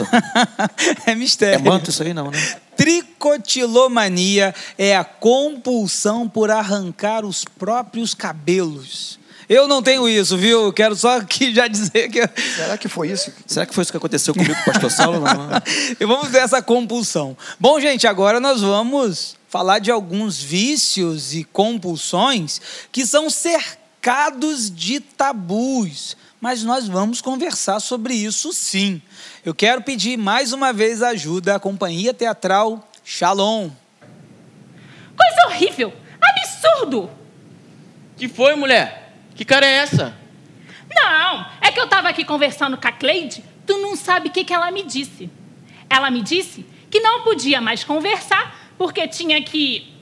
é 1.07 1.14
mistério. 1.14 1.66
É 1.66 1.70
manto 1.70 1.90
isso 1.90 2.03
aí, 2.03 2.14
não, 2.14 2.30
né? 2.30 2.38
Tricotilomania 2.76 4.55
é 4.76 4.97
a 4.97 5.05
compulsão 5.05 6.28
por 6.28 6.51
arrancar 6.51 7.24
os 7.24 7.45
próprios 7.45 8.14
cabelos. 8.14 9.18
Eu 9.49 9.68
não 9.68 9.82
tenho 9.82 10.09
isso, 10.09 10.36
viu? 10.36 10.72
Quero 10.72 10.97
só 10.97 11.18
aqui 11.18 11.55
já 11.55 11.68
dizer 11.68 12.09
que. 12.09 12.26
Será 12.57 12.78
que 12.78 12.88
foi 12.88 13.11
isso? 13.11 13.32
Será 13.47 13.66
que 13.66 13.74
foi 13.74 13.82
isso 13.82 13.92
que 13.92 13.97
aconteceu 13.97 14.34
comigo 14.34 14.55
com 14.55 14.70
o 14.70 14.72
pastor 14.72 14.90
Saulo? 14.90 15.20
Não. 15.20 15.49
e 16.01 16.05
vamos 16.05 16.28
ver 16.28 16.38
essa 16.38 16.62
compulsão. 16.62 17.36
Bom, 17.61 17.78
gente, 17.78 18.07
agora 18.07 18.40
nós 18.40 18.62
vamos 18.62 19.36
falar 19.49 19.78
de 19.78 19.90
alguns 19.90 20.42
vícios 20.42 21.34
e 21.34 21.45
compulsões 21.45 22.61
que 22.90 23.07
são 23.07 23.28
cercados 23.28 24.70
de 24.70 25.01
tabus. 25.01 26.16
Mas 26.40 26.62
nós 26.62 26.86
vamos 26.86 27.20
conversar 27.20 27.80
sobre 27.80 28.14
isso 28.14 28.53
sim. 28.53 29.01
Eu 29.45 29.55
quero 29.55 29.82
pedir 29.82 30.16
mais 30.16 30.55
uma 30.55 30.72
vez 30.72 31.03
ajuda 31.03 31.55
à 31.55 31.61
companhia 31.61 32.14
teatral 32.14 32.88
Shalom. 33.05 33.68
Coisa 35.14 35.47
horrível! 35.47 35.92
Absurdo! 36.18 37.11
Que 38.16 38.26
foi, 38.26 38.55
mulher? 38.55 39.12
Que 39.34 39.45
cara 39.45 39.66
é 39.66 39.72
essa? 39.72 40.16
Não, 40.88 41.47
é 41.61 41.70
que 41.70 41.78
eu 41.78 41.84
estava 41.84 42.09
aqui 42.09 42.24
conversando 42.24 42.78
com 42.78 42.88
a 42.88 42.92
Cleide, 42.92 43.45
tu 43.66 43.76
não 43.82 43.95
sabe 43.95 44.30
o 44.30 44.32
que, 44.32 44.45
que 44.45 44.55
ela 44.55 44.70
me 44.70 44.82
disse. 44.82 45.28
Ela 45.90 46.11
me 46.11 46.22
disse 46.22 46.64
que 46.90 47.01
não 47.01 47.20
podia 47.20 47.61
mais 47.61 47.84
conversar 47.84 48.72
porque 48.78 49.07
tinha 49.09 49.42
que 49.42 49.92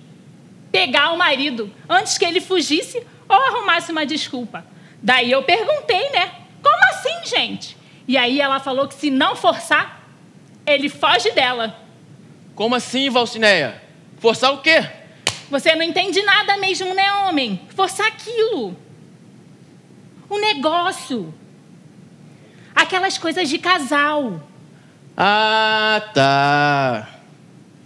pegar 0.71 1.11
o 1.11 1.19
marido 1.19 1.69
antes 1.89 2.17
que 2.17 2.25
ele 2.25 2.41
fugisse 2.41 3.05
ou 3.29 3.37
arrumasse 3.37 3.91
uma 3.91 4.07
desculpa. 4.07 4.65
Daí 5.03 5.33
eu 5.33 5.43
perguntei, 5.43 6.11
né? 6.11 6.33
Como 6.63 6.79
assim, 6.91 7.27
gente? 7.37 7.82
E 8.07 8.17
aí 8.17 8.41
ela 8.41 8.61
falou 8.61 8.89
que 8.89 8.95
se 8.95 9.11
não 9.11 9.37
forçar, 9.37 10.03
ele 10.67 10.89
foge 10.89 11.31
dela. 11.31 11.77
Como 12.55 12.75
assim, 12.75 13.09
Valcineia? 13.11 13.81
Forçar 14.19 14.53
o 14.53 14.59
quê? 14.59 14.85
Você 15.51 15.75
não 15.75 15.83
entende 15.83 16.23
nada 16.23 16.57
mesmo, 16.57 16.95
né, 16.95 17.13
homem? 17.13 17.61
Forçar 17.75 18.07
aquilo. 18.07 18.77
O 20.29 20.39
negócio. 20.39 21.35
Aquelas 22.75 23.19
coisas 23.19 23.49
de 23.49 23.59
casal. 23.59 24.41
Ah, 25.17 26.11
tá. 26.15 27.09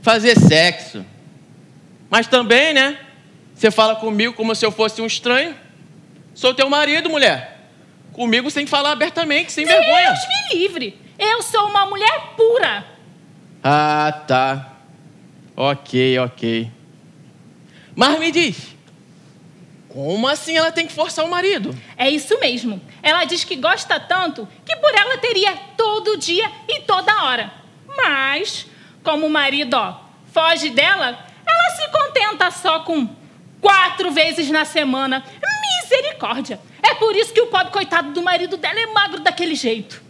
Fazer 0.03 0.39
sexo. 0.39 1.05
Mas 2.09 2.27
também, 2.27 2.73
né? 2.73 2.99
Você 3.55 3.71
fala 3.71 3.97
comigo 3.97 4.35
como 4.35 4.55
se 4.55 4.65
eu 4.65 4.71
fosse 4.71 5.01
um 5.03 5.07
estranho. 5.07 5.57
Sou 6.35 6.55
teu 6.55 6.69
marido, 6.69 7.09
mulher. 7.09 7.56
Comigo 8.17 8.51
sem 8.51 8.67
falar 8.67 8.93
abertamente, 8.93 9.53
sem 9.53 9.67
Deus 9.67 9.79
vergonha. 9.79 10.11
Deus 10.11 10.27
me 10.27 10.59
livre. 10.59 10.99
Eu 11.19 11.43
sou 11.43 11.69
uma 11.69 11.85
mulher 11.85 12.33
pura. 12.35 12.83
Ah, 13.63 14.25
tá. 14.27 14.73
Ok, 15.55 16.19
ok. 16.21 16.71
Mas 17.95 18.19
me 18.19 18.33
diz, 18.33 18.75
como 19.91 20.27
assim 20.27 20.57
ela 20.57 20.73
tem 20.73 20.87
que 20.87 20.95
forçar 20.95 21.27
o 21.27 21.31
marido? 21.31 21.77
É 21.95 22.09
isso 22.09 22.41
mesmo. 22.41 22.81
Ela 23.03 23.25
diz 23.25 23.45
que 23.45 23.55
gosta 23.57 24.01
tanto 24.01 24.49
que 24.65 24.75
por 24.77 24.95
ela 24.95 25.19
teria 25.19 25.55
todo 25.77 26.17
dia 26.17 26.51
e 26.67 26.81
toda 26.81 27.23
hora. 27.25 27.53
Mas, 27.87 28.67
como 29.05 29.27
o 29.27 29.31
marido 29.31 29.75
ó, 29.75 30.01
foge 30.33 30.71
dela, 30.71 31.19
ela 31.47 31.71
se 31.77 31.87
contenta 31.91 32.51
só 32.51 32.81
com 32.81 33.15
quatro 33.61 34.11
vezes 34.11 34.49
na 34.51 34.65
semana. 34.65 35.23
Misericórdia! 35.83 36.61
É 36.83 36.95
por 36.95 37.15
isso 37.17 37.33
que 37.33 37.41
o 37.41 37.49
pobre 37.49 37.73
coitado 37.73 38.13
do 38.13 38.23
marido 38.23 38.57
dela 38.57 38.79
é 38.79 38.87
magro 38.87 39.21
daquele 39.21 39.55
jeito. 39.55 40.03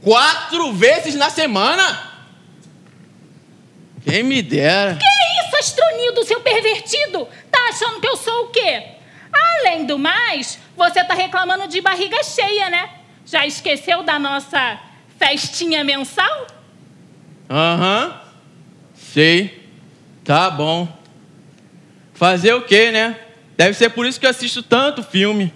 Quatro 0.00 0.72
vezes 0.72 1.14
na 1.14 1.30
semana? 1.30 2.08
Quem 4.04 4.22
me 4.22 4.40
dera. 4.40 4.96
Que 4.96 5.46
isso, 5.46 5.56
astronildo, 5.56 6.24
seu 6.24 6.40
pervertido? 6.40 7.28
Tá 7.50 7.68
achando 7.68 8.00
que 8.00 8.08
eu 8.08 8.16
sou 8.16 8.44
o 8.44 8.48
quê? 8.48 8.84
Além 9.32 9.84
do 9.84 9.98
mais, 9.98 10.58
você 10.76 11.04
tá 11.04 11.14
reclamando 11.14 11.68
de 11.68 11.80
barriga 11.80 12.22
cheia, 12.22 12.70
né? 12.70 12.90
Já 13.26 13.46
esqueceu 13.46 14.02
da 14.02 14.18
nossa 14.18 14.80
festinha 15.18 15.84
mensal? 15.84 16.46
Aham. 17.50 18.20
Sei. 18.94 19.68
Tá 20.24 20.50
bom. 20.50 20.88
Fazer 22.14 22.54
o 22.54 22.62
quê, 22.62 22.90
né? 22.90 23.18
Deve 23.58 23.76
ser 23.76 23.90
por 23.90 24.06
isso 24.06 24.20
que 24.20 24.26
eu 24.26 24.30
assisto 24.30 24.62
tanto 24.62 25.02
filme. 25.02 25.52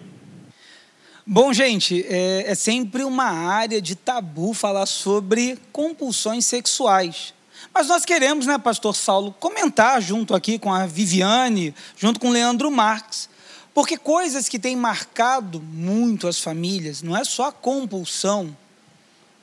Bom, 1.24 1.52
gente, 1.52 2.04
é, 2.08 2.50
é 2.50 2.54
sempre 2.56 3.04
uma 3.04 3.26
área 3.26 3.80
de 3.80 3.94
tabu 3.94 4.52
falar 4.52 4.86
sobre 4.86 5.56
compulsões 5.70 6.44
sexuais. 6.44 7.32
Mas 7.72 7.86
nós 7.86 8.04
queremos, 8.04 8.44
né, 8.44 8.58
pastor 8.58 8.96
Saulo, 8.96 9.32
comentar 9.38 10.02
junto 10.02 10.34
aqui 10.34 10.58
com 10.58 10.74
a 10.74 10.84
Viviane, 10.84 11.72
junto 11.96 12.18
com 12.18 12.30
o 12.30 12.32
Leandro 12.32 12.72
Marques, 12.72 13.28
porque 13.72 13.96
coisas 13.96 14.48
que 14.48 14.58
têm 14.58 14.74
marcado 14.74 15.60
muito 15.60 16.26
as 16.26 16.40
famílias 16.40 17.02
não 17.02 17.16
é 17.16 17.22
só 17.22 17.50
a 17.50 17.52
compulsão, 17.52 18.56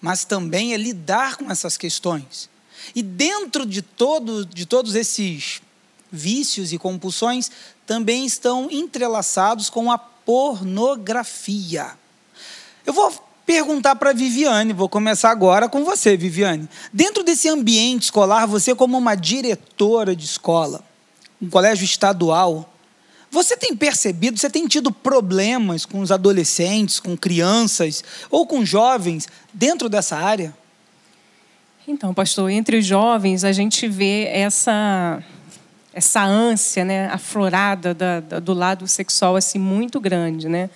mas 0.02 0.26
também 0.26 0.74
é 0.74 0.78
lidar 0.78 1.38
com 1.38 1.50
essas 1.50 1.78
questões. 1.78 2.50
E 2.94 3.02
dentro 3.02 3.66
de, 3.66 3.82
todo, 3.82 4.46
de 4.46 4.66
todos 4.66 4.96
esses 4.96 5.62
vícios 6.12 6.74
e 6.74 6.78
compulsões, 6.78 7.52
também 7.86 8.26
estão 8.26 8.70
entrelaçados 8.72 9.70
com 9.70 9.92
a 9.92 9.98
pornografia. 9.98 11.92
Eu 12.86 12.94
vou 12.94 13.12
perguntar 13.46 13.96
para 13.96 14.14
Viviane, 14.14 14.74
vou 14.74 14.88
começar 14.88 15.32
agora 15.32 15.68
com 15.68 15.84
você, 15.84 16.16
Viviane. 16.16 16.70
Dentro 16.94 17.24
desse 17.24 17.50
ambiente 17.50 18.04
escolar, 18.04 18.46
você 18.46 18.76
como 18.76 18.98
uma 18.98 19.16
diretora 19.16 20.16
de 20.16 20.26
escola, 20.26 20.84
um 21.42 21.50
colégio 21.50 21.84
estadual, 21.84 22.72
você 23.32 23.56
tem 23.56 23.76
percebido, 23.76 24.40
você 24.40 24.50
tem 24.50 24.68
tido 24.68 24.92
problemas 24.92 25.86
com 25.86 26.00
os 26.00 26.12
adolescentes, 26.12 27.00
com 27.00 27.16
crianças 27.18 28.04
ou 28.30 28.46
com 28.46 28.66
jovens 28.66 29.28
dentro 29.54 29.88
dessa 29.90 30.18
área? 30.18 30.56
Então, 31.88 32.14
pastor, 32.14 32.52
entre 32.52 32.78
os 32.78 32.86
jovens 32.86 33.44
a 33.44 33.52
gente 33.52 33.88
vê 33.88 34.26
essa 34.26 35.24
essa 36.00 36.24
ânsia, 36.24 36.86
né, 36.86 37.08
aflorada 37.08 37.94
da, 37.94 38.22
da, 38.22 38.40
do 38.40 38.54
lado 38.54 38.88
sexual 38.88 39.36
assim 39.36 39.60
muito 39.60 40.00
grande, 40.00 40.48
né? 40.48 40.70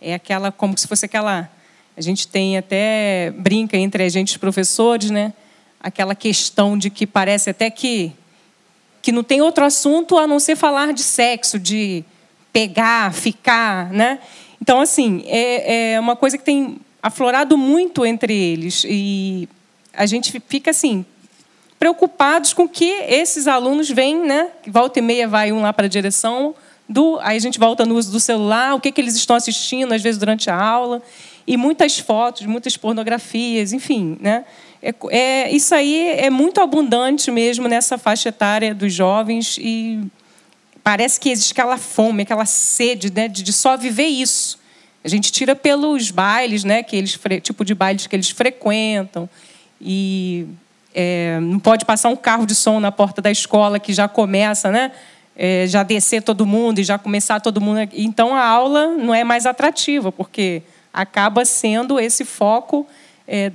É 0.00 0.14
aquela 0.14 0.50
como 0.50 0.76
se 0.76 0.88
fosse 0.88 1.04
aquela 1.04 1.50
a 1.94 2.00
gente 2.00 2.26
tem 2.26 2.56
até 2.56 3.30
brinca 3.36 3.76
entre 3.76 4.02
a 4.02 4.08
gente 4.08 4.28
os 4.28 4.36
professores, 4.38 5.10
né? 5.10 5.34
Aquela 5.78 6.14
questão 6.14 6.78
de 6.78 6.88
que 6.88 7.06
parece 7.06 7.50
até 7.50 7.70
que 7.70 8.12
que 9.02 9.12
não 9.12 9.22
tem 9.22 9.42
outro 9.42 9.64
assunto 9.64 10.18
a 10.18 10.26
não 10.26 10.40
ser 10.40 10.56
falar 10.56 10.92
de 10.94 11.02
sexo, 11.02 11.58
de 11.58 12.02
pegar, 12.50 13.12
ficar, 13.12 13.90
né? 13.92 14.18
Então 14.62 14.80
assim 14.80 15.22
é, 15.26 15.92
é 15.92 16.00
uma 16.00 16.16
coisa 16.16 16.38
que 16.38 16.44
tem 16.44 16.78
aflorado 17.02 17.56
muito 17.58 18.06
entre 18.06 18.34
eles 18.34 18.84
e 18.88 19.46
a 19.92 20.06
gente 20.06 20.40
fica 20.48 20.70
assim 20.70 21.04
preocupados 21.80 22.52
com 22.52 22.68
que 22.68 22.90
esses 23.08 23.48
alunos 23.48 23.88
vêm, 23.88 24.22
né? 24.22 24.50
Volta 24.66 24.98
e 24.98 25.02
meia 25.02 25.26
vai 25.26 25.50
um 25.50 25.62
lá 25.62 25.72
para 25.72 25.86
a 25.86 25.88
direção 25.88 26.54
do, 26.86 27.18
aí 27.22 27.38
a 27.38 27.40
gente 27.40 27.58
volta 27.58 27.86
no 27.86 27.96
uso 27.96 28.12
do 28.12 28.20
celular, 28.20 28.74
o 28.74 28.80
que, 28.80 28.92
que 28.92 29.00
eles 29.00 29.14
estão 29.14 29.34
assistindo 29.34 29.94
às 29.94 30.02
vezes 30.02 30.18
durante 30.18 30.50
a 30.50 30.62
aula 30.62 31.00
e 31.46 31.56
muitas 31.56 31.98
fotos, 31.98 32.44
muitas 32.44 32.76
pornografias, 32.76 33.72
enfim, 33.72 34.18
né? 34.20 34.44
É, 34.82 34.94
é, 35.10 35.50
isso 35.50 35.74
aí 35.74 36.10
é 36.18 36.28
muito 36.28 36.60
abundante 36.60 37.30
mesmo 37.30 37.66
nessa 37.66 37.96
faixa 37.96 38.28
etária 38.28 38.74
dos 38.74 38.92
jovens 38.92 39.56
e 39.58 40.00
parece 40.84 41.18
que 41.18 41.30
existe 41.30 41.52
aquela 41.52 41.78
fome, 41.78 42.24
aquela 42.24 42.44
sede 42.44 43.10
né, 43.10 43.26
de, 43.26 43.42
de 43.42 43.52
só 43.54 43.76
viver 43.78 44.06
isso. 44.06 44.58
A 45.02 45.08
gente 45.08 45.32
tira 45.32 45.56
pelos 45.56 46.10
bailes, 46.10 46.62
né, 46.62 46.82
que 46.82 46.94
eles 46.94 47.18
tipo 47.42 47.64
de 47.64 47.74
bailes 47.74 48.06
que 48.06 48.14
eles 48.14 48.28
frequentam 48.28 49.28
e 49.80 50.46
é, 50.94 51.38
não 51.40 51.58
pode 51.58 51.84
passar 51.84 52.08
um 52.08 52.16
carro 52.16 52.46
de 52.46 52.54
som 52.54 52.80
na 52.80 52.90
porta 52.90 53.22
da 53.22 53.30
escola 53.30 53.78
que 53.78 53.92
já 53.92 54.08
começa, 54.08 54.70
né? 54.70 54.92
É, 55.36 55.66
já 55.66 55.82
descer 55.82 56.22
todo 56.22 56.44
mundo 56.44 56.80
e 56.80 56.84
já 56.84 56.98
começar 56.98 57.40
todo 57.40 57.60
mundo. 57.60 57.88
Então 57.92 58.34
a 58.34 58.44
aula 58.44 58.88
não 58.88 59.14
é 59.14 59.24
mais 59.24 59.46
atrativa, 59.46 60.12
porque 60.12 60.62
acaba 60.92 61.44
sendo 61.44 61.98
esse 61.98 62.24
foco 62.24 62.86
é, 63.26 63.52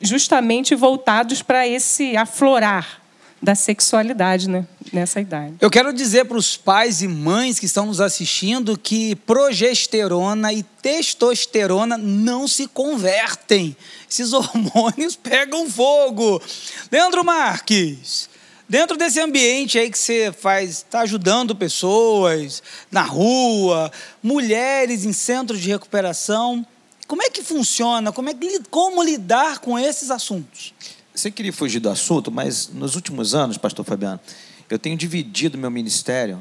justamente 0.00 0.74
voltados 0.74 1.42
para 1.42 1.66
esse 1.66 2.16
aflorar 2.16 3.00
da 3.40 3.54
sexualidade 3.54 4.48
né, 4.48 4.66
nessa 4.92 5.20
idade. 5.20 5.54
Eu 5.60 5.70
quero 5.70 5.92
dizer 5.92 6.24
para 6.24 6.36
os 6.36 6.56
pais 6.56 7.02
e 7.02 7.08
mães 7.08 7.58
que 7.58 7.66
estão 7.66 7.86
nos 7.86 8.00
assistindo 8.00 8.76
que 8.76 9.14
progesterona 9.14 10.52
e 10.52 10.62
testosterona 10.62 11.96
não 11.96 12.48
se 12.48 12.66
convertem. 12.66 13.76
Esses 14.10 14.32
hormônios 14.34 15.16
pegam 15.16 15.70
fogo. 15.70 16.42
Leandro 16.90 17.24
Marques, 17.24 18.28
dentro 18.68 18.96
desse 18.96 19.20
ambiente 19.20 19.78
aí 19.78 19.90
que 19.90 19.98
você 19.98 20.32
faz, 20.32 20.70
está 20.70 21.00
ajudando 21.00 21.54
pessoas 21.54 22.62
na 22.90 23.02
rua, 23.02 23.90
mulheres 24.22 25.04
em 25.04 25.12
centros 25.12 25.60
de 25.60 25.68
recuperação, 25.68 26.66
como 27.06 27.22
é 27.22 27.30
que 27.30 27.42
funciona? 27.42 28.12
Como, 28.12 28.28
é, 28.28 28.34
como 28.70 29.02
lidar 29.02 29.60
com 29.60 29.78
esses 29.78 30.10
assuntos? 30.10 30.74
Você 31.18 31.32
queria 31.32 31.52
fugir 31.52 31.80
do 31.80 31.90
assunto, 31.90 32.30
mas 32.30 32.70
nos 32.72 32.94
últimos 32.94 33.34
anos, 33.34 33.58
pastor 33.58 33.84
Fabiano, 33.84 34.20
eu 34.70 34.78
tenho 34.78 34.96
dividido 34.96 35.58
meu 35.58 35.68
ministério 35.68 36.38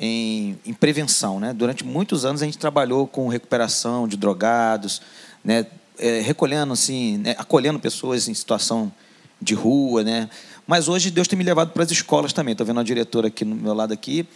em, 0.00 0.58
em, 0.64 0.72
prevenção. 0.72 1.38
Né? 1.38 1.52
Durante 1.52 1.84
muitos 1.84 2.24
anos 2.24 2.40
a 2.40 2.46
gente 2.46 2.56
trabalhou 2.56 3.06
com 3.06 3.28
recuperação 3.28 4.08
de 4.08 4.16
drogados, 4.16 5.02
né? 5.44 5.66
É, 5.98 6.20
recolhendo, 6.20 6.72
assim, 6.72 7.18
né? 7.18 7.34
acolhendo 7.36 7.78
pessoas 7.78 8.26
em 8.26 8.32
situação 8.32 8.90
de 9.38 9.52
rua. 9.52 10.02
Né? 10.02 10.30
Mas 10.66 10.88
hoje 10.88 11.10
Deus 11.10 11.28
tem 11.28 11.36
me 11.36 11.44
levado 11.44 11.72
para 11.72 11.82
as 11.82 11.90
escolas 11.90 12.32
também. 12.32 12.52
Estou 12.52 12.66
vendo 12.66 12.80
a 12.80 12.82
diretora 12.82 13.28
aqui 13.28 13.44
no 13.44 13.54
meu 13.54 13.74
lado 13.74 13.92
aqui. 13.92 14.26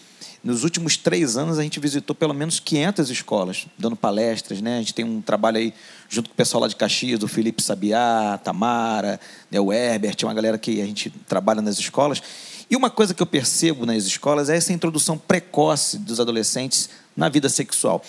Nos 0.43 0.65
últimos 0.65 0.97
três 0.97 1.37
anos, 1.37 1.59
a 1.59 1.63
gente 1.63 1.79
visitou 1.79 2.17
pelo 2.17 2.33
menos 2.33 2.59
500 2.59 3.11
escolas, 3.11 3.67
dando 3.79 3.95
palestras. 3.95 4.63
Né? 4.63 4.77
A 4.77 4.81
gente 4.81 4.95
tem 4.95 5.05
um 5.05 5.21
trabalho 5.21 5.59
aí 5.59 5.75
junto 6.09 6.31
com 6.31 6.33
o 6.33 6.37
pessoal 6.37 6.63
lá 6.63 6.69
de 6.69 6.77
Caxias, 6.77 7.19
do 7.19 7.29
Felipe 7.29 7.63
Sabiá, 7.63 8.41
Tamara, 8.43 9.21
né, 9.51 9.61
o 9.61 9.71
Herbert, 9.71 10.17
uma 10.23 10.33
galera 10.33 10.57
que 10.57 10.81
a 10.81 10.87
gente 10.87 11.11
trabalha 11.29 11.61
nas 11.61 11.79
escolas. 11.79 12.23
E 12.71 12.77
uma 12.77 12.89
coisa 12.89 13.13
que 13.13 13.23
eu 13.23 13.27
percebo 13.27 13.85
nas 13.85 14.05
escolas 14.05 14.49
é 14.49 14.57
essa 14.57 14.73
introdução 14.73 15.19
precoce 15.19 15.99
dos 15.99 16.21
adolescentes 16.21 16.89
na 17.15 17.29
vida 17.29 17.49
sexual. 17.49 18.03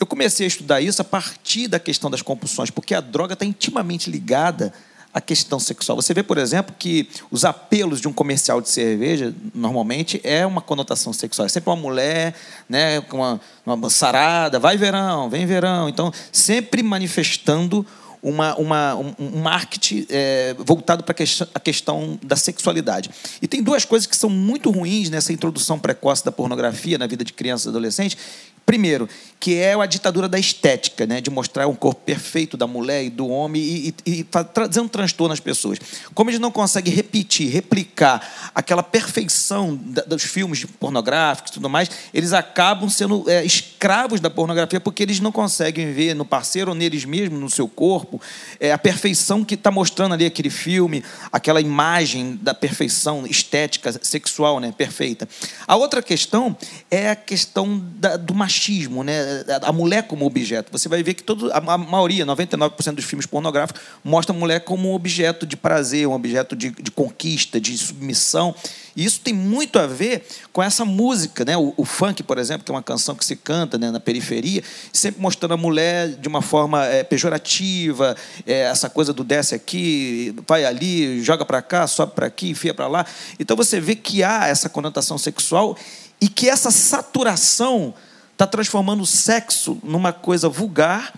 Eu 0.00 0.06
comecei 0.06 0.44
a 0.44 0.48
estudar 0.48 0.80
isso 0.80 1.00
a 1.00 1.04
partir 1.04 1.68
da 1.68 1.78
questão 1.78 2.10
das 2.10 2.20
compulsões, 2.20 2.70
porque 2.70 2.94
a 2.94 3.00
droga 3.00 3.34
está 3.34 3.44
intimamente 3.44 4.10
ligada 4.10 4.72
a 5.16 5.20
questão 5.22 5.58
sexual. 5.58 5.96
Você 5.96 6.12
vê, 6.12 6.22
por 6.22 6.36
exemplo, 6.36 6.74
que 6.78 7.08
os 7.30 7.46
apelos 7.46 8.02
de 8.02 8.06
um 8.06 8.12
comercial 8.12 8.60
de 8.60 8.68
cerveja, 8.68 9.34
normalmente, 9.54 10.20
é 10.22 10.44
uma 10.44 10.60
conotação 10.60 11.10
sexual. 11.10 11.46
É 11.46 11.48
sempre 11.48 11.70
uma 11.70 11.76
mulher, 11.76 12.34
né, 12.68 13.00
com 13.00 13.16
uma, 13.16 13.40
uma 13.64 13.88
sarada, 13.88 14.58
vai 14.58 14.76
verão, 14.76 15.30
vem 15.30 15.46
verão. 15.46 15.88
Então, 15.88 16.12
sempre 16.30 16.82
manifestando 16.82 17.86
uma, 18.22 18.56
uma, 18.56 18.94
um, 18.94 19.40
marketing 19.40 20.06
é, 20.10 20.54
voltado 20.58 21.02
para 21.02 21.14
a 21.54 21.60
questão 21.60 22.18
da 22.22 22.36
sexualidade. 22.36 23.08
E 23.40 23.48
tem 23.48 23.62
duas 23.62 23.86
coisas 23.86 24.06
que 24.06 24.16
são 24.16 24.28
muito 24.28 24.70
ruins 24.70 25.08
nessa 25.08 25.32
introdução 25.32 25.78
precoce 25.78 26.22
da 26.26 26.32
pornografia 26.32 26.98
na 26.98 27.06
vida 27.06 27.24
de 27.24 27.32
crianças 27.32 27.64
e 27.64 27.68
adolescentes, 27.70 28.18
Primeiro, 28.66 29.08
que 29.38 29.54
é 29.54 29.74
a 29.74 29.86
ditadura 29.86 30.28
da 30.28 30.40
estética, 30.40 31.06
né? 31.06 31.20
de 31.20 31.30
mostrar 31.30 31.68
um 31.68 31.74
corpo 31.74 32.00
perfeito 32.00 32.56
da 32.56 32.66
mulher 32.66 33.04
e 33.04 33.10
do 33.10 33.28
homem 33.28 33.62
e, 33.62 33.94
e, 34.04 34.10
e 34.20 34.24
trazer 34.24 34.80
um 34.80 34.88
transtorno 34.88 35.32
às 35.32 35.38
pessoas. 35.38 35.78
Como 36.14 36.30
eles 36.30 36.40
não 36.40 36.50
conseguem 36.50 36.92
repetir, 36.92 37.48
replicar 37.48 38.50
aquela 38.52 38.82
perfeição 38.82 39.78
da, 39.80 40.02
dos 40.02 40.24
filmes 40.24 40.64
pornográficos 40.64 41.52
e 41.52 41.54
tudo 41.54 41.70
mais, 41.70 41.88
eles 42.12 42.32
acabam 42.32 42.88
sendo 42.88 43.24
é, 43.30 43.44
escravos 43.44 44.18
da 44.18 44.28
pornografia 44.28 44.80
porque 44.80 45.04
eles 45.04 45.20
não 45.20 45.30
conseguem 45.30 45.92
ver 45.92 46.14
no 46.14 46.24
parceiro 46.24 46.72
ou 46.72 46.74
neles 46.74 47.04
mesmos, 47.04 47.38
no 47.38 47.48
seu 47.48 47.68
corpo, 47.68 48.20
é, 48.58 48.72
a 48.72 48.78
perfeição 48.78 49.44
que 49.44 49.54
está 49.54 49.70
mostrando 49.70 50.14
ali 50.14 50.26
aquele 50.26 50.50
filme, 50.50 51.04
aquela 51.30 51.60
imagem 51.60 52.36
da 52.42 52.52
perfeição 52.52 53.24
estética, 53.24 53.92
sexual, 54.02 54.58
né? 54.58 54.74
perfeita. 54.76 55.28
A 55.68 55.76
outra 55.76 56.02
questão 56.02 56.56
é 56.90 57.10
a 57.10 57.16
questão 57.16 57.80
da, 57.96 58.16
do 58.16 58.34
machismo, 58.34 58.55
né? 59.04 59.44
a 59.62 59.72
mulher 59.72 60.06
como 60.06 60.24
objeto. 60.24 60.70
Você 60.72 60.88
vai 60.88 61.02
ver 61.02 61.14
que 61.14 61.22
todo, 61.22 61.50
a 61.52 61.78
maioria, 61.78 62.24
99% 62.26 62.94
dos 62.94 63.04
filmes 63.04 63.26
pornográficos, 63.26 63.82
mostra 64.02 64.34
a 64.34 64.38
mulher 64.38 64.60
como 64.60 64.90
um 64.90 64.94
objeto 64.94 65.46
de 65.46 65.56
prazer, 65.56 66.06
um 66.06 66.12
objeto 66.12 66.56
de, 66.56 66.70
de 66.70 66.90
conquista, 66.90 67.60
de 67.60 67.76
submissão. 67.76 68.54
E 68.96 69.04
isso 69.04 69.20
tem 69.20 69.34
muito 69.34 69.78
a 69.78 69.86
ver 69.86 70.26
com 70.52 70.62
essa 70.62 70.84
música, 70.84 71.44
né? 71.44 71.56
O, 71.56 71.74
o, 71.76 71.84
funk, 71.84 72.22
por 72.22 72.38
exemplo, 72.38 72.64
que 72.64 72.72
é 72.72 72.74
uma 72.74 72.82
canção 72.82 73.14
que 73.14 73.24
se 73.24 73.36
canta 73.36 73.76
né, 73.76 73.90
na 73.90 74.00
periferia, 74.00 74.62
sempre 74.90 75.20
mostrando 75.20 75.52
a 75.52 75.56
mulher 75.56 76.08
de 76.08 76.26
uma 76.26 76.40
forma 76.40 76.84
é, 76.86 77.04
pejorativa, 77.04 78.16
é, 78.46 78.62
essa 78.62 78.88
coisa 78.88 79.12
do 79.12 79.22
desce 79.22 79.54
aqui, 79.54 80.34
vai 80.46 80.64
ali, 80.64 81.22
joga 81.22 81.44
para 81.44 81.60
cá, 81.60 81.86
sobe 81.86 82.12
para 82.14 82.26
aqui, 82.26 82.50
enfia 82.50 82.72
para 82.72 82.86
lá. 82.86 83.04
Então 83.38 83.54
você 83.54 83.78
vê 83.78 83.94
que 83.94 84.22
há 84.22 84.46
essa 84.46 84.68
conotação 84.68 85.18
sexual 85.18 85.76
e 86.20 86.28
que 86.28 86.48
essa 86.48 86.70
saturação 86.70 87.92
está 88.36 88.46
transformando 88.46 89.02
o 89.02 89.06
sexo 89.06 89.78
numa 89.82 90.12
coisa 90.12 90.46
vulgar 90.46 91.14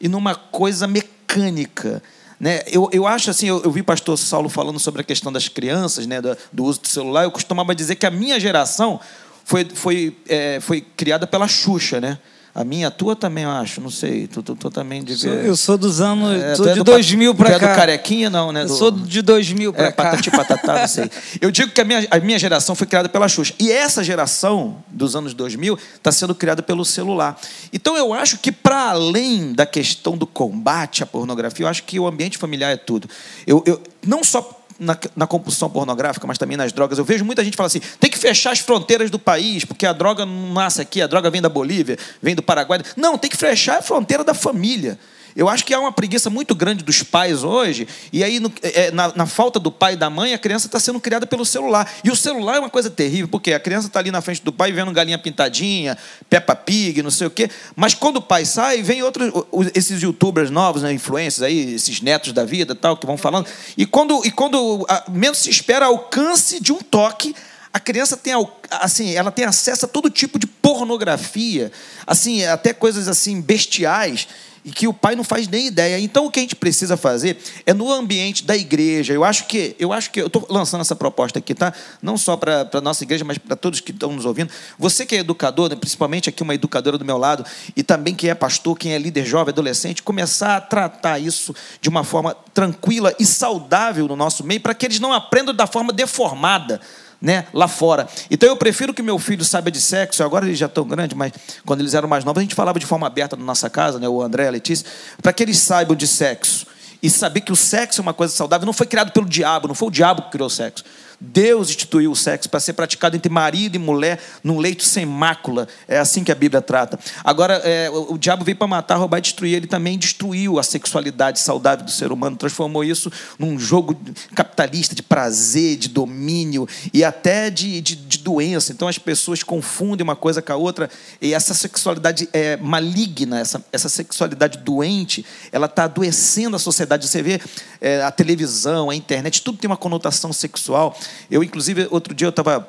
e 0.00 0.08
numa 0.08 0.34
coisa 0.34 0.86
mecânica. 0.86 2.02
Né? 2.40 2.62
Eu, 2.66 2.88
eu 2.92 3.06
acho 3.06 3.30
assim, 3.30 3.46
eu, 3.46 3.62
eu 3.62 3.70
vi 3.70 3.82
pastor 3.82 4.16
Saulo 4.16 4.48
falando 4.48 4.78
sobre 4.78 5.02
a 5.02 5.04
questão 5.04 5.30
das 5.30 5.48
crianças, 5.48 6.06
né, 6.06 6.20
do, 6.20 6.36
do 6.50 6.64
uso 6.64 6.80
do 6.80 6.88
celular. 6.88 7.24
Eu 7.24 7.30
costumava 7.30 7.74
dizer 7.74 7.96
que 7.96 8.06
a 8.06 8.10
minha 8.10 8.40
geração 8.40 8.98
foi, 9.44 9.66
foi, 9.66 10.16
é, 10.26 10.60
foi 10.60 10.80
criada 10.80 11.26
pela 11.26 11.46
Xuxa, 11.46 12.00
né? 12.00 12.18
A 12.54 12.64
minha, 12.64 12.88
a 12.88 12.90
tua 12.90 13.16
também, 13.16 13.44
eu 13.44 13.50
acho, 13.50 13.80
não 13.80 13.88
sei. 13.88 14.26
Tu, 14.26 14.42
tu, 14.42 14.54
tu 14.54 14.70
também 14.70 15.02
devia... 15.02 15.30
Eu 15.30 15.56
sou 15.56 15.78
dos 15.78 16.02
anos. 16.02 16.38
É, 16.38 16.54
sou 16.54 16.68
é 16.68 16.74
de 16.74 16.82
2000 16.82 17.34
para 17.34 17.48
cá. 17.48 17.54
é 17.54 17.58
do 17.58 17.76
carequinha, 17.76 18.28
não, 18.28 18.52
né? 18.52 18.64
Eu 18.64 18.68
sou 18.68 18.90
de 18.90 19.22
2000 19.22 19.72
para 19.72 19.86
é, 19.86 19.92
cá. 19.92 20.04
Patati 20.04 20.30
patatá, 20.30 20.80
não 20.80 20.86
sei. 20.86 21.10
Eu 21.40 21.50
digo 21.50 21.72
que 21.72 21.80
a 21.80 21.84
minha, 21.84 22.06
a 22.10 22.20
minha 22.20 22.38
geração 22.38 22.74
foi 22.74 22.86
criada 22.86 23.08
pela 23.08 23.26
Xuxa. 23.26 23.54
E 23.58 23.72
essa 23.72 24.04
geração 24.04 24.76
dos 24.88 25.16
anos 25.16 25.32
2000 25.32 25.78
está 25.94 26.12
sendo 26.12 26.34
criada 26.34 26.62
pelo 26.62 26.84
celular. 26.84 27.40
Então 27.72 27.96
eu 27.96 28.12
acho 28.12 28.36
que, 28.38 28.52
para 28.52 28.90
além 28.90 29.54
da 29.54 29.64
questão 29.64 30.18
do 30.18 30.26
combate 30.26 31.02
à 31.02 31.06
pornografia, 31.06 31.64
eu 31.64 31.68
acho 31.70 31.84
que 31.84 31.98
o 31.98 32.06
ambiente 32.06 32.36
familiar 32.36 32.70
é 32.70 32.76
tudo. 32.76 33.08
Eu, 33.46 33.64
eu 33.66 33.80
não 34.06 34.22
só 34.22 34.61
na, 34.78 34.96
na, 35.16 35.26
compulsão 35.26 35.68
pornográfica, 35.68 36.26
mas 36.26 36.38
também 36.38 36.56
nas 36.56 36.72
drogas. 36.72 36.98
Eu 36.98 37.04
vejo 37.04 37.24
muita 37.24 37.44
gente 37.44 37.56
falar 37.56 37.68
assim: 37.68 37.80
tem 38.00 38.10
que 38.10 38.18
fechar 38.18 38.52
as 38.52 38.58
fronteiras 38.58 39.10
do 39.10 39.18
país, 39.18 39.64
porque 39.64 39.86
a 39.86 39.92
droga 39.92 40.26
não 40.26 40.52
nasce 40.52 40.80
aqui, 40.80 41.00
a 41.00 41.06
droga 41.06 41.30
vem 41.30 41.42
da 41.42 41.48
Bolívia, 41.48 41.98
vem 42.20 42.34
do 42.34 42.42
Paraguai. 42.42 42.80
Não, 42.96 43.18
tem 43.18 43.30
que 43.30 43.36
fechar 43.36 43.78
a 43.78 43.82
fronteira 43.82 44.24
da 44.24 44.34
família. 44.34 44.98
Eu 45.34 45.48
acho 45.48 45.64
que 45.64 45.72
há 45.72 45.80
uma 45.80 45.92
preguiça 45.92 46.28
muito 46.28 46.54
grande 46.54 46.84
dos 46.84 47.02
pais 47.02 47.42
hoje, 47.42 47.88
e 48.12 48.22
aí, 48.22 48.38
no, 48.38 48.52
é, 48.62 48.90
na, 48.90 49.12
na, 49.14 49.26
falta 49.26 49.58
do 49.58 49.70
pai 49.70 49.94
e 49.94 49.96
da 49.96 50.10
mãe, 50.10 50.34
a 50.34 50.38
criança 50.38 50.66
está 50.66 50.78
sendo 50.78 51.00
criada 51.00 51.26
pelo 51.26 51.44
celular. 51.44 51.90
E 52.04 52.10
o 52.10 52.16
celular 52.16 52.56
é 52.56 52.58
uma 52.60 52.70
coisa 52.70 52.90
terrível, 52.90 53.28
porque 53.28 53.52
a 53.52 53.60
criança 53.60 53.86
está 53.86 53.98
ali 53.98 54.10
na 54.10 54.20
frente 54.20 54.42
do 54.42 54.52
pai 54.52 54.72
vendo 54.72 54.92
galinha 54.92 55.18
pintadinha, 55.18 55.96
Peppa 56.28 56.54
Pig, 56.54 57.02
não 57.02 57.10
sei 57.10 57.26
o 57.26 57.30
quê. 57.30 57.50
Mas 57.74 57.94
quando 57.94 58.16
o 58.16 58.22
pai 58.22 58.44
sai, 58.44 58.82
vem 58.82 59.02
outros, 59.02 59.32
esses 59.74 60.02
youtubers 60.02 60.50
novos, 60.50 60.82
né, 60.82 60.92
influencers 60.92 61.42
aí, 61.42 61.74
esses 61.74 62.00
netos 62.00 62.32
da 62.32 62.44
vida 62.44 62.74
tal, 62.74 62.96
que 62.96 63.06
vão 63.06 63.16
falando. 63.16 63.46
E 63.76 63.86
quando, 63.86 64.24
e 64.24 64.30
quando 64.30 64.84
a, 64.88 65.04
menos 65.10 65.38
se 65.38 65.50
espera 65.50 65.86
alcance 65.86 66.60
de 66.60 66.72
um 66.72 66.78
toque, 66.78 67.34
a 67.72 67.80
criança 67.80 68.16
tem 68.16 68.34
assim, 68.70 69.14
ela 69.14 69.30
tem 69.30 69.46
acesso 69.46 69.86
a 69.86 69.88
todo 69.88 70.10
tipo 70.10 70.38
de 70.38 70.46
pornografia, 70.46 71.72
assim, 72.06 72.44
até 72.44 72.74
coisas 72.74 73.08
assim 73.08 73.40
bestiais 73.40 74.28
e 74.64 74.70
que 74.70 74.86
o 74.86 74.92
pai 74.92 75.16
não 75.16 75.24
faz 75.24 75.48
nem 75.48 75.66
ideia. 75.66 75.98
Então 75.98 76.26
o 76.26 76.30
que 76.30 76.38
a 76.38 76.42
gente 76.42 76.54
precisa 76.54 76.96
fazer 76.96 77.36
é 77.66 77.74
no 77.74 77.92
ambiente 77.92 78.44
da 78.44 78.56
igreja. 78.56 79.12
Eu 79.12 79.24
acho 79.24 79.46
que 79.46 79.74
eu 79.78 79.92
acho 79.92 80.10
que 80.10 80.20
eu 80.20 80.28
estou 80.28 80.46
lançando 80.48 80.82
essa 80.82 80.94
proposta 80.94 81.38
aqui, 81.38 81.54
tá? 81.54 81.72
Não 82.00 82.16
só 82.16 82.36
para 82.36 82.68
a 82.72 82.80
nossa 82.80 83.02
igreja, 83.02 83.24
mas 83.24 83.38
para 83.38 83.56
todos 83.56 83.80
que 83.80 83.90
estão 83.90 84.12
nos 84.12 84.24
ouvindo. 84.24 84.50
Você 84.78 85.04
que 85.04 85.16
é 85.16 85.18
educador, 85.18 85.68
né? 85.68 85.76
principalmente 85.76 86.28
aqui 86.28 86.42
uma 86.42 86.54
educadora 86.54 86.96
do 86.96 87.04
meu 87.04 87.18
lado, 87.18 87.44
e 87.76 87.82
também 87.82 88.14
quem 88.14 88.30
é 88.30 88.34
pastor, 88.34 88.78
quem 88.78 88.92
é 88.92 88.98
líder 88.98 89.24
jovem, 89.24 89.52
adolescente, 89.52 90.02
começar 90.02 90.56
a 90.56 90.60
tratar 90.60 91.18
isso 91.18 91.54
de 91.80 91.88
uma 91.88 92.04
forma 92.04 92.36
tranquila 92.54 93.14
e 93.18 93.24
saudável 93.24 94.06
no 94.06 94.16
nosso 94.16 94.44
meio, 94.44 94.60
para 94.60 94.74
que 94.74 94.86
eles 94.86 95.00
não 95.00 95.12
aprendam 95.12 95.54
da 95.54 95.66
forma 95.66 95.92
deformada 95.92 96.80
né, 97.22 97.46
lá 97.54 97.68
fora. 97.68 98.08
Então 98.28 98.48
eu 98.48 98.56
prefiro 98.56 98.92
que 98.92 99.00
meu 99.00 99.16
filho 99.16 99.44
saiba 99.44 99.70
de 99.70 99.80
sexo, 99.80 100.24
agora 100.24 100.44
eles 100.44 100.58
já 100.58 100.66
estão 100.66 100.84
grandes, 100.84 101.16
mas 101.16 101.32
quando 101.64 101.80
eles 101.80 101.94
eram 101.94 102.08
mais 102.08 102.24
novos, 102.24 102.40
a 102.40 102.42
gente 102.42 102.56
falava 102.56 102.80
de 102.80 102.84
forma 102.84 103.06
aberta 103.06 103.36
na 103.36 103.44
nossa 103.44 103.70
casa, 103.70 104.00
né, 104.00 104.08
o 104.08 104.20
André, 104.20 104.48
a 104.48 104.50
Letícia, 104.50 104.84
para 105.22 105.32
que 105.32 105.42
eles 105.42 105.58
saibam 105.58 105.96
de 105.96 106.08
sexo. 106.08 106.66
E 107.00 107.08
saber 107.08 107.40
que 107.40 107.50
o 107.50 107.56
sexo 107.56 108.00
é 108.00 108.02
uma 108.02 108.14
coisa 108.14 108.32
saudável, 108.32 108.66
não 108.66 108.72
foi 108.72 108.86
criado 108.86 109.12
pelo 109.12 109.26
diabo, 109.26 109.68
não 109.68 109.74
foi 109.74 109.88
o 109.88 109.90
diabo 109.90 110.22
que 110.22 110.32
criou 110.32 110.46
o 110.46 110.50
sexo. 110.50 110.84
Deus 111.24 111.70
instituiu 111.70 112.10
o 112.10 112.16
sexo 112.16 112.50
para 112.50 112.58
ser 112.58 112.72
praticado 112.72 113.14
entre 113.14 113.30
marido 113.30 113.76
e 113.76 113.78
mulher 113.78 114.18
num 114.42 114.58
leito 114.58 114.82
sem 114.82 115.06
mácula. 115.06 115.68
É 115.86 115.98
assim 115.98 116.24
que 116.24 116.32
a 116.32 116.34
Bíblia 116.34 116.60
trata. 116.60 116.98
Agora, 117.22 117.54
é, 117.64 117.88
o, 117.90 118.14
o, 118.14 118.18
diabo 118.18 118.44
veio 118.44 118.56
para 118.56 118.66
matar, 118.66 118.96
roubar 118.96 119.18
e 119.18 119.20
destruir. 119.20 119.54
Ele 119.54 119.68
também 119.68 119.96
destruiu 119.96 120.58
a 120.58 120.64
sexualidade 120.64 121.38
saudável 121.38 121.84
do 121.84 121.92
ser 121.92 122.10
humano, 122.10 122.36
transformou 122.36 122.82
isso 122.82 123.10
num 123.38 123.56
jogo 123.56 123.96
capitalista 124.34 124.96
de 124.96 125.02
prazer, 125.02 125.76
de 125.76 125.88
domínio 125.88 126.68
e 126.92 127.04
até 127.04 127.50
de, 127.50 127.80
de, 127.80 127.94
de 127.94 128.18
doença. 128.18 128.72
Então 128.72 128.88
as 128.88 128.98
pessoas 128.98 129.44
confundem 129.44 130.02
uma 130.02 130.16
coisa 130.16 130.42
com 130.42 130.52
a 130.52 130.56
outra 130.56 130.90
e 131.20 131.32
essa 131.32 131.54
sexualidade 131.54 132.28
é 132.32 132.56
maligna, 132.56 133.38
essa, 133.38 133.64
essa 133.72 133.88
sexualidade 133.88 134.58
doente, 134.58 135.24
ela 135.52 135.66
está 135.66 135.84
adoecendo 135.84 136.56
a 136.56 136.58
sociedade. 136.58 137.06
Você 137.06 137.22
vê 137.22 137.40
é, 137.80 138.02
a 138.02 138.10
televisão, 138.10 138.90
a 138.90 138.94
internet, 138.96 139.40
tudo 139.42 139.58
tem 139.58 139.70
uma 139.70 139.76
conotação 139.76 140.32
sexual. 140.32 140.98
Eu, 141.30 141.42
inclusive, 141.42 141.88
outro 141.90 142.14
dia 142.14 142.26
eu 142.26 142.30
estava 142.30 142.68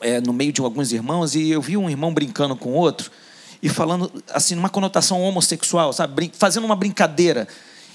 é, 0.00 0.20
no 0.20 0.32
meio 0.32 0.52
de 0.52 0.60
alguns 0.60 0.92
irmãos 0.92 1.34
e 1.34 1.50
eu 1.50 1.60
vi 1.60 1.76
um 1.76 1.88
irmão 1.88 2.12
brincando 2.12 2.54
com 2.56 2.72
outro 2.72 3.10
e 3.62 3.68
falando 3.68 4.12
assim 4.32 4.54
numa 4.54 4.68
conotação 4.68 5.22
homossexual, 5.22 5.92
sabe, 5.92 6.30
fazendo 6.34 6.64
uma 6.64 6.76
brincadeira. 6.76 7.48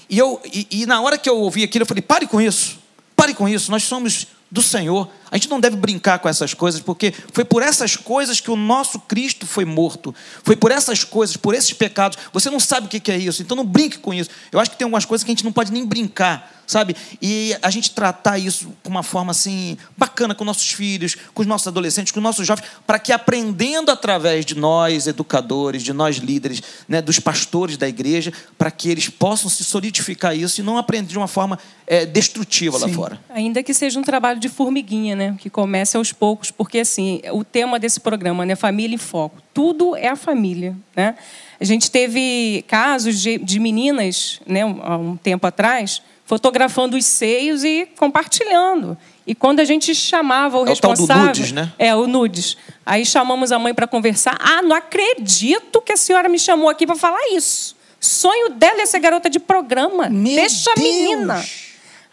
E 0.08 0.18
eu 0.18 0.40
e, 0.44 0.66
e 0.70 0.86
na 0.86 1.00
hora 1.00 1.16
que 1.16 1.28
eu 1.28 1.38
ouvi 1.38 1.62
aquilo 1.62 1.82
eu 1.82 1.86
falei: 1.86 2.02
pare 2.02 2.26
com 2.26 2.40
isso, 2.40 2.78
pare 3.16 3.34
com 3.34 3.48
isso. 3.48 3.70
Nós 3.70 3.84
somos 3.84 4.26
do 4.52 4.60
Senhor. 4.60 5.08
A 5.30 5.36
gente 5.36 5.48
não 5.48 5.58
deve 5.58 5.76
brincar 5.76 6.18
com 6.18 6.28
essas 6.28 6.52
coisas, 6.52 6.78
porque 6.78 7.14
foi 7.32 7.42
por 7.42 7.62
essas 7.62 7.96
coisas 7.96 8.38
que 8.38 8.50
o 8.50 8.56
nosso 8.56 9.00
Cristo 9.00 9.46
foi 9.46 9.64
morto. 9.64 10.14
Foi 10.44 10.54
por 10.54 10.70
essas 10.70 11.04
coisas, 11.04 11.38
por 11.38 11.54
esses 11.54 11.72
pecados. 11.72 12.18
Você 12.34 12.50
não 12.50 12.60
sabe 12.60 12.86
o 12.86 12.88
que 12.90 13.10
é 13.10 13.16
isso, 13.16 13.40
então 13.40 13.56
não 13.56 13.64
brinque 13.64 13.96
com 13.96 14.12
isso. 14.12 14.28
Eu 14.52 14.60
acho 14.60 14.70
que 14.70 14.76
tem 14.76 14.84
algumas 14.84 15.06
coisas 15.06 15.24
que 15.24 15.30
a 15.30 15.34
gente 15.34 15.44
não 15.44 15.52
pode 15.52 15.72
nem 15.72 15.86
brincar 15.86 16.52
sabe? 16.72 16.96
E 17.20 17.54
a 17.60 17.70
gente 17.70 17.90
tratar 17.90 18.38
isso 18.38 18.72
com 18.82 18.90
uma 18.90 19.02
forma 19.02 19.30
assim 19.30 19.76
bacana 19.96 20.34
com 20.34 20.44
nossos 20.44 20.72
filhos, 20.72 21.16
com 21.34 21.42
os 21.42 21.46
nossos 21.46 21.68
adolescentes, 21.68 22.12
com 22.12 22.18
os 22.18 22.24
nossos 22.24 22.46
jovens, 22.46 22.66
para 22.86 22.98
que 22.98 23.12
aprendendo 23.12 23.90
através 23.90 24.44
de 24.44 24.56
nós 24.56 25.06
educadores, 25.06 25.82
de 25.82 25.92
nós 25.92 26.16
líderes, 26.16 26.62
né, 26.88 27.02
dos 27.02 27.18
pastores 27.18 27.76
da 27.76 27.88
igreja, 27.88 28.32
para 28.56 28.70
que 28.70 28.88
eles 28.88 29.08
possam 29.08 29.50
se 29.50 29.64
solidificar 29.64 30.36
isso 30.36 30.60
e 30.60 30.64
não 30.64 30.78
aprender 30.78 31.08
de 31.08 31.18
uma 31.18 31.28
forma 31.28 31.58
é, 31.86 32.06
destrutiva 32.06 32.78
Sim. 32.78 32.86
lá 32.86 32.92
fora. 32.92 33.20
Ainda 33.28 33.62
que 33.62 33.74
seja 33.74 33.98
um 33.98 34.02
trabalho 34.02 34.40
de 34.42 34.48
formiguinha, 34.48 35.16
né, 35.16 35.36
que 35.38 35.48
comece 35.48 35.96
aos 35.96 36.12
poucos, 36.12 36.50
porque 36.50 36.80
assim 36.80 37.22
o 37.32 37.42
tema 37.42 37.78
desse 37.78 38.00
programa, 38.00 38.44
né, 38.44 38.54
família 38.54 38.94
em 38.94 38.98
foco, 38.98 39.40
tudo 39.54 39.96
é 39.96 40.08
a 40.08 40.16
família, 40.16 40.76
né? 40.94 41.14
A 41.60 41.64
gente 41.64 41.90
teve 41.90 42.64
casos 42.66 43.20
de, 43.20 43.38
de 43.38 43.60
meninas, 43.60 44.40
né, 44.46 44.62
há 44.62 44.96
um 44.96 45.16
tempo 45.16 45.46
atrás, 45.46 46.02
fotografando 46.26 46.96
os 46.96 47.06
seios 47.06 47.62
e 47.62 47.88
compartilhando. 47.96 48.98
E 49.26 49.34
quando 49.34 49.60
a 49.60 49.64
gente 49.64 49.94
chamava 49.94 50.58
o 50.58 50.66
é 50.66 50.70
responsável, 50.70 51.22
o 51.22 51.26
nudes, 51.26 51.52
né? 51.52 51.72
É, 51.78 51.94
o 51.94 52.06
nudes. 52.06 52.56
Aí 52.84 53.06
chamamos 53.06 53.52
a 53.52 53.58
mãe 53.58 53.72
para 53.72 53.86
conversar. 53.86 54.36
Ah, 54.40 54.60
não 54.62 54.74
acredito 54.74 55.80
que 55.80 55.92
a 55.92 55.96
senhora 55.96 56.28
me 56.28 56.38
chamou 56.38 56.68
aqui 56.68 56.86
para 56.86 56.96
falar 56.96 57.20
isso. 57.32 57.76
Sonho 58.00 58.50
dela 58.50 58.82
é 58.82 58.86
ser 58.86 58.98
garota 58.98 59.30
de 59.30 59.38
programa. 59.38 60.08
Meu 60.08 60.34
Deixa 60.34 60.72
Deus. 60.74 60.76
a 60.76 60.80
menina. 60.80 61.44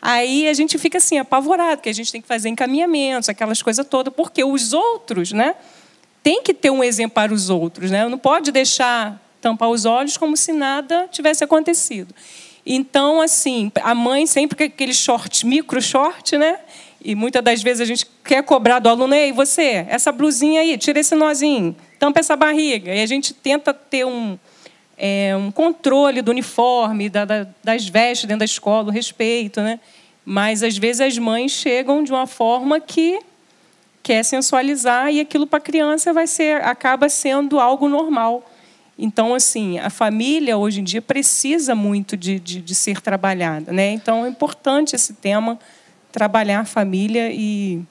Aí 0.01 0.47
a 0.47 0.53
gente 0.53 0.77
fica 0.77 0.97
assim 0.97 1.17
apavorado, 1.17 1.81
que 1.81 1.89
a 1.89 1.93
gente 1.93 2.11
tem 2.11 2.21
que 2.21 2.27
fazer 2.27 2.49
encaminhamentos, 2.49 3.27
aquelas 3.29 3.61
coisas 3.61 3.85
todas, 3.85 4.13
porque 4.13 4.43
os 4.43 4.73
outros, 4.73 5.31
né? 5.31 5.55
Tem 6.23 6.41
que 6.41 6.53
ter 6.53 6.69
um 6.69 6.83
exemplo 6.83 7.15
para 7.15 7.33
os 7.33 7.49
outros, 7.49 7.91
né? 7.91 8.07
Não 8.07 8.17
pode 8.17 8.51
deixar 8.51 9.21
tampar 9.41 9.69
os 9.69 9.85
olhos 9.85 10.17
como 10.17 10.35
se 10.35 10.51
nada 10.53 11.07
tivesse 11.11 11.43
acontecido. 11.43 12.13
Então, 12.65 13.21
assim, 13.21 13.71
a 13.81 13.95
mãe 13.95 14.25
sempre 14.25 14.57
com 14.57 14.63
aquele 14.63 14.93
short, 14.93 15.45
micro 15.45 15.81
short, 15.81 16.37
né? 16.37 16.59
E 17.03 17.15
muitas 17.15 17.41
das 17.41 17.63
vezes 17.63 17.81
a 17.81 17.85
gente 17.85 18.05
quer 18.23 18.43
cobrar 18.43 18.79
do 18.79 18.89
aluno, 18.89 19.15
ei, 19.15 19.31
você, 19.31 19.85
essa 19.89 20.11
blusinha 20.11 20.61
aí, 20.61 20.77
tira 20.77 20.99
esse 20.99 21.15
nozinho, 21.15 21.75
tampa 21.97 22.19
essa 22.19 22.35
barriga. 22.35 22.93
E 22.93 23.01
a 23.01 23.05
gente 23.05 23.33
tenta 23.33 23.73
ter 23.73 24.05
um, 24.05 24.37
é, 24.99 25.33
um 25.35 25.49
controle 25.49 26.21
do 26.21 26.29
uniforme, 26.29 27.09
da, 27.09 27.23
da, 27.23 27.47
das 27.63 27.87
vestes 27.87 28.27
dentro 28.27 28.39
da 28.39 28.45
escola, 28.45 28.89
o 28.89 28.91
respeito, 28.91 29.61
né? 29.61 29.79
Mas 30.25 30.61
às 30.61 30.77
vezes 30.77 30.99
as 31.01 31.17
mães 31.17 31.53
chegam 31.53 32.03
de 32.03 32.11
uma 32.11 32.27
forma 32.27 32.79
que 32.81 33.19
quer 34.03 34.23
sensualizar 34.23 35.11
e 35.11 35.21
aquilo 35.21 35.47
para 35.47 35.57
a 35.57 35.61
criança 35.61 36.11
vai 36.11 36.27
ser 36.27 36.61
acaba 36.63 37.07
sendo 37.07 37.59
algo 37.59 37.87
normal. 37.87 38.45
Então, 38.97 39.33
assim, 39.33 39.79
a 39.79 39.89
família 39.89 40.57
hoje 40.57 40.81
em 40.81 40.83
dia 40.83 41.01
precisa 41.01 41.73
muito 41.73 42.17
de, 42.17 42.37
de, 42.37 42.61
de 42.61 42.75
ser 42.75 42.99
trabalhada, 42.99 43.71
né? 43.71 43.91
Então, 43.91 44.25
é 44.25 44.29
importante 44.29 44.93
esse 44.93 45.13
tema 45.13 45.57
trabalhar 46.11 46.59
a 46.59 46.65
família 46.65 47.31
e 47.31 47.81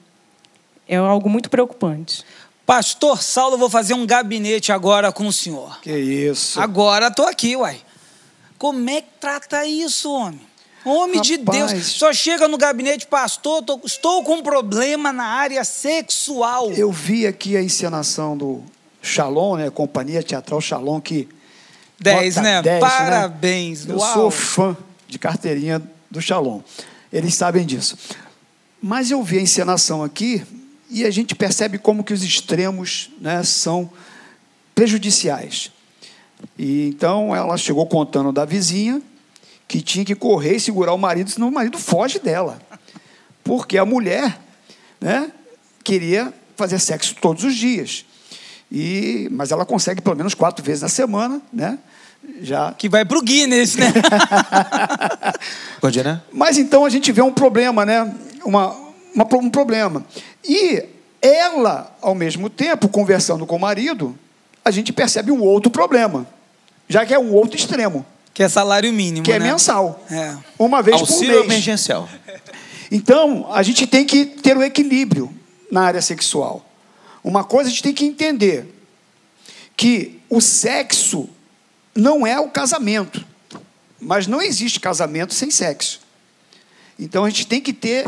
é 0.87 0.97
algo 0.97 1.27
muito 1.27 1.49
preocupante. 1.49 2.23
Pastor 2.69 3.23
Saulo, 3.23 3.57
vou 3.57 3.67
fazer 3.67 3.95
um 3.95 4.05
gabinete 4.05 4.71
agora 4.71 5.11
com 5.11 5.25
o 5.25 5.33
senhor. 5.33 5.79
Que 5.81 5.91
isso. 5.97 6.61
Agora 6.61 7.07
estou 7.07 7.25
aqui, 7.25 7.55
uai. 7.55 7.81
Como 8.59 8.87
é 8.91 9.01
que 9.01 9.07
trata 9.19 9.65
isso, 9.65 10.11
homem? 10.11 10.39
Homem 10.85 11.15
Rapaz. 11.15 11.27
de 11.27 11.37
Deus, 11.37 11.87
só 11.87 12.13
chega 12.13 12.47
no 12.47 12.59
gabinete, 12.59 13.07
pastor, 13.07 13.63
tô- 13.63 13.81
estou 13.83 14.23
com 14.23 14.35
um 14.35 14.43
problema 14.43 15.11
na 15.11 15.23
área 15.25 15.63
sexual. 15.63 16.69
Eu 16.73 16.91
vi 16.91 17.25
aqui 17.25 17.57
a 17.57 17.63
encenação 17.63 18.37
do 18.37 18.61
Shalom, 19.01 19.55
né? 19.55 19.71
Companhia 19.71 20.21
Teatral 20.21 20.61
Shalom, 20.61 21.01
que. 21.01 21.27
10, 21.99 22.35
nota 22.35 22.47
né? 22.47 22.61
10, 22.61 22.79
Parabéns. 22.81 23.87
Eu 23.87 23.97
Uau. 23.97 24.13
sou 24.13 24.29
fã 24.29 24.77
de 25.07 25.17
carteirinha 25.17 25.81
do 26.11 26.21
Shalom. 26.21 26.61
Eles 27.11 27.33
sabem 27.33 27.65
disso. 27.65 27.97
Mas 28.79 29.09
eu 29.09 29.23
vi 29.23 29.39
a 29.39 29.41
encenação 29.41 30.03
aqui 30.03 30.45
e 30.89 31.05
a 31.05 31.11
gente 31.11 31.35
percebe 31.35 31.77
como 31.77 32.03
que 32.03 32.13
os 32.13 32.23
extremos 32.23 33.11
né, 33.21 33.43
são 33.43 33.89
prejudiciais. 34.73 35.71
E 36.57 36.87
então 36.87 37.35
ela 37.35 37.57
chegou 37.57 37.85
contando 37.85 38.31
da 38.31 38.45
vizinha 38.45 39.01
que 39.67 39.81
tinha 39.81 40.03
que 40.03 40.15
correr 40.15 40.55
e 40.55 40.59
segurar 40.59 40.93
o 40.93 40.97
marido, 40.97 41.29
senão 41.29 41.49
o 41.49 41.51
marido 41.51 41.77
foge 41.77 42.17
dela. 42.17 42.59
Porque 43.43 43.77
a 43.77 43.85
mulher 43.85 44.39
né, 44.99 45.31
queria 45.83 46.33
fazer 46.55 46.79
sexo 46.79 47.15
todos 47.21 47.43
os 47.43 47.55
dias. 47.55 48.05
E, 48.71 49.27
mas 49.31 49.51
ela 49.51 49.65
consegue 49.65 50.01
pelo 50.01 50.15
menos 50.15 50.33
quatro 50.33 50.63
vezes 50.63 50.81
na 50.81 50.89
semana, 50.89 51.41
né? 51.51 51.77
Já. 52.41 52.73
Que 52.73 52.89
vai 52.89 53.05
pro 53.05 53.21
Guinness, 53.21 53.75
né? 53.75 53.93
Pode, 55.79 56.03
né? 56.03 56.21
Mas 56.31 56.57
então 56.57 56.85
a 56.85 56.89
gente 56.89 57.11
vê 57.11 57.21
um 57.21 57.31
problema, 57.31 57.85
né? 57.85 58.13
Uma, 58.43 58.75
uma- 59.13 59.27
um 59.37 59.49
problema. 59.49 60.05
E 60.43 60.83
ela, 61.21 61.95
ao 62.01 62.15
mesmo 62.15 62.49
tempo, 62.49 62.87
conversando 62.89 63.45
com 63.45 63.55
o 63.55 63.59
marido, 63.59 64.17
a 64.63 64.71
gente 64.71 64.91
percebe 64.93 65.31
um 65.31 65.41
outro 65.41 65.69
problema, 65.71 66.27
já 66.87 67.05
que 67.05 67.13
é 67.13 67.19
um 67.19 67.33
outro 67.33 67.57
extremo, 67.57 68.05
Que 68.33 68.43
é 68.43 68.49
salário 68.49 68.91
mínimo, 68.93 69.23
que 69.25 69.31
é 69.31 69.39
né? 69.39 69.51
mensal. 69.51 70.03
É. 70.09 70.35
Uma 70.57 70.81
vez 70.81 70.97
por 70.97 71.09
Auxílio 71.09 71.35
mês. 71.39 71.45
emergencial. 71.45 72.07
Então, 72.91 73.47
a 73.51 73.61
gente 73.61 73.85
tem 73.85 74.05
que 74.05 74.25
ter 74.25 74.57
o 74.57 74.63
equilíbrio 74.63 75.31
na 75.71 75.81
área 75.83 76.01
sexual. 76.01 76.65
Uma 77.23 77.43
coisa 77.43 77.69
a 77.69 77.71
gente 77.71 77.83
tem 77.83 77.93
que 77.93 78.05
entender: 78.05 78.65
que 79.75 80.19
o 80.29 80.39
sexo 80.41 81.29
não 81.95 82.25
é 82.25 82.39
o 82.39 82.49
casamento, 82.49 83.25
mas 83.99 84.25
não 84.25 84.41
existe 84.41 84.79
casamento 84.79 85.33
sem 85.33 85.51
sexo. 85.51 86.01
Então, 86.97 87.25
a 87.25 87.29
gente 87.29 87.45
tem 87.45 87.61
que 87.61 87.73
ter 87.73 88.05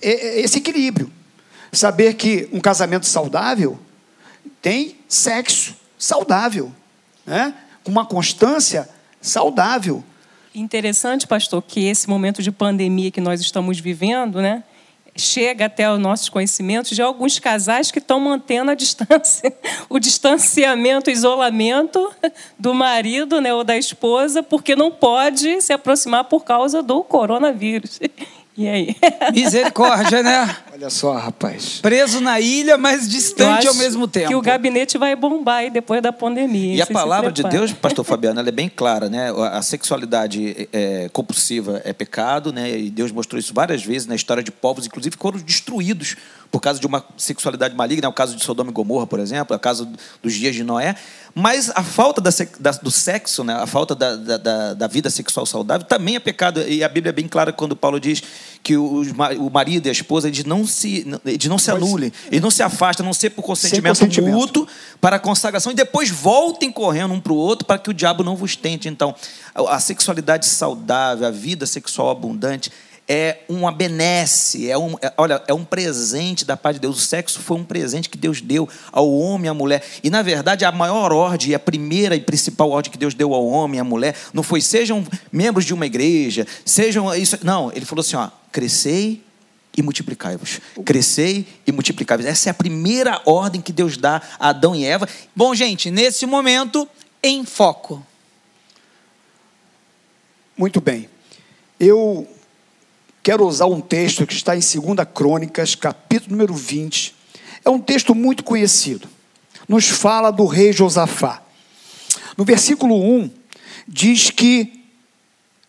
esse 0.00 0.58
equilíbrio. 0.58 1.10
Saber 1.72 2.14
que 2.14 2.48
um 2.52 2.60
casamento 2.60 3.06
saudável 3.06 3.78
tem 4.62 4.96
sexo 5.06 5.76
saudável, 5.98 6.72
né? 7.26 7.54
com 7.84 7.90
uma 7.90 8.06
constância 8.06 8.88
saudável. 9.20 10.02
Interessante, 10.54 11.26
pastor, 11.26 11.62
que 11.62 11.86
esse 11.86 12.08
momento 12.08 12.42
de 12.42 12.50
pandemia 12.50 13.10
que 13.10 13.20
nós 13.20 13.40
estamos 13.40 13.78
vivendo, 13.78 14.40
né, 14.40 14.62
chega 15.16 15.66
até 15.66 15.90
os 15.90 15.98
nossos 15.98 16.28
conhecimentos 16.28 16.92
de 16.92 17.02
alguns 17.02 17.38
casais 17.38 17.90
que 17.90 17.98
estão 17.98 18.20
mantendo 18.20 18.70
a 18.70 18.74
distância, 18.74 19.52
o 19.88 19.98
distanciamento, 19.98 21.10
o 21.10 21.12
isolamento 21.12 22.12
do 22.58 22.72
marido, 22.72 23.40
né, 23.40 23.52
ou 23.52 23.64
da 23.64 23.76
esposa, 23.76 24.42
porque 24.42 24.76
não 24.76 24.90
pode 24.90 25.60
se 25.60 25.72
aproximar 25.72 26.24
por 26.24 26.44
causa 26.44 26.82
do 26.82 27.02
coronavírus. 27.02 27.98
E 28.58 28.66
aí? 28.68 28.96
Misericórdia, 29.32 30.20
né? 30.20 30.56
Olha 30.72 30.90
só, 30.90 31.12
rapaz. 31.16 31.78
Preso 31.80 32.20
na 32.20 32.40
ilha, 32.40 32.76
mas 32.76 33.08
distante 33.08 33.68
ao 33.68 33.74
mesmo 33.74 34.08
tempo. 34.08 34.26
Que 34.26 34.34
o 34.34 34.42
gabinete 34.42 34.98
vai 34.98 35.14
bombar 35.14 35.58
aí 35.58 35.70
depois 35.70 36.02
da 36.02 36.12
pandemia. 36.12 36.74
E 36.74 36.82
a 36.82 36.86
se 36.86 36.92
palavra 36.92 37.30
de. 37.30 37.44
Deus, 37.44 37.72
pastor 37.72 38.04
Fabiano, 38.04 38.40
ela 38.40 38.48
é 38.48 38.52
bem 38.52 38.68
clara, 38.68 39.08
né? 39.08 39.30
A 39.52 39.62
sexualidade 39.62 40.68
é, 40.72 41.08
compulsiva 41.12 41.80
é 41.84 41.92
pecado, 41.92 42.52
né? 42.52 42.76
E 42.76 42.90
Deus 42.90 43.12
mostrou 43.12 43.38
isso 43.38 43.54
várias 43.54 43.84
vezes 43.84 44.08
na 44.08 44.16
história 44.16 44.42
de 44.42 44.50
povos, 44.50 44.86
inclusive 44.86 45.16
que 45.16 45.22
foram 45.22 45.38
destruídos 45.38 46.16
por 46.50 46.60
causa 46.60 46.80
de 46.80 46.86
uma 46.86 47.04
sexualidade 47.16 47.74
maligna, 47.76 48.06
é 48.06 48.08
o 48.08 48.12
caso 48.12 48.34
de 48.34 48.42
Sodoma 48.42 48.70
e 48.70 48.72
Gomorra, 48.72 49.06
por 49.06 49.20
exemplo, 49.20 49.52
é 49.52 49.56
o 49.56 49.60
caso 49.60 49.86
dos 50.22 50.32
dias 50.32 50.54
de 50.54 50.64
Noé. 50.64 50.96
Mas 51.34 51.70
a 51.74 51.82
falta 51.82 52.20
da 52.22 52.30
da- 52.58 52.70
do 52.72 52.90
sexo, 52.90 53.44
né? 53.44 53.54
a 53.54 53.66
falta 53.66 53.94
da, 53.94 54.16
da- 54.16 54.36
da- 54.38 54.74
da 54.74 54.86
vida 54.86 55.10
sexual 55.10 55.44
saudável 55.44 55.86
também 55.86 56.16
é 56.16 56.18
pecado. 56.20 56.62
E 56.62 56.82
a 56.82 56.88
Bíblia 56.88 57.10
é 57.10 57.12
bem 57.12 57.28
clara 57.28 57.52
quando 57.52 57.76
Paulo 57.76 58.00
diz 58.00 58.22
que 58.62 58.74
ma- 59.14 59.30
o 59.32 59.50
marido 59.50 59.86
e 59.86 59.88
a 59.90 59.92
esposa 59.92 60.26
eles 60.28 60.42
não 60.44 60.66
se, 60.66 61.06
eles 61.24 61.46
não 61.46 61.58
se 61.58 61.70
anulem, 61.70 62.10
eles 62.28 62.40
não 62.40 62.50
se 62.50 62.62
afastam, 62.62 63.04
não 63.04 63.12
ser 63.12 63.30
por 63.30 63.42
consentimento, 63.42 63.98
consentimento. 63.98 64.32
mútuo 64.34 64.66
para 65.02 65.16
a 65.16 65.20
consagração 65.20 65.70
e 65.70 65.74
depois 65.74 66.08
voltem 66.10 66.72
correndo 66.72 67.12
um 67.12 67.20
para 67.20 67.32
o 67.32 67.36
outro 67.36 67.66
para 67.66 67.78
que 67.78 67.90
o 67.90 67.94
diabo 67.94 68.24
não 68.24 68.34
vos 68.34 68.56
tente. 68.56 68.88
Então, 68.88 69.14
a 69.54 69.76
a 69.76 69.80
sexualidade 69.80 70.46
saudável, 70.46 71.26
a 71.28 71.30
vida 71.30 71.66
sexual 71.66 72.08
abundante 72.10 72.72
é 73.08 73.38
uma 73.48 73.72
benesse, 73.72 74.70
é 74.70 74.76
um, 74.76 74.94
é- 75.00 75.12
olha, 75.16 75.42
é 75.48 75.54
um 75.54 75.64
presente 75.64 76.44
da 76.44 76.58
parte 76.58 76.76
de 76.76 76.82
Deus. 76.82 76.98
O 76.98 77.00
sexo 77.00 77.40
foi 77.40 77.56
um 77.56 77.64
presente 77.64 78.10
que 78.10 78.18
Deus 78.18 78.42
deu 78.42 78.68
ao 78.92 79.10
homem 79.10 79.46
e 79.46 79.48
à 79.48 79.54
mulher. 79.54 79.82
E, 80.04 80.10
na 80.10 80.20
verdade, 80.20 80.66
a 80.66 80.70
maior 80.70 81.10
ordem, 81.10 81.54
a 81.54 81.58
primeira 81.58 82.14
e 82.14 82.20
principal 82.20 82.68
ordem 82.68 82.92
que 82.92 82.98
Deus 82.98 83.14
deu 83.14 83.32
ao 83.32 83.46
homem 83.46 83.78
e 83.78 83.80
à 83.80 83.84
mulher 83.84 84.14
não 84.34 84.42
foi 84.42 84.60
sejam 84.60 85.06
membros 85.32 85.64
de 85.64 85.72
uma 85.72 85.86
igreja, 85.86 86.46
sejam 86.66 87.14
isso. 87.14 87.38
Não, 87.42 87.72
ele 87.72 87.86
falou 87.86 88.02
assim: 88.02 88.16
ó, 88.16 88.28
crescei 88.52 89.22
e 89.74 89.82
multiplicai-vos. 89.82 90.60
Crescei 90.84 91.46
e 91.66 91.72
multiplicai-vos. 91.72 92.26
Essa 92.26 92.48
é 92.48 92.52
a 92.52 92.54
primeira 92.54 93.22
ordem 93.24 93.62
que 93.62 93.72
Deus 93.72 93.96
dá 93.96 94.20
a 94.38 94.50
Adão 94.50 94.74
e 94.74 94.84
Eva. 94.84 95.08
Bom, 95.34 95.54
gente, 95.54 95.90
nesse 95.90 96.26
momento, 96.26 96.86
em 97.22 97.42
foco. 97.46 98.04
Muito 100.56 100.80
bem. 100.80 101.08
Eu 101.80 102.28
quero 103.28 103.46
usar 103.46 103.66
um 103.66 103.78
texto 103.78 104.26
que 104.26 104.32
está 104.32 104.56
em 104.56 104.60
2 104.60 104.74
Crônicas, 105.12 105.74
capítulo 105.74 106.30
número 106.30 106.54
20. 106.54 107.14
É 107.62 107.68
um 107.68 107.78
texto 107.78 108.14
muito 108.14 108.42
conhecido. 108.42 109.06
Nos 109.68 109.86
fala 109.86 110.30
do 110.30 110.46
rei 110.46 110.72
Josafá. 110.72 111.42
No 112.38 112.44
versículo 112.46 112.94
1, 112.94 113.30
diz 113.86 114.30
que 114.30 114.82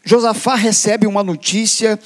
Josafá 0.05 0.55
recebe 0.55 1.05
uma 1.05 1.21
notícia 1.21 1.99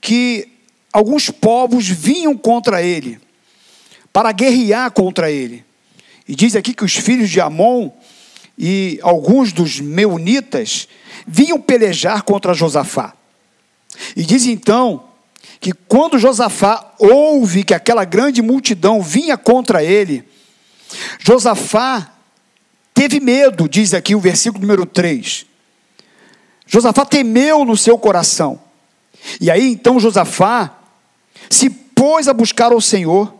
que 0.00 0.46
alguns 0.92 1.28
povos 1.28 1.88
vinham 1.88 2.36
contra 2.36 2.80
ele, 2.80 3.18
para 4.12 4.30
guerrear 4.30 4.92
contra 4.92 5.28
ele. 5.28 5.64
E 6.28 6.36
diz 6.36 6.54
aqui 6.54 6.72
que 6.72 6.84
os 6.84 6.94
filhos 6.94 7.30
de 7.30 7.40
Amon 7.40 7.90
e 8.56 9.00
alguns 9.02 9.52
dos 9.52 9.80
meunitas 9.80 10.86
vinham 11.26 11.60
pelejar 11.60 12.22
contra 12.22 12.54
Josafá. 12.54 13.13
E 14.16 14.22
diz 14.22 14.46
então 14.46 15.04
que 15.60 15.72
quando 15.72 16.18
Josafá 16.18 16.94
ouve 16.98 17.64
que 17.64 17.74
aquela 17.74 18.04
grande 18.04 18.42
multidão 18.42 19.00
vinha 19.00 19.36
contra 19.36 19.82
ele, 19.82 20.24
Josafá 21.18 22.12
teve 22.92 23.20
medo, 23.20 23.68
diz 23.68 23.94
aqui 23.94 24.14
o 24.14 24.20
versículo 24.20 24.60
número 24.62 24.86
3. 24.86 25.46
Josafá 26.66 27.04
temeu 27.04 27.64
no 27.64 27.76
seu 27.76 27.98
coração. 27.98 28.60
E 29.40 29.50
aí 29.50 29.72
então 29.72 30.00
Josafá 30.00 30.78
se 31.48 31.70
pôs 31.70 32.28
a 32.28 32.32
buscar 32.34 32.72
ao 32.72 32.80
Senhor, 32.80 33.32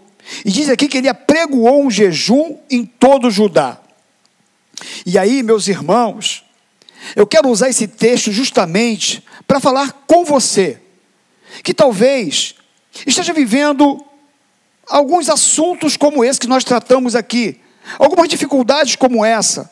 e 0.45 0.51
diz 0.51 0.69
aqui 0.69 0.89
que 0.89 0.99
ele 0.99 1.09
apregoou 1.09 1.85
um 1.85 1.91
jejum 1.91 2.57
em 2.71 2.85
todo 2.85 3.31
Judá. 3.31 3.79
E 5.05 5.19
aí, 5.19 5.43
meus 5.43 5.69
irmãos, 5.69 6.44
eu 7.17 7.27
quero 7.27 7.49
usar 7.49 7.69
esse 7.69 7.87
texto 7.87 8.33
justamente 8.33 9.23
para 9.47 9.61
falar 9.61 10.05
com 10.07 10.25
você, 10.25 10.81
que 11.63 11.75
talvez 11.75 12.55
esteja 13.07 13.33
vivendo 13.33 14.05
alguns 14.87 15.29
assuntos 15.29 15.97
como 15.97 16.25
esse 16.25 16.41
que 16.41 16.47
nós 16.47 16.65
tratamos 16.65 17.15
aqui, 17.15 17.61
algumas 17.99 18.29
dificuldades 18.29 18.97
como 18.97 19.25
essa. 19.25 19.71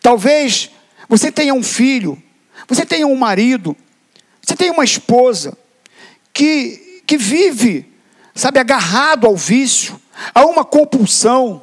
Talvez 0.00 0.70
você 1.08 1.30
tenha 1.30 1.54
um 1.54 1.62
filho, 1.62 2.20
você 2.68 2.86
tenha 2.86 3.06
um 3.06 3.16
marido, 3.16 3.76
você 4.40 4.56
tenha 4.56 4.72
uma 4.72 4.84
esposa 4.84 5.56
que, 6.32 7.02
que 7.06 7.16
vive 7.16 7.94
sabe, 8.34 8.58
agarrado 8.58 9.26
ao 9.26 9.36
vício, 9.36 10.00
a 10.34 10.44
uma 10.44 10.64
compulsão. 10.64 11.62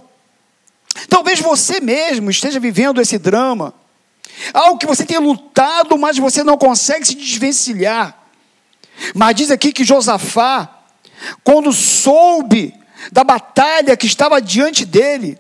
Talvez 1.10 1.40
você 1.40 1.80
mesmo 1.80 2.30
esteja 2.30 2.60
vivendo 2.60 3.02
esse 3.02 3.18
drama. 3.18 3.74
Algo 4.54 4.78
que 4.78 4.88
você 4.88 5.06
tem 5.06 5.18
lutado, 5.18 5.98
mas 5.98 6.18
você 6.18 6.44
não 6.44 6.58
consegue 6.58 7.06
se 7.06 7.16
desvencilhar. 7.16 8.18
Mas 9.14 9.36
diz 9.36 9.52
aqui 9.52 9.72
que 9.72 9.84
Josafá, 9.84 10.84
quando 11.44 11.72
soube 11.72 12.74
da 13.12 13.24
batalha 13.24 13.98
que 13.98 14.06
estava 14.06 14.42
diante 14.42 14.86
dele, 14.86 15.38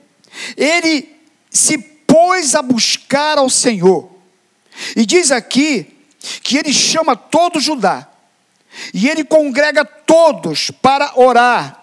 ele 0.56 1.10
se 1.50 1.78
pôs 1.78 2.56
a 2.56 2.62
buscar 2.62 3.38
ao 3.38 3.50
Senhor. 3.50 4.10
E 4.96 5.06
diz 5.06 5.32
aqui 5.32 5.98
que 6.42 6.58
ele 6.58 6.74
chama 6.74 7.16
todo 7.16 7.60
Judá 7.60 8.08
e 8.94 9.10
ele 9.10 9.24
congrega 9.24 9.84
todos 9.84 10.72
para 10.72 11.14
orar. 11.16 11.78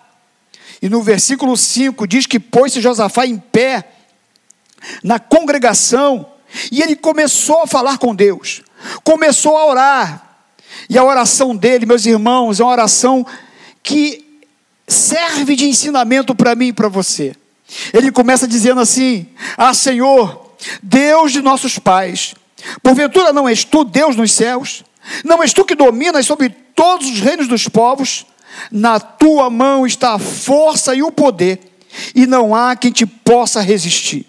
E 0.81 0.89
no 0.89 1.03
versículo 1.03 1.57
5 1.57 2.07
diz 2.07 2.27
que 2.27 2.39
pôs-se 2.39 2.81
Josafá 2.81 3.27
em 3.27 3.37
pé 3.37 3.85
na 5.03 5.19
congregação 5.19 6.33
e 6.71 6.83
ele 6.83 6.97
começou 6.97 7.63
a 7.63 7.67
falar 7.67 7.99
com 7.99 8.15
Deus, 8.15 8.63
começou 9.05 9.57
a 9.57 9.67
orar. 9.67 10.25
E 10.89 10.97
a 10.97 11.05
oração 11.05 11.55
dele, 11.55 11.87
meus 11.87 12.07
irmãos, 12.07 12.61
é 12.61 12.65
uma 12.65 12.73
oração 12.73 13.27
que 13.83 14.25
serve 14.87 15.55
de 15.55 15.67
ensinamento 15.69 16.35
para 16.35 16.55
mim 16.55 16.69
e 16.69 16.73
para 16.73 16.89
você. 16.89 17.35
Ele 17.93 18.11
começa 18.11 18.49
dizendo 18.49 18.81
assim: 18.81 19.27
Ah, 19.57 19.75
Senhor, 19.75 20.55
Deus 20.83 21.33
de 21.33 21.43
nossos 21.43 21.79
pais, 21.79 22.35
porventura 22.83 23.33
não 23.33 23.49
és 23.49 23.65
tu 23.65 23.85
Deus 23.85 24.17
nos 24.17 24.33
céus? 24.33 24.85
Não 25.25 25.43
és 25.43 25.53
tu 25.53 25.65
que 25.65 25.75
dominas 25.75 26.27
sobre 26.27 26.51
todos 26.51 27.09
os 27.09 27.21
reinos 27.21 27.49
dos 27.49 27.69
povos? 27.69 28.27
Na 28.71 28.99
tua 28.99 29.49
mão 29.49 29.87
está 29.87 30.15
a 30.15 30.19
força 30.19 30.95
e 30.95 31.03
o 31.03 31.13
poder, 31.13 31.61
e 32.15 32.27
não 32.27 32.55
há 32.55 32.75
quem 32.77 32.91
te 32.91 33.07
possa 33.07 33.61
resistir. 33.61 34.27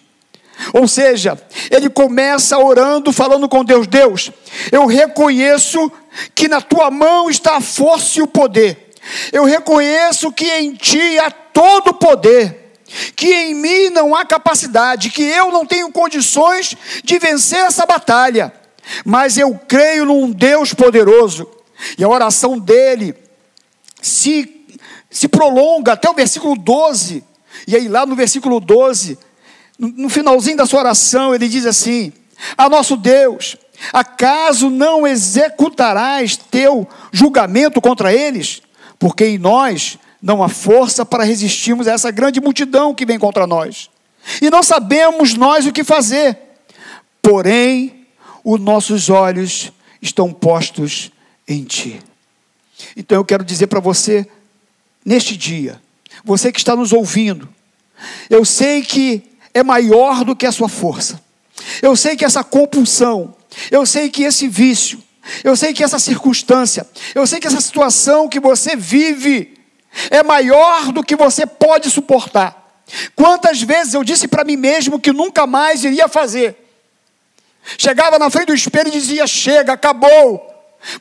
Ou 0.73 0.87
seja, 0.87 1.39
ele 1.71 1.89
começa 1.89 2.57
orando, 2.57 3.11
falando 3.11 3.47
com 3.47 3.63
Deus: 3.63 3.87
Deus, 3.87 4.31
eu 4.71 4.85
reconheço 4.85 5.91
que 6.35 6.47
na 6.47 6.61
tua 6.61 6.91
mão 6.91 7.29
está 7.29 7.57
a 7.57 7.61
força 7.61 8.19
e 8.19 8.21
o 8.21 8.27
poder. 8.27 8.89
Eu 9.31 9.45
reconheço 9.45 10.31
que 10.31 10.45
em 10.45 10.73
ti 10.73 11.17
há 11.19 11.31
todo 11.31 11.89
o 11.89 11.93
poder, 11.93 12.73
que 13.15 13.33
em 13.33 13.55
mim 13.55 13.89
não 13.89 14.15
há 14.15 14.25
capacidade, 14.25 15.09
que 15.09 15.23
eu 15.23 15.51
não 15.51 15.65
tenho 15.65 15.91
condições 15.91 16.75
de 17.03 17.17
vencer 17.17 17.59
essa 17.59 17.85
batalha, 17.85 18.53
mas 19.05 19.37
eu 19.37 19.59
creio 19.67 20.05
num 20.05 20.31
Deus 20.31 20.73
poderoso. 20.73 21.49
E 21.97 22.03
a 22.03 22.09
oração 22.09 22.59
dele 22.59 23.15
se, 24.01 24.65
se 25.09 25.27
prolonga 25.27 25.93
até 25.93 26.09
o 26.09 26.13
versículo 26.13 26.55
12. 26.55 27.23
E 27.67 27.75
aí, 27.75 27.87
lá 27.87 28.05
no 28.05 28.15
versículo 28.15 28.59
12, 28.59 29.17
no 29.79 30.09
finalzinho 30.09 30.57
da 30.57 30.65
sua 30.65 30.81
oração, 30.81 31.33
ele 31.33 31.47
diz 31.47 31.65
assim: 31.65 32.11
A 32.57 32.67
nosso 32.67 32.97
Deus, 32.97 33.55
acaso 33.93 34.69
não 34.69 35.07
executarás 35.07 36.35
teu 36.35 36.87
julgamento 37.13 37.79
contra 37.79 38.13
eles? 38.13 38.61
Porque 38.99 39.25
em 39.25 39.37
nós 39.37 39.97
não 40.21 40.43
há 40.43 40.49
força 40.49 41.05
para 41.05 41.23
resistirmos 41.23 41.87
a 41.87 41.93
essa 41.93 42.11
grande 42.11 42.41
multidão 42.41 42.93
que 42.93 43.05
vem 43.05 43.17
contra 43.17 43.47
nós. 43.47 43.89
E 44.41 44.49
não 44.49 44.61
sabemos 44.61 45.33
nós 45.35 45.65
o 45.65 45.71
que 45.71 45.83
fazer. 45.83 46.37
Porém, 47.21 48.05
os 48.43 48.59
nossos 48.59 49.09
olhos 49.09 49.71
estão 50.01 50.33
postos 50.33 51.09
em 51.47 51.63
ti. 51.63 52.01
Então 52.97 53.17
eu 53.17 53.25
quero 53.25 53.45
dizer 53.45 53.67
para 53.67 53.79
você, 53.79 54.27
neste 55.05 55.37
dia, 55.37 55.81
você 56.23 56.51
que 56.51 56.59
está 56.59 56.75
nos 56.75 56.91
ouvindo, 56.91 57.47
eu 58.29 58.43
sei 58.43 58.81
que 58.81 59.28
é 59.53 59.63
maior 59.63 60.23
do 60.23 60.35
que 60.35 60.45
a 60.45 60.51
sua 60.51 60.69
força. 60.69 61.21
Eu 61.81 61.95
sei 61.95 62.15
que 62.15 62.25
essa 62.25 62.43
compulsão, 62.43 63.35
eu 63.69 63.85
sei 63.85 64.09
que 64.09 64.23
esse 64.23 64.47
vício, 64.47 65.01
eu 65.43 65.55
sei 65.55 65.73
que 65.73 65.83
essa 65.83 65.99
circunstância, 65.99 66.87
eu 67.13 67.25
sei 67.27 67.39
que 67.39 67.47
essa 67.47 67.61
situação 67.61 68.27
que 68.27 68.39
você 68.39 68.75
vive 68.75 69.57
é 70.09 70.23
maior 70.23 70.91
do 70.91 71.03
que 71.03 71.15
você 71.15 71.45
pode 71.45 71.89
suportar. 71.89 72.57
Quantas 73.15 73.61
vezes 73.61 73.93
eu 73.93 74.03
disse 74.03 74.27
para 74.27 74.43
mim 74.43 74.55
mesmo 74.55 74.99
que 74.99 75.11
nunca 75.11 75.45
mais 75.45 75.83
iria 75.83 76.07
fazer? 76.07 76.55
Chegava 77.77 78.17
na 78.17 78.29
frente 78.29 78.47
do 78.47 78.55
espelho 78.55 78.87
e 78.87 78.91
dizia: 78.91 79.27
chega, 79.27 79.73
acabou. 79.73 80.47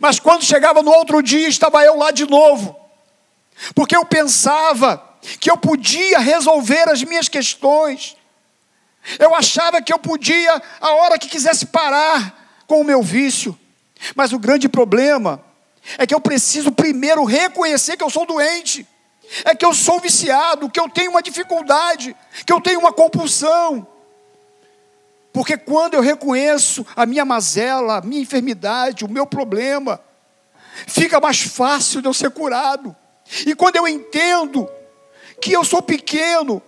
Mas 0.00 0.18
quando 0.18 0.44
chegava 0.44 0.82
no 0.82 0.90
outro 0.90 1.22
dia, 1.22 1.48
estava 1.48 1.82
eu 1.82 1.96
lá 1.96 2.10
de 2.10 2.28
novo. 2.28 2.76
Porque 3.74 3.96
eu 3.96 4.04
pensava 4.04 5.02
que 5.40 5.50
eu 5.50 5.56
podia 5.56 6.18
resolver 6.18 6.88
as 6.88 7.02
minhas 7.02 7.28
questões, 7.28 8.16
eu 9.18 9.34
achava 9.34 9.80
que 9.80 9.92
eu 9.92 9.98
podia, 9.98 10.62
a 10.80 10.90
hora 10.94 11.18
que 11.18 11.28
quisesse, 11.28 11.66
parar 11.66 12.62
com 12.66 12.80
o 12.80 12.84
meu 12.84 13.02
vício. 13.02 13.58
Mas 14.14 14.32
o 14.32 14.38
grande 14.38 14.68
problema 14.68 15.42
é 15.96 16.06
que 16.06 16.14
eu 16.14 16.20
preciso 16.20 16.70
primeiro 16.70 17.24
reconhecer 17.24 17.96
que 17.96 18.04
eu 18.04 18.10
sou 18.10 18.26
doente, 18.26 18.86
é 19.44 19.54
que 19.54 19.64
eu 19.64 19.72
sou 19.74 20.00
viciado, 20.00 20.70
que 20.70 20.80
eu 20.80 20.88
tenho 20.88 21.10
uma 21.10 21.22
dificuldade, 21.22 22.14
que 22.44 22.52
eu 22.52 22.60
tenho 22.60 22.80
uma 22.80 22.92
compulsão. 22.92 23.86
Porque 25.32 25.56
quando 25.56 25.94
eu 25.94 26.00
reconheço 26.00 26.84
a 26.96 27.06
minha 27.06 27.24
mazela, 27.24 27.98
a 27.98 28.00
minha 28.00 28.22
enfermidade, 28.22 29.04
o 29.04 29.10
meu 29.10 29.26
problema, 29.26 30.00
fica 30.86 31.20
mais 31.20 31.40
fácil 31.40 32.00
de 32.00 32.08
eu 32.08 32.14
ser 32.14 32.30
curado. 32.30 32.94
E 33.46 33.54
quando 33.54 33.76
eu 33.76 33.86
entendo 33.86 34.68
que 35.40 35.52
eu 35.52 35.62
sou 35.64 35.82
pequeno, 35.82 36.62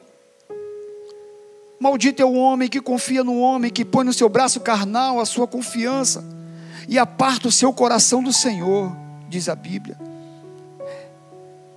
Maldito 1.83 2.21
é 2.21 2.25
o 2.27 2.35
homem 2.35 2.69
que 2.69 2.79
confia 2.79 3.25
no 3.25 3.39
homem, 3.39 3.71
que 3.71 3.87
põe 3.87 4.05
no 4.05 4.13
seu 4.13 4.29
braço 4.29 4.61
carnal 4.61 5.19
a 5.19 5.25
sua 5.25 5.47
confiança 5.47 6.23
e 6.87 6.99
aparta 6.99 7.49
o 7.49 7.53
seu 7.53 7.73
coração 7.73 8.23
do 8.23 8.35
Senhor, 8.35 8.95
diz 9.31 9.49
a 9.49 9.55
Bíblia. 9.55 9.97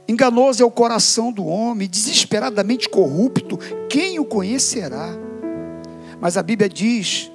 Enganoso 0.05 0.61
é 0.61 0.65
o 0.65 0.69
coração 0.69 1.31
do 1.31 1.45
homem, 1.45 1.87
desesperadamente 1.87 2.89
corrupto, 2.89 3.57
quem 3.87 4.19
o 4.19 4.25
conhecerá? 4.25 5.07
Mas 6.19 6.35
a 6.35 6.43
Bíblia 6.43 6.67
diz: 6.67 7.31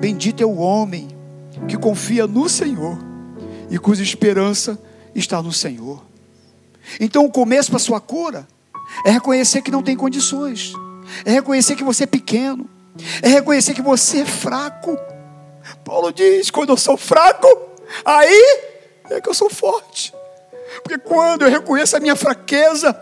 Bendito 0.00 0.42
é 0.42 0.46
o 0.46 0.56
homem 0.56 1.06
que 1.68 1.76
confia 1.76 2.26
no 2.26 2.48
Senhor 2.48 2.98
e 3.70 3.78
cuja 3.78 4.02
esperança 4.02 4.76
está 5.14 5.40
no 5.40 5.52
Senhor. 5.52 6.04
Então, 6.98 7.24
o 7.24 7.30
começo 7.30 7.70
para 7.70 7.76
a 7.76 7.80
sua 7.80 8.00
cura 8.00 8.48
é 9.06 9.12
reconhecer 9.12 9.62
que 9.62 9.70
não 9.70 9.80
tem 9.80 9.96
condições 9.96 10.74
é 11.24 11.30
reconhecer 11.30 11.76
que 11.76 11.84
você 11.84 12.04
é 12.04 12.06
pequeno, 12.06 12.68
é 13.22 13.28
reconhecer 13.28 13.74
que 13.74 13.82
você 13.82 14.20
é 14.20 14.26
fraco. 14.26 14.98
Paulo 15.84 16.12
diz: 16.12 16.50
quando 16.50 16.70
eu 16.70 16.76
sou 16.76 16.96
fraco, 16.96 17.46
aí 18.04 18.60
é 19.10 19.20
que 19.20 19.28
eu 19.28 19.34
sou 19.34 19.50
forte. 19.50 20.12
Porque 20.82 20.98
quando 20.98 21.42
eu 21.42 21.50
reconheço 21.50 21.96
a 21.96 22.00
minha 22.00 22.16
fraqueza, 22.16 22.98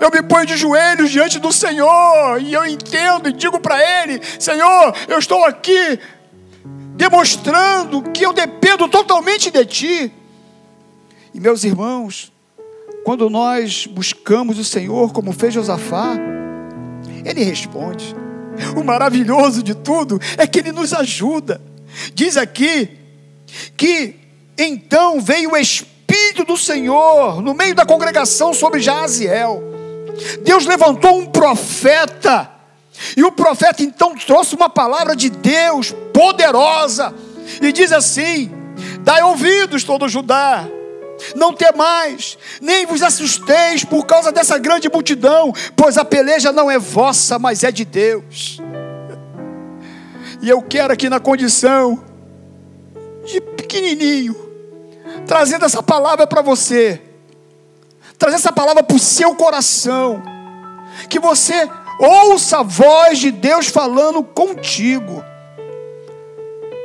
eu 0.00 0.10
me 0.10 0.22
ponho 0.22 0.46
de 0.46 0.56
joelhos 0.56 1.10
diante 1.10 1.38
do 1.38 1.52
Senhor 1.52 2.40
e 2.40 2.52
eu 2.52 2.64
entendo 2.66 3.28
e 3.28 3.32
digo 3.32 3.60
para 3.60 4.02
Ele: 4.02 4.20
Senhor, 4.38 4.94
eu 5.08 5.18
estou 5.18 5.44
aqui 5.44 5.98
demonstrando 6.94 8.02
que 8.10 8.24
eu 8.24 8.32
dependo 8.32 8.88
totalmente 8.88 9.50
de 9.50 9.64
Ti. 9.64 10.12
E 11.32 11.40
meus 11.40 11.62
irmãos, 11.62 12.32
quando 13.04 13.30
nós 13.30 13.86
buscamos 13.86 14.58
o 14.58 14.64
Senhor, 14.64 15.12
como 15.12 15.32
fez 15.32 15.54
Josafá, 15.54 16.16
ele 17.30 17.44
responde. 17.44 18.14
O 18.76 18.82
maravilhoso 18.82 19.62
de 19.62 19.74
tudo 19.74 20.20
é 20.36 20.46
que 20.46 20.58
ele 20.58 20.72
nos 20.72 20.92
ajuda. 20.92 21.60
Diz 22.14 22.36
aqui 22.36 22.98
que 23.76 24.16
então 24.56 25.20
veio 25.20 25.52
o 25.52 25.56
Espírito 25.56 26.44
do 26.44 26.56
Senhor 26.56 27.40
no 27.40 27.54
meio 27.54 27.74
da 27.74 27.86
congregação 27.86 28.52
sobre 28.52 28.80
Jaziel. 28.80 29.62
Deus 30.42 30.66
levantou 30.66 31.18
um 31.18 31.26
profeta, 31.26 32.50
e 33.16 33.22
o 33.22 33.30
profeta 33.30 33.82
então 33.82 34.16
trouxe 34.16 34.56
uma 34.56 34.68
palavra 34.68 35.14
de 35.14 35.30
Deus 35.30 35.94
poderosa, 36.12 37.14
e 37.62 37.70
diz 37.70 37.92
assim: 37.92 38.50
Dai 39.02 39.22
ouvidos, 39.22 39.84
todo 39.84 40.08
Judá, 40.08 40.66
não 41.34 41.52
temais, 41.52 42.38
nem 42.60 42.86
vos 42.86 43.02
assusteis 43.02 43.84
por 43.84 44.06
causa 44.06 44.30
dessa 44.30 44.58
grande 44.58 44.88
multidão, 44.88 45.52
pois 45.76 45.98
a 45.98 46.04
peleja 46.04 46.52
não 46.52 46.70
é 46.70 46.78
vossa, 46.78 47.38
mas 47.38 47.64
é 47.64 47.70
de 47.70 47.84
Deus. 47.84 48.60
E 50.40 50.48
eu 50.48 50.62
quero 50.62 50.92
aqui 50.92 51.08
na 51.08 51.18
condição 51.18 52.04
de 53.24 53.40
pequenininho, 53.40 54.36
trazendo 55.26 55.64
essa 55.64 55.82
palavra 55.82 56.26
para 56.26 56.42
você, 56.42 57.00
trazer 58.16 58.36
essa 58.36 58.52
palavra 58.52 58.82
para 58.82 58.96
o 58.96 59.00
seu 59.00 59.34
coração, 59.34 60.22
que 61.08 61.18
você 61.18 61.68
ouça 61.98 62.58
a 62.58 62.62
voz 62.62 63.18
de 63.18 63.30
Deus 63.30 63.66
falando 63.66 64.22
contigo. 64.22 65.24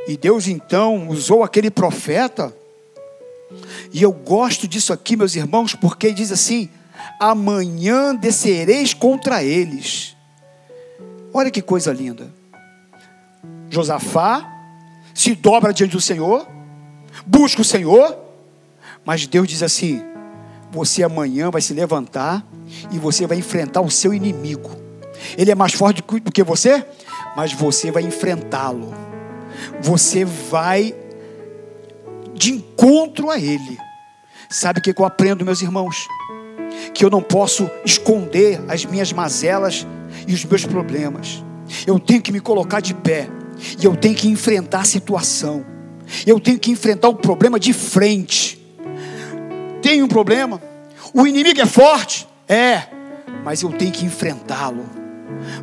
E 0.06 0.16
Deus 0.16 0.46
então 0.46 1.08
usou 1.08 1.42
aquele 1.42 1.70
profeta 1.70 2.54
e 3.92 4.02
eu 4.02 4.12
gosto 4.12 4.66
disso 4.66 4.92
aqui, 4.92 5.16
meus 5.16 5.34
irmãos, 5.34 5.74
porque 5.74 6.12
diz 6.12 6.32
assim: 6.32 6.68
amanhã 7.20 8.14
descereis 8.14 8.94
contra 8.94 9.42
eles. 9.42 10.16
Olha 11.32 11.50
que 11.50 11.62
coisa 11.62 11.92
linda. 11.92 12.32
Josafá 13.70 14.50
se 15.12 15.34
dobra 15.34 15.72
diante 15.72 15.92
do 15.92 16.00
Senhor, 16.00 16.46
busca 17.26 17.60
o 17.60 17.64
Senhor, 17.64 18.16
mas 19.04 19.26
Deus 19.26 19.48
diz 19.48 19.62
assim: 19.62 20.02
você 20.70 21.02
amanhã 21.02 21.50
vai 21.50 21.60
se 21.60 21.72
levantar 21.72 22.44
e 22.90 22.98
você 22.98 23.26
vai 23.26 23.38
enfrentar 23.38 23.80
o 23.80 23.90
seu 23.90 24.12
inimigo. 24.12 24.70
Ele 25.38 25.50
é 25.50 25.54
mais 25.54 25.72
forte 25.72 26.02
do 26.02 26.32
que 26.32 26.42
você, 26.42 26.84
mas 27.36 27.52
você 27.52 27.90
vai 27.90 28.02
enfrentá-lo. 28.02 28.92
Você 29.80 30.24
vai 30.24 30.94
de 32.34 32.52
encontro 32.52 33.30
a 33.30 33.38
ele. 33.38 33.78
Sabe 34.50 34.78
o 34.78 34.82
que 34.82 34.94
eu 34.96 35.04
aprendo, 35.04 35.44
meus 35.44 35.62
irmãos? 35.62 35.96
Que 36.92 37.04
eu 37.04 37.10
não 37.10 37.22
posso 37.22 37.70
esconder 37.84 38.60
as 38.68 38.84
minhas 38.84 39.12
mazelas 39.12 39.86
e 40.26 40.34
os 40.34 40.44
meus 40.44 40.64
problemas. 40.64 41.42
Eu 41.86 41.98
tenho 41.98 42.20
que 42.20 42.32
me 42.32 42.40
colocar 42.40 42.80
de 42.80 42.94
pé. 42.94 43.28
E 43.80 43.84
eu 43.84 43.96
tenho 43.96 44.14
que 44.14 44.28
enfrentar 44.28 44.80
a 44.80 44.84
situação. 44.84 45.64
Eu 46.26 46.38
tenho 46.38 46.58
que 46.58 46.70
enfrentar 46.70 47.08
o 47.08 47.14
problema 47.14 47.58
de 47.58 47.72
frente. 47.72 48.60
Tem 49.80 50.02
um 50.02 50.08
problema. 50.08 50.60
O 51.12 51.26
inimigo 51.26 51.60
é 51.60 51.66
forte. 51.66 52.28
É. 52.48 52.82
Mas 53.44 53.62
eu 53.62 53.70
tenho 53.70 53.92
que 53.92 54.04
enfrentá-lo. 54.04 55.03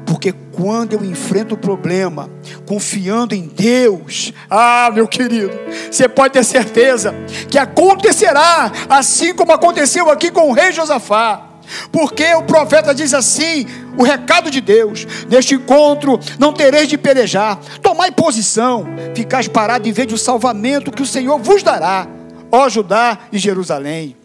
Porque 0.05 0.31
quando 0.51 0.93
eu 0.93 1.03
enfrento 1.03 1.55
o 1.55 1.57
problema, 1.57 2.29
confiando 2.65 3.33
em 3.33 3.47
Deus, 3.47 4.33
ah, 4.49 4.89
meu 4.93 5.07
querido, 5.07 5.51
você 5.89 6.07
pode 6.07 6.33
ter 6.33 6.43
certeza 6.43 7.13
que 7.49 7.57
acontecerá, 7.57 8.71
assim 8.89 9.33
como 9.33 9.51
aconteceu 9.51 10.09
aqui 10.09 10.31
com 10.31 10.49
o 10.49 10.53
rei 10.53 10.71
Josafá. 10.71 11.47
Porque 11.91 12.33
o 12.33 12.43
profeta 12.43 12.93
diz 12.93 13.13
assim: 13.13 13.65
o 13.97 14.03
recado 14.03 14.51
de 14.51 14.59
Deus, 14.59 15.07
neste 15.29 15.55
encontro 15.55 16.19
não 16.37 16.51
tereis 16.51 16.87
de 16.87 16.97
pelejar, 16.97 17.59
tomai 17.81 18.11
posição, 18.11 18.85
ficais 19.15 19.47
parado 19.47 19.87
em 19.87 19.91
vez 19.91 20.07
do 20.07 20.17
salvamento 20.17 20.91
que 20.91 21.01
o 21.01 21.05
Senhor 21.05 21.39
vos 21.39 21.63
dará, 21.63 22.07
ó 22.51 22.67
Judá 22.67 23.19
e 23.31 23.37
Jerusalém. 23.37 24.15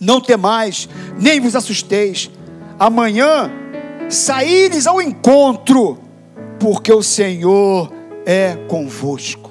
Não 0.00 0.20
temais, 0.20 0.88
nem 1.18 1.38
vos 1.38 1.54
assusteis, 1.54 2.30
amanhã 2.78 3.61
saíres 4.12 4.86
ao 4.86 5.00
encontro, 5.00 5.98
porque 6.60 6.92
o 6.92 7.02
Senhor 7.02 7.92
é 8.26 8.56
convosco. 8.68 9.50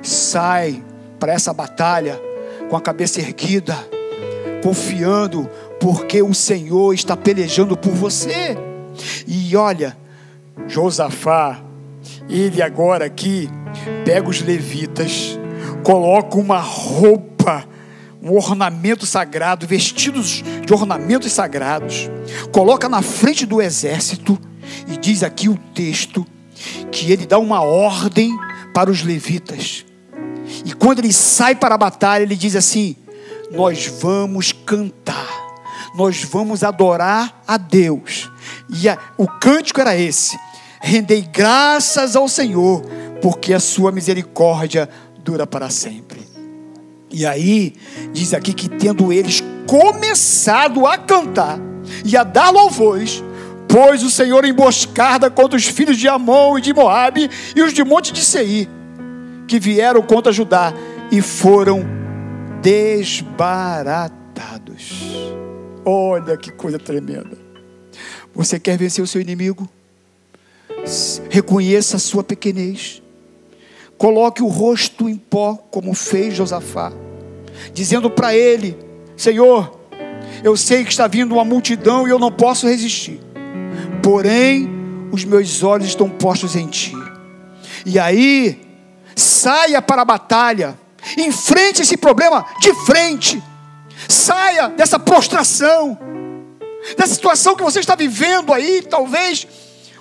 Sai 0.00 0.82
para 1.20 1.32
essa 1.32 1.52
batalha 1.52 2.20
com 2.68 2.76
a 2.76 2.80
cabeça 2.80 3.20
erguida, 3.20 3.76
confiando, 4.62 5.48
porque 5.78 6.22
o 6.22 6.32
Senhor 6.32 6.94
está 6.94 7.16
pelejando 7.16 7.76
por 7.76 7.92
você. 7.92 8.56
E 9.26 9.54
olha, 9.56 9.96
Josafá, 10.66 11.62
ele 12.28 12.62
agora 12.62 13.04
aqui 13.04 13.48
pega 14.04 14.28
os 14.28 14.40
levitas, 14.40 15.38
coloca 15.84 16.38
uma 16.38 16.58
roupa 16.58 17.64
um 18.22 18.36
ornamento 18.36 19.04
sagrado, 19.04 19.66
vestidos 19.66 20.44
de 20.64 20.72
ornamentos 20.72 21.32
sagrados, 21.32 22.08
coloca 22.52 22.88
na 22.88 23.02
frente 23.02 23.44
do 23.44 23.60
exército 23.60 24.38
e 24.86 24.96
diz 24.96 25.24
aqui 25.24 25.48
o 25.48 25.56
texto 25.74 26.24
que 26.92 27.10
ele 27.10 27.26
dá 27.26 27.38
uma 27.38 27.62
ordem 27.62 28.30
para 28.72 28.90
os 28.90 29.02
levitas. 29.02 29.84
E 30.64 30.72
quando 30.72 31.00
ele 31.00 31.12
sai 31.12 31.56
para 31.56 31.74
a 31.74 31.78
batalha, 31.78 32.22
ele 32.22 32.36
diz 32.36 32.54
assim: 32.54 32.94
Nós 33.50 33.86
vamos 33.86 34.52
cantar, 34.52 35.28
nós 35.96 36.22
vamos 36.22 36.62
adorar 36.62 37.42
a 37.46 37.56
Deus. 37.56 38.30
E 38.68 38.88
a, 38.88 38.98
o 39.18 39.26
cântico 39.26 39.80
era 39.80 39.96
esse: 39.96 40.38
Rendei 40.80 41.22
graças 41.22 42.14
ao 42.14 42.28
Senhor, 42.28 42.82
porque 43.20 43.52
a 43.52 43.60
sua 43.60 43.90
misericórdia 43.90 44.88
dura 45.24 45.46
para 45.46 45.70
sempre. 45.70 46.11
E 47.12 47.26
aí, 47.26 47.74
diz 48.12 48.32
aqui 48.32 48.54
que 48.54 48.68
tendo 48.68 49.12
eles 49.12 49.42
começado 49.66 50.86
a 50.86 50.96
cantar 50.96 51.58
e 52.04 52.16
a 52.16 52.24
dar 52.24 52.50
louvores, 52.50 53.22
pôs 53.68 54.02
o 54.02 54.10
Senhor 54.10 54.44
emboscada 54.44 55.30
contra 55.30 55.56
os 55.56 55.66
filhos 55.66 55.98
de 55.98 56.08
Amon 56.08 56.58
e 56.58 56.62
de 56.62 56.72
Moabe 56.72 57.28
e 57.54 57.62
os 57.62 57.72
de 57.72 57.84
Monte 57.84 58.12
de 58.12 58.24
Seir, 58.24 58.68
que 59.46 59.60
vieram 59.60 60.00
contra 60.02 60.32
Judá 60.32 60.72
e 61.10 61.20
foram 61.20 61.84
desbaratados. 62.62 64.22
Olha 65.84 66.36
que 66.36 66.50
coisa 66.50 66.78
tremenda. 66.78 67.36
Você 68.34 68.58
quer 68.58 68.78
vencer 68.78 69.04
o 69.04 69.06
seu 69.06 69.20
inimigo? 69.20 69.68
Reconheça 71.28 71.96
a 71.96 72.00
sua 72.00 72.24
pequenez. 72.24 73.01
Coloque 74.02 74.42
o 74.42 74.48
rosto 74.48 75.08
em 75.08 75.14
pó, 75.14 75.54
como 75.70 75.94
fez 75.94 76.34
Josafá, 76.34 76.92
dizendo 77.72 78.10
para 78.10 78.34
ele: 78.34 78.76
Senhor, 79.16 79.78
eu 80.42 80.56
sei 80.56 80.82
que 80.82 80.90
está 80.90 81.06
vindo 81.06 81.36
uma 81.36 81.44
multidão 81.44 82.04
e 82.04 82.10
eu 82.10 82.18
não 82.18 82.32
posso 82.32 82.66
resistir, 82.66 83.20
porém, 84.02 84.68
os 85.12 85.24
meus 85.24 85.62
olhos 85.62 85.86
estão 85.86 86.10
postos 86.10 86.56
em 86.56 86.66
ti. 86.66 86.96
E 87.86 87.96
aí, 87.96 88.60
saia 89.14 89.80
para 89.80 90.02
a 90.02 90.04
batalha, 90.04 90.76
enfrente 91.16 91.82
esse 91.82 91.96
problema 91.96 92.44
de 92.58 92.74
frente, 92.84 93.40
saia 94.08 94.66
dessa 94.66 94.98
prostração, 94.98 95.96
dessa 96.98 97.14
situação 97.14 97.54
que 97.54 97.62
você 97.62 97.78
está 97.78 97.94
vivendo 97.94 98.52
aí, 98.52 98.82
talvez 98.82 99.46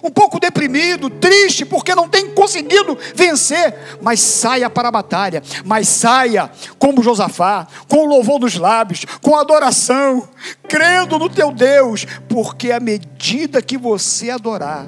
um 0.04 0.10
pouco 0.10 0.40
deprimido, 0.40 1.10
triste, 1.10 1.66
porque 1.66 1.94
não 1.94 2.08
tem 2.08 2.30
conseguido 2.32 2.98
vencer, 3.16 3.76
mas 4.02 4.20
saia 4.20 4.70
para 4.70 4.90
a 4.90 4.92
batalha, 4.92 5.44
mas 5.64 5.88
saia 5.88 6.50
como 6.80 7.04
Josafá, 7.04 7.68
com 7.88 7.98
o 7.98 8.06
louvor 8.06 8.40
dos 8.40 8.56
lábios, 8.56 9.06
com 9.22 9.36
adoração, 9.36 10.28
crendo 10.68 11.20
no 11.20 11.30
teu 11.30 11.52
Deus, 11.52 12.06
porque 12.28 12.72
à 12.72 12.80
medida 12.80 13.62
que 13.62 13.78
você 13.78 14.30
adorar, 14.30 14.88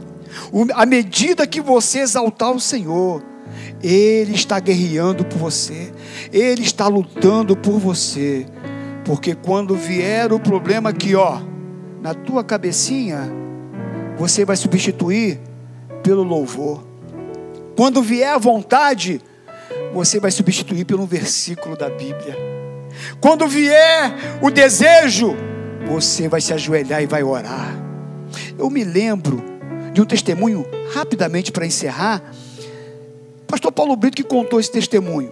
à 0.74 0.86
medida 0.86 1.46
que 1.46 1.62
você 1.62 2.00
exaltar 2.00 2.52
o 2.52 2.60
Senhor, 2.60 3.24
Ele 3.82 4.34
está 4.34 4.60
guerreando 4.60 5.24
por 5.26 5.38
você, 5.38 5.94
Ele 6.32 6.64
está 6.64 6.88
lutando 6.88 7.56
por 7.56 7.78
você, 7.78 8.46
porque 9.06 9.36
quando 9.36 9.76
vier 9.76 10.32
o 10.34 10.40
problema 10.40 10.90
aqui, 10.90 11.16
ó, 11.16 11.40
na 12.02 12.14
tua 12.14 12.44
cabecinha, 12.44 13.32
você 14.18 14.46
vai 14.46 14.56
substituir 14.56 15.40
pelo 16.02 16.24
louvor. 16.24 16.84
Quando 17.76 18.02
vier 18.02 18.30
a 18.30 18.38
vontade, 18.38 19.22
você 19.94 20.20
vai 20.20 20.32
substituir 20.32 20.86
pelo 20.86 21.06
versículo 21.06 21.76
da 21.76 21.90
Bíblia. 21.90 22.38
Quando 23.20 23.48
vier 23.48 24.14
o 24.42 24.50
desejo, 24.50 25.36
você 25.88 26.28
vai 26.28 26.42
se 26.42 26.54
ajoelhar 26.54 27.02
e 27.02 27.06
vai 27.06 27.24
orar. 27.24 27.76
Eu 28.58 28.70
me 28.70 28.84
lembro 28.84 29.44
de 29.92 30.02
um 30.02 30.06
testemunho, 30.06 30.66
rapidamente 30.94 31.52
para 31.52 31.66
encerrar. 31.66 32.22
Pastor 33.48 33.72
Paulo 33.72 33.96
Brito 33.96 34.18
que 34.18 34.24
contou 34.24 34.60
esse 34.60 34.72
testemunho. 34.72 35.32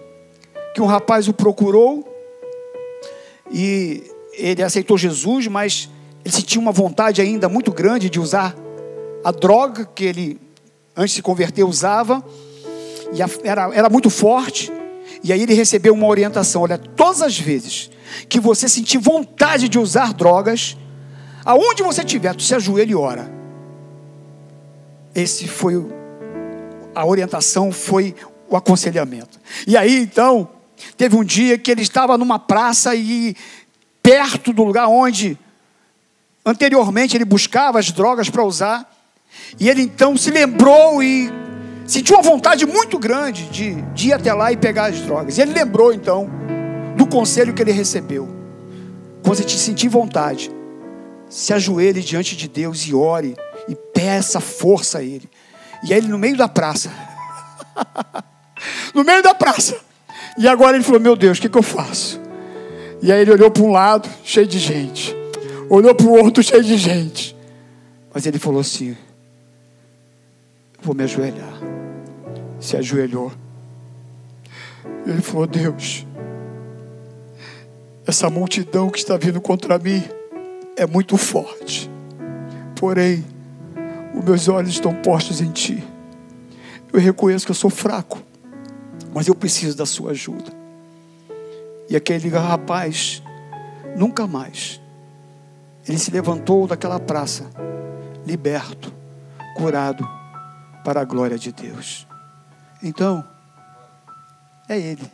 Que 0.73 0.81
um 0.81 0.85
rapaz 0.85 1.27
o 1.27 1.33
procurou 1.33 2.07
e 3.51 4.03
ele 4.33 4.63
aceitou 4.63 4.97
Jesus, 4.97 5.47
mas 5.47 5.89
ele 6.23 6.33
sentia 6.33 6.61
uma 6.61 6.71
vontade 6.71 7.21
ainda 7.21 7.49
muito 7.49 7.71
grande 7.71 8.09
de 8.09 8.19
usar 8.19 8.55
a 9.23 9.31
droga 9.31 9.85
que 9.85 10.05
ele, 10.05 10.41
antes 10.95 11.11
de 11.11 11.15
se 11.17 11.21
converter, 11.21 11.63
usava, 11.63 12.23
e 13.13 13.21
era, 13.47 13.73
era 13.73 13.89
muito 13.89 14.09
forte. 14.09 14.71
E 15.23 15.31
aí 15.31 15.41
ele 15.41 15.53
recebeu 15.53 15.93
uma 15.93 16.07
orientação: 16.07 16.63
olha, 16.63 16.77
todas 16.77 17.21
as 17.21 17.37
vezes 17.37 17.89
que 18.27 18.39
você 18.39 18.67
sentir 18.67 18.97
vontade 18.97 19.69
de 19.69 19.79
usar 19.79 20.13
drogas, 20.13 20.77
aonde 21.45 21.83
você 21.83 22.01
estiver, 22.01 22.35
tu 22.35 22.43
se 22.43 22.55
ajoelha 22.55 22.91
e 22.91 22.95
ora. 22.95 23.31
Esse 25.13 25.47
foi 25.47 25.85
a 26.95 27.05
orientação, 27.05 27.71
foi 27.71 28.15
o 28.49 28.55
aconselhamento. 28.55 29.39
E 29.67 29.77
aí 29.77 29.97
então, 29.97 30.49
teve 30.97 31.15
um 31.15 31.23
dia 31.23 31.57
que 31.57 31.71
ele 31.71 31.81
estava 31.81 32.17
numa 32.17 32.39
praça 32.39 32.95
e 32.95 33.35
perto 34.01 34.51
do 34.51 34.63
lugar 34.63 34.87
onde 34.87 35.37
anteriormente 36.45 37.15
ele 37.15 37.25
buscava 37.25 37.79
as 37.79 37.91
drogas 37.91 38.29
para 38.29 38.43
usar. 38.43 38.90
E 39.59 39.69
ele 39.69 39.83
então 39.83 40.15
se 40.17 40.31
lembrou 40.31 41.01
e 41.03 41.31
sentiu 41.85 42.15
uma 42.15 42.23
vontade 42.23 42.65
muito 42.65 42.97
grande 42.97 43.45
de, 43.45 43.81
de 43.93 44.09
ir 44.09 44.13
até 44.13 44.33
lá 44.33 44.51
e 44.51 44.57
pegar 44.57 44.85
as 44.85 44.99
drogas. 45.01 45.37
E 45.37 45.41
ele 45.41 45.53
lembrou 45.53 45.93
então 45.93 46.29
do 46.95 47.05
conselho 47.05 47.53
que 47.53 47.61
ele 47.61 47.71
recebeu. 47.71 48.29
Quando 49.23 49.37
você 49.37 49.43
te 49.43 49.57
sentir 49.57 49.87
vontade, 49.87 50.51
se 51.29 51.53
ajoelhe 51.53 52.01
diante 52.01 52.35
de 52.35 52.47
Deus 52.47 52.81
e 52.81 52.93
ore 52.93 53.35
e 53.67 53.75
peça 53.75 54.39
força 54.39 54.99
a 54.99 55.03
Ele. 55.03 55.29
E 55.83 55.93
aí 55.93 55.99
ele 55.99 56.07
no 56.07 56.17
meio 56.17 56.35
da 56.35 56.47
praça, 56.47 56.91
no 58.93 59.03
meio 59.03 59.23
da 59.23 59.33
praça, 59.33 59.77
e 60.37 60.47
agora 60.47 60.75
ele 60.75 60.83
falou: 60.83 60.99
Meu 60.99 61.15
Deus, 61.15 61.37
o 61.37 61.41
que, 61.41 61.49
que 61.49 61.57
eu 61.57 61.63
faço? 61.63 62.19
E 63.01 63.11
aí 63.11 63.21
ele 63.21 63.31
olhou 63.31 63.49
para 63.49 63.63
um 63.63 63.71
lado, 63.71 64.07
cheio 64.23 64.45
de 64.45 64.59
gente. 64.59 65.15
olhou 65.69 65.95
para 65.95 66.05
o 66.05 66.11
outro 66.11 66.43
cheio 66.43 66.63
de 66.63 66.77
gente. 66.77 67.35
Mas 68.13 68.25
ele 68.25 68.37
falou 68.37 68.61
assim: 68.61 68.95
Vou 70.81 70.95
me 70.95 71.03
ajoelhar. 71.03 71.53
Se 72.59 72.75
ajoelhou. 72.77 73.31
Ele 75.05 75.21
falou: 75.21 75.45
Deus, 75.45 76.05
essa 78.05 78.29
multidão 78.29 78.89
que 78.89 78.97
está 78.97 79.15
vindo 79.17 79.39
contra 79.39 79.77
mim 79.77 80.03
é 80.75 80.85
muito 80.85 81.17
forte. 81.17 81.89
Porém, 82.75 83.23
os 84.15 84.23
meus 84.23 84.47
olhos 84.47 84.71
estão 84.71 84.93
postos 84.93 85.39
em 85.39 85.51
Ti. 85.51 85.83
Eu 86.91 86.99
reconheço 86.99 87.45
que 87.45 87.51
eu 87.51 87.55
sou 87.55 87.69
fraco, 87.69 88.19
mas 89.13 89.27
eu 89.27 89.35
preciso 89.35 89.77
da 89.77 89.85
Sua 89.85 90.11
ajuda. 90.11 90.51
E 91.89 91.95
aquele 91.95 92.29
rapaz, 92.29 93.21
nunca 93.95 94.25
mais, 94.25 94.81
ele 95.87 95.97
se 95.97 96.09
levantou 96.11 96.67
daquela 96.67 96.99
praça, 96.99 97.49
liberto, 98.25 98.91
curado, 99.55 100.07
para 100.83 101.01
a 101.01 101.05
glória 101.05 101.37
de 101.37 101.51
Deus. 101.51 102.07
Então, 102.83 103.23
é 104.67 104.77
Ele, 104.77 105.11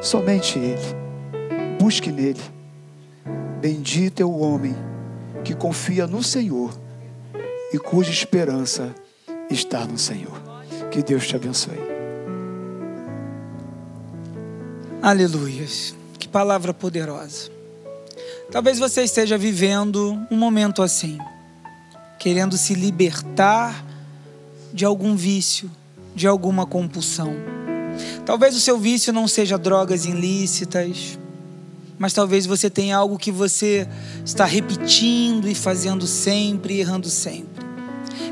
somente 0.00 0.58
Ele. 0.58 1.02
Busque 1.78 2.10
nele. 2.10 2.40
Bendito 3.60 4.20
é 4.20 4.24
o 4.24 4.38
homem 4.38 4.74
que 5.44 5.54
confia 5.54 6.06
no 6.06 6.22
Senhor 6.22 6.72
e 7.72 7.78
cuja 7.78 8.10
esperança 8.10 8.94
está 9.50 9.84
no 9.84 9.98
Senhor. 9.98 10.40
Que 10.90 11.02
Deus 11.02 11.26
te 11.26 11.36
abençoe. 11.36 11.78
Aleluia. 15.00 15.66
Que 16.18 16.28
palavra 16.28 16.72
poderosa. 16.72 17.50
Talvez 18.50 18.78
você 18.78 19.02
esteja 19.02 19.38
vivendo 19.38 20.16
um 20.30 20.36
momento 20.36 20.82
assim, 20.82 21.18
querendo 22.18 22.56
se 22.56 22.74
libertar 22.74 23.91
de 24.72 24.84
algum 24.84 25.14
vício, 25.14 25.70
de 26.14 26.26
alguma 26.26 26.66
compulsão. 26.66 27.34
Talvez 28.24 28.56
o 28.56 28.60
seu 28.60 28.78
vício 28.78 29.12
não 29.12 29.28
seja 29.28 29.58
drogas 29.58 30.04
ilícitas, 30.04 31.18
mas 31.98 32.12
talvez 32.12 32.46
você 32.46 32.70
tenha 32.70 32.96
algo 32.96 33.18
que 33.18 33.30
você 33.30 33.86
está 34.24 34.44
repetindo 34.44 35.48
e 35.48 35.54
fazendo 35.54 36.06
sempre, 36.06 36.80
errando 36.80 37.08
sempre. 37.08 37.64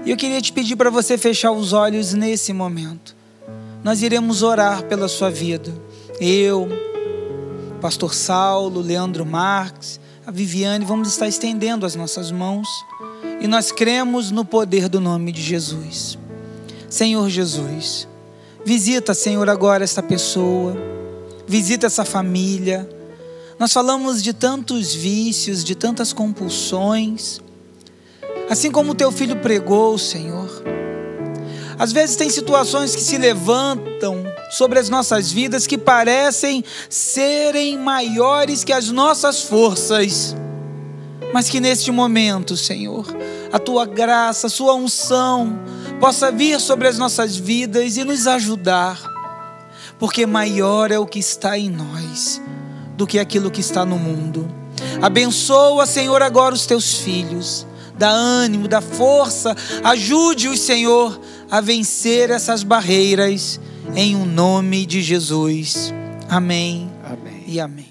E 0.05 0.11
eu 0.11 0.17
queria 0.17 0.41
te 0.41 0.53
pedir 0.53 0.77
para 0.77 0.91
você 0.91 1.19
fechar 1.19 1.53
os 1.53 1.73
olhos 1.73 2.15
nesse 2.15 2.53
momento. 2.53 3.15
Nós 3.85 4.03
iremos 4.03 4.43
orar 4.43 4.85
pela 4.85 5.09
sua 5.09 5.31
vida. 5.31 5.73
Eu, 6.21 6.69
Pastor 7.81 8.15
Saulo, 8.15 8.81
Leandro 8.81 9.25
Marques, 9.25 10.01
a 10.27 10.31
Viviane, 10.31 10.85
vamos 10.85 11.09
estar 11.09 11.29
estendendo 11.29 11.87
as 11.87 11.95
nossas 11.95 12.31
mãos 12.31 12.69
e 13.41 13.47
nós 13.47 13.73
cremos 13.73 14.31
no 14.31 14.45
poder 14.45 14.89
do 14.89 15.01
nome 15.01 15.33
de 15.33 15.43
Jesus. 15.43 16.19
Senhor 16.91 17.31
Jesus, 17.31 18.07
visita, 18.63 19.15
Senhor, 19.15 19.49
agora 19.49 19.83
esta 19.83 20.03
pessoa, 20.03 20.77
visita 21.47 21.87
essa 21.87 22.05
família 22.05 22.87
nós 23.61 23.75
falamos 23.75 24.23
de 24.23 24.33
tantos 24.33 24.95
vícios, 24.95 25.63
de 25.63 25.75
tantas 25.75 26.15
compulsões. 26.15 27.43
Assim 28.49 28.71
como 28.71 28.95
teu 28.95 29.13
filho 29.13 29.37
pregou, 29.37 29.99
Senhor. 29.99 30.49
Às 31.79 31.93
vezes 31.93 32.17
tem 32.17 32.31
situações 32.31 32.97
que 32.97 33.03
se 33.03 33.19
levantam 33.19 34.25
sobre 34.51 34.79
as 34.79 34.89
nossas 34.89 35.31
vidas 35.31 35.67
que 35.67 35.77
parecem 35.77 36.65
serem 36.89 37.77
maiores 37.77 38.65
que 38.65 38.73
as 38.73 38.89
nossas 38.89 39.43
forças. 39.43 40.35
Mas 41.33 41.49
que 41.49 41.61
neste 41.61 41.91
momento, 41.91 42.57
Senhor, 42.57 43.07
a 43.53 43.59
tua 43.59 43.87
graça, 43.87 44.49
a 44.49 44.51
sua 44.51 44.75
unção 44.75 45.59
possa 46.01 46.33
vir 46.33 46.61
sobre 46.61 46.89
as 46.89 46.99
nossas 46.99 47.37
vidas 47.37 47.97
e 47.97 48.05
nos 48.05 48.27
ajudar. 48.27 49.01
Porque 49.99 50.27
maior 50.27 50.91
é 50.91 50.99
o 50.99 51.07
que 51.07 51.19
está 51.19 51.59
em 51.59 51.69
nós 51.69 52.41
do 52.97 53.07
que 53.07 53.19
aquilo 53.19 53.51
que 53.51 53.61
está 53.61 53.85
no 53.85 53.99
mundo. 53.99 54.51
Abençoa, 55.01 55.87
Senhor, 55.87 56.23
agora 56.23 56.55
os 56.55 56.67
teus 56.67 56.95
filhos. 56.95 57.67
Dá 57.97 58.09
ânimo, 58.09 58.67
dá 58.67 58.81
força. 58.81 59.55
Ajude-os, 59.85 60.61
Senhor, 60.61 61.21
a 61.51 61.61
vencer 61.61 62.31
essas 62.31 62.63
barreiras. 62.63 63.61
Em 63.95 64.15
o 64.15 64.21
um 64.21 64.25
nome 64.25 64.87
de 64.87 65.03
Jesus. 65.03 65.93
Amém. 66.29 66.91
Amém. 67.05 67.45
E 67.47 67.61
amém. 67.61 67.90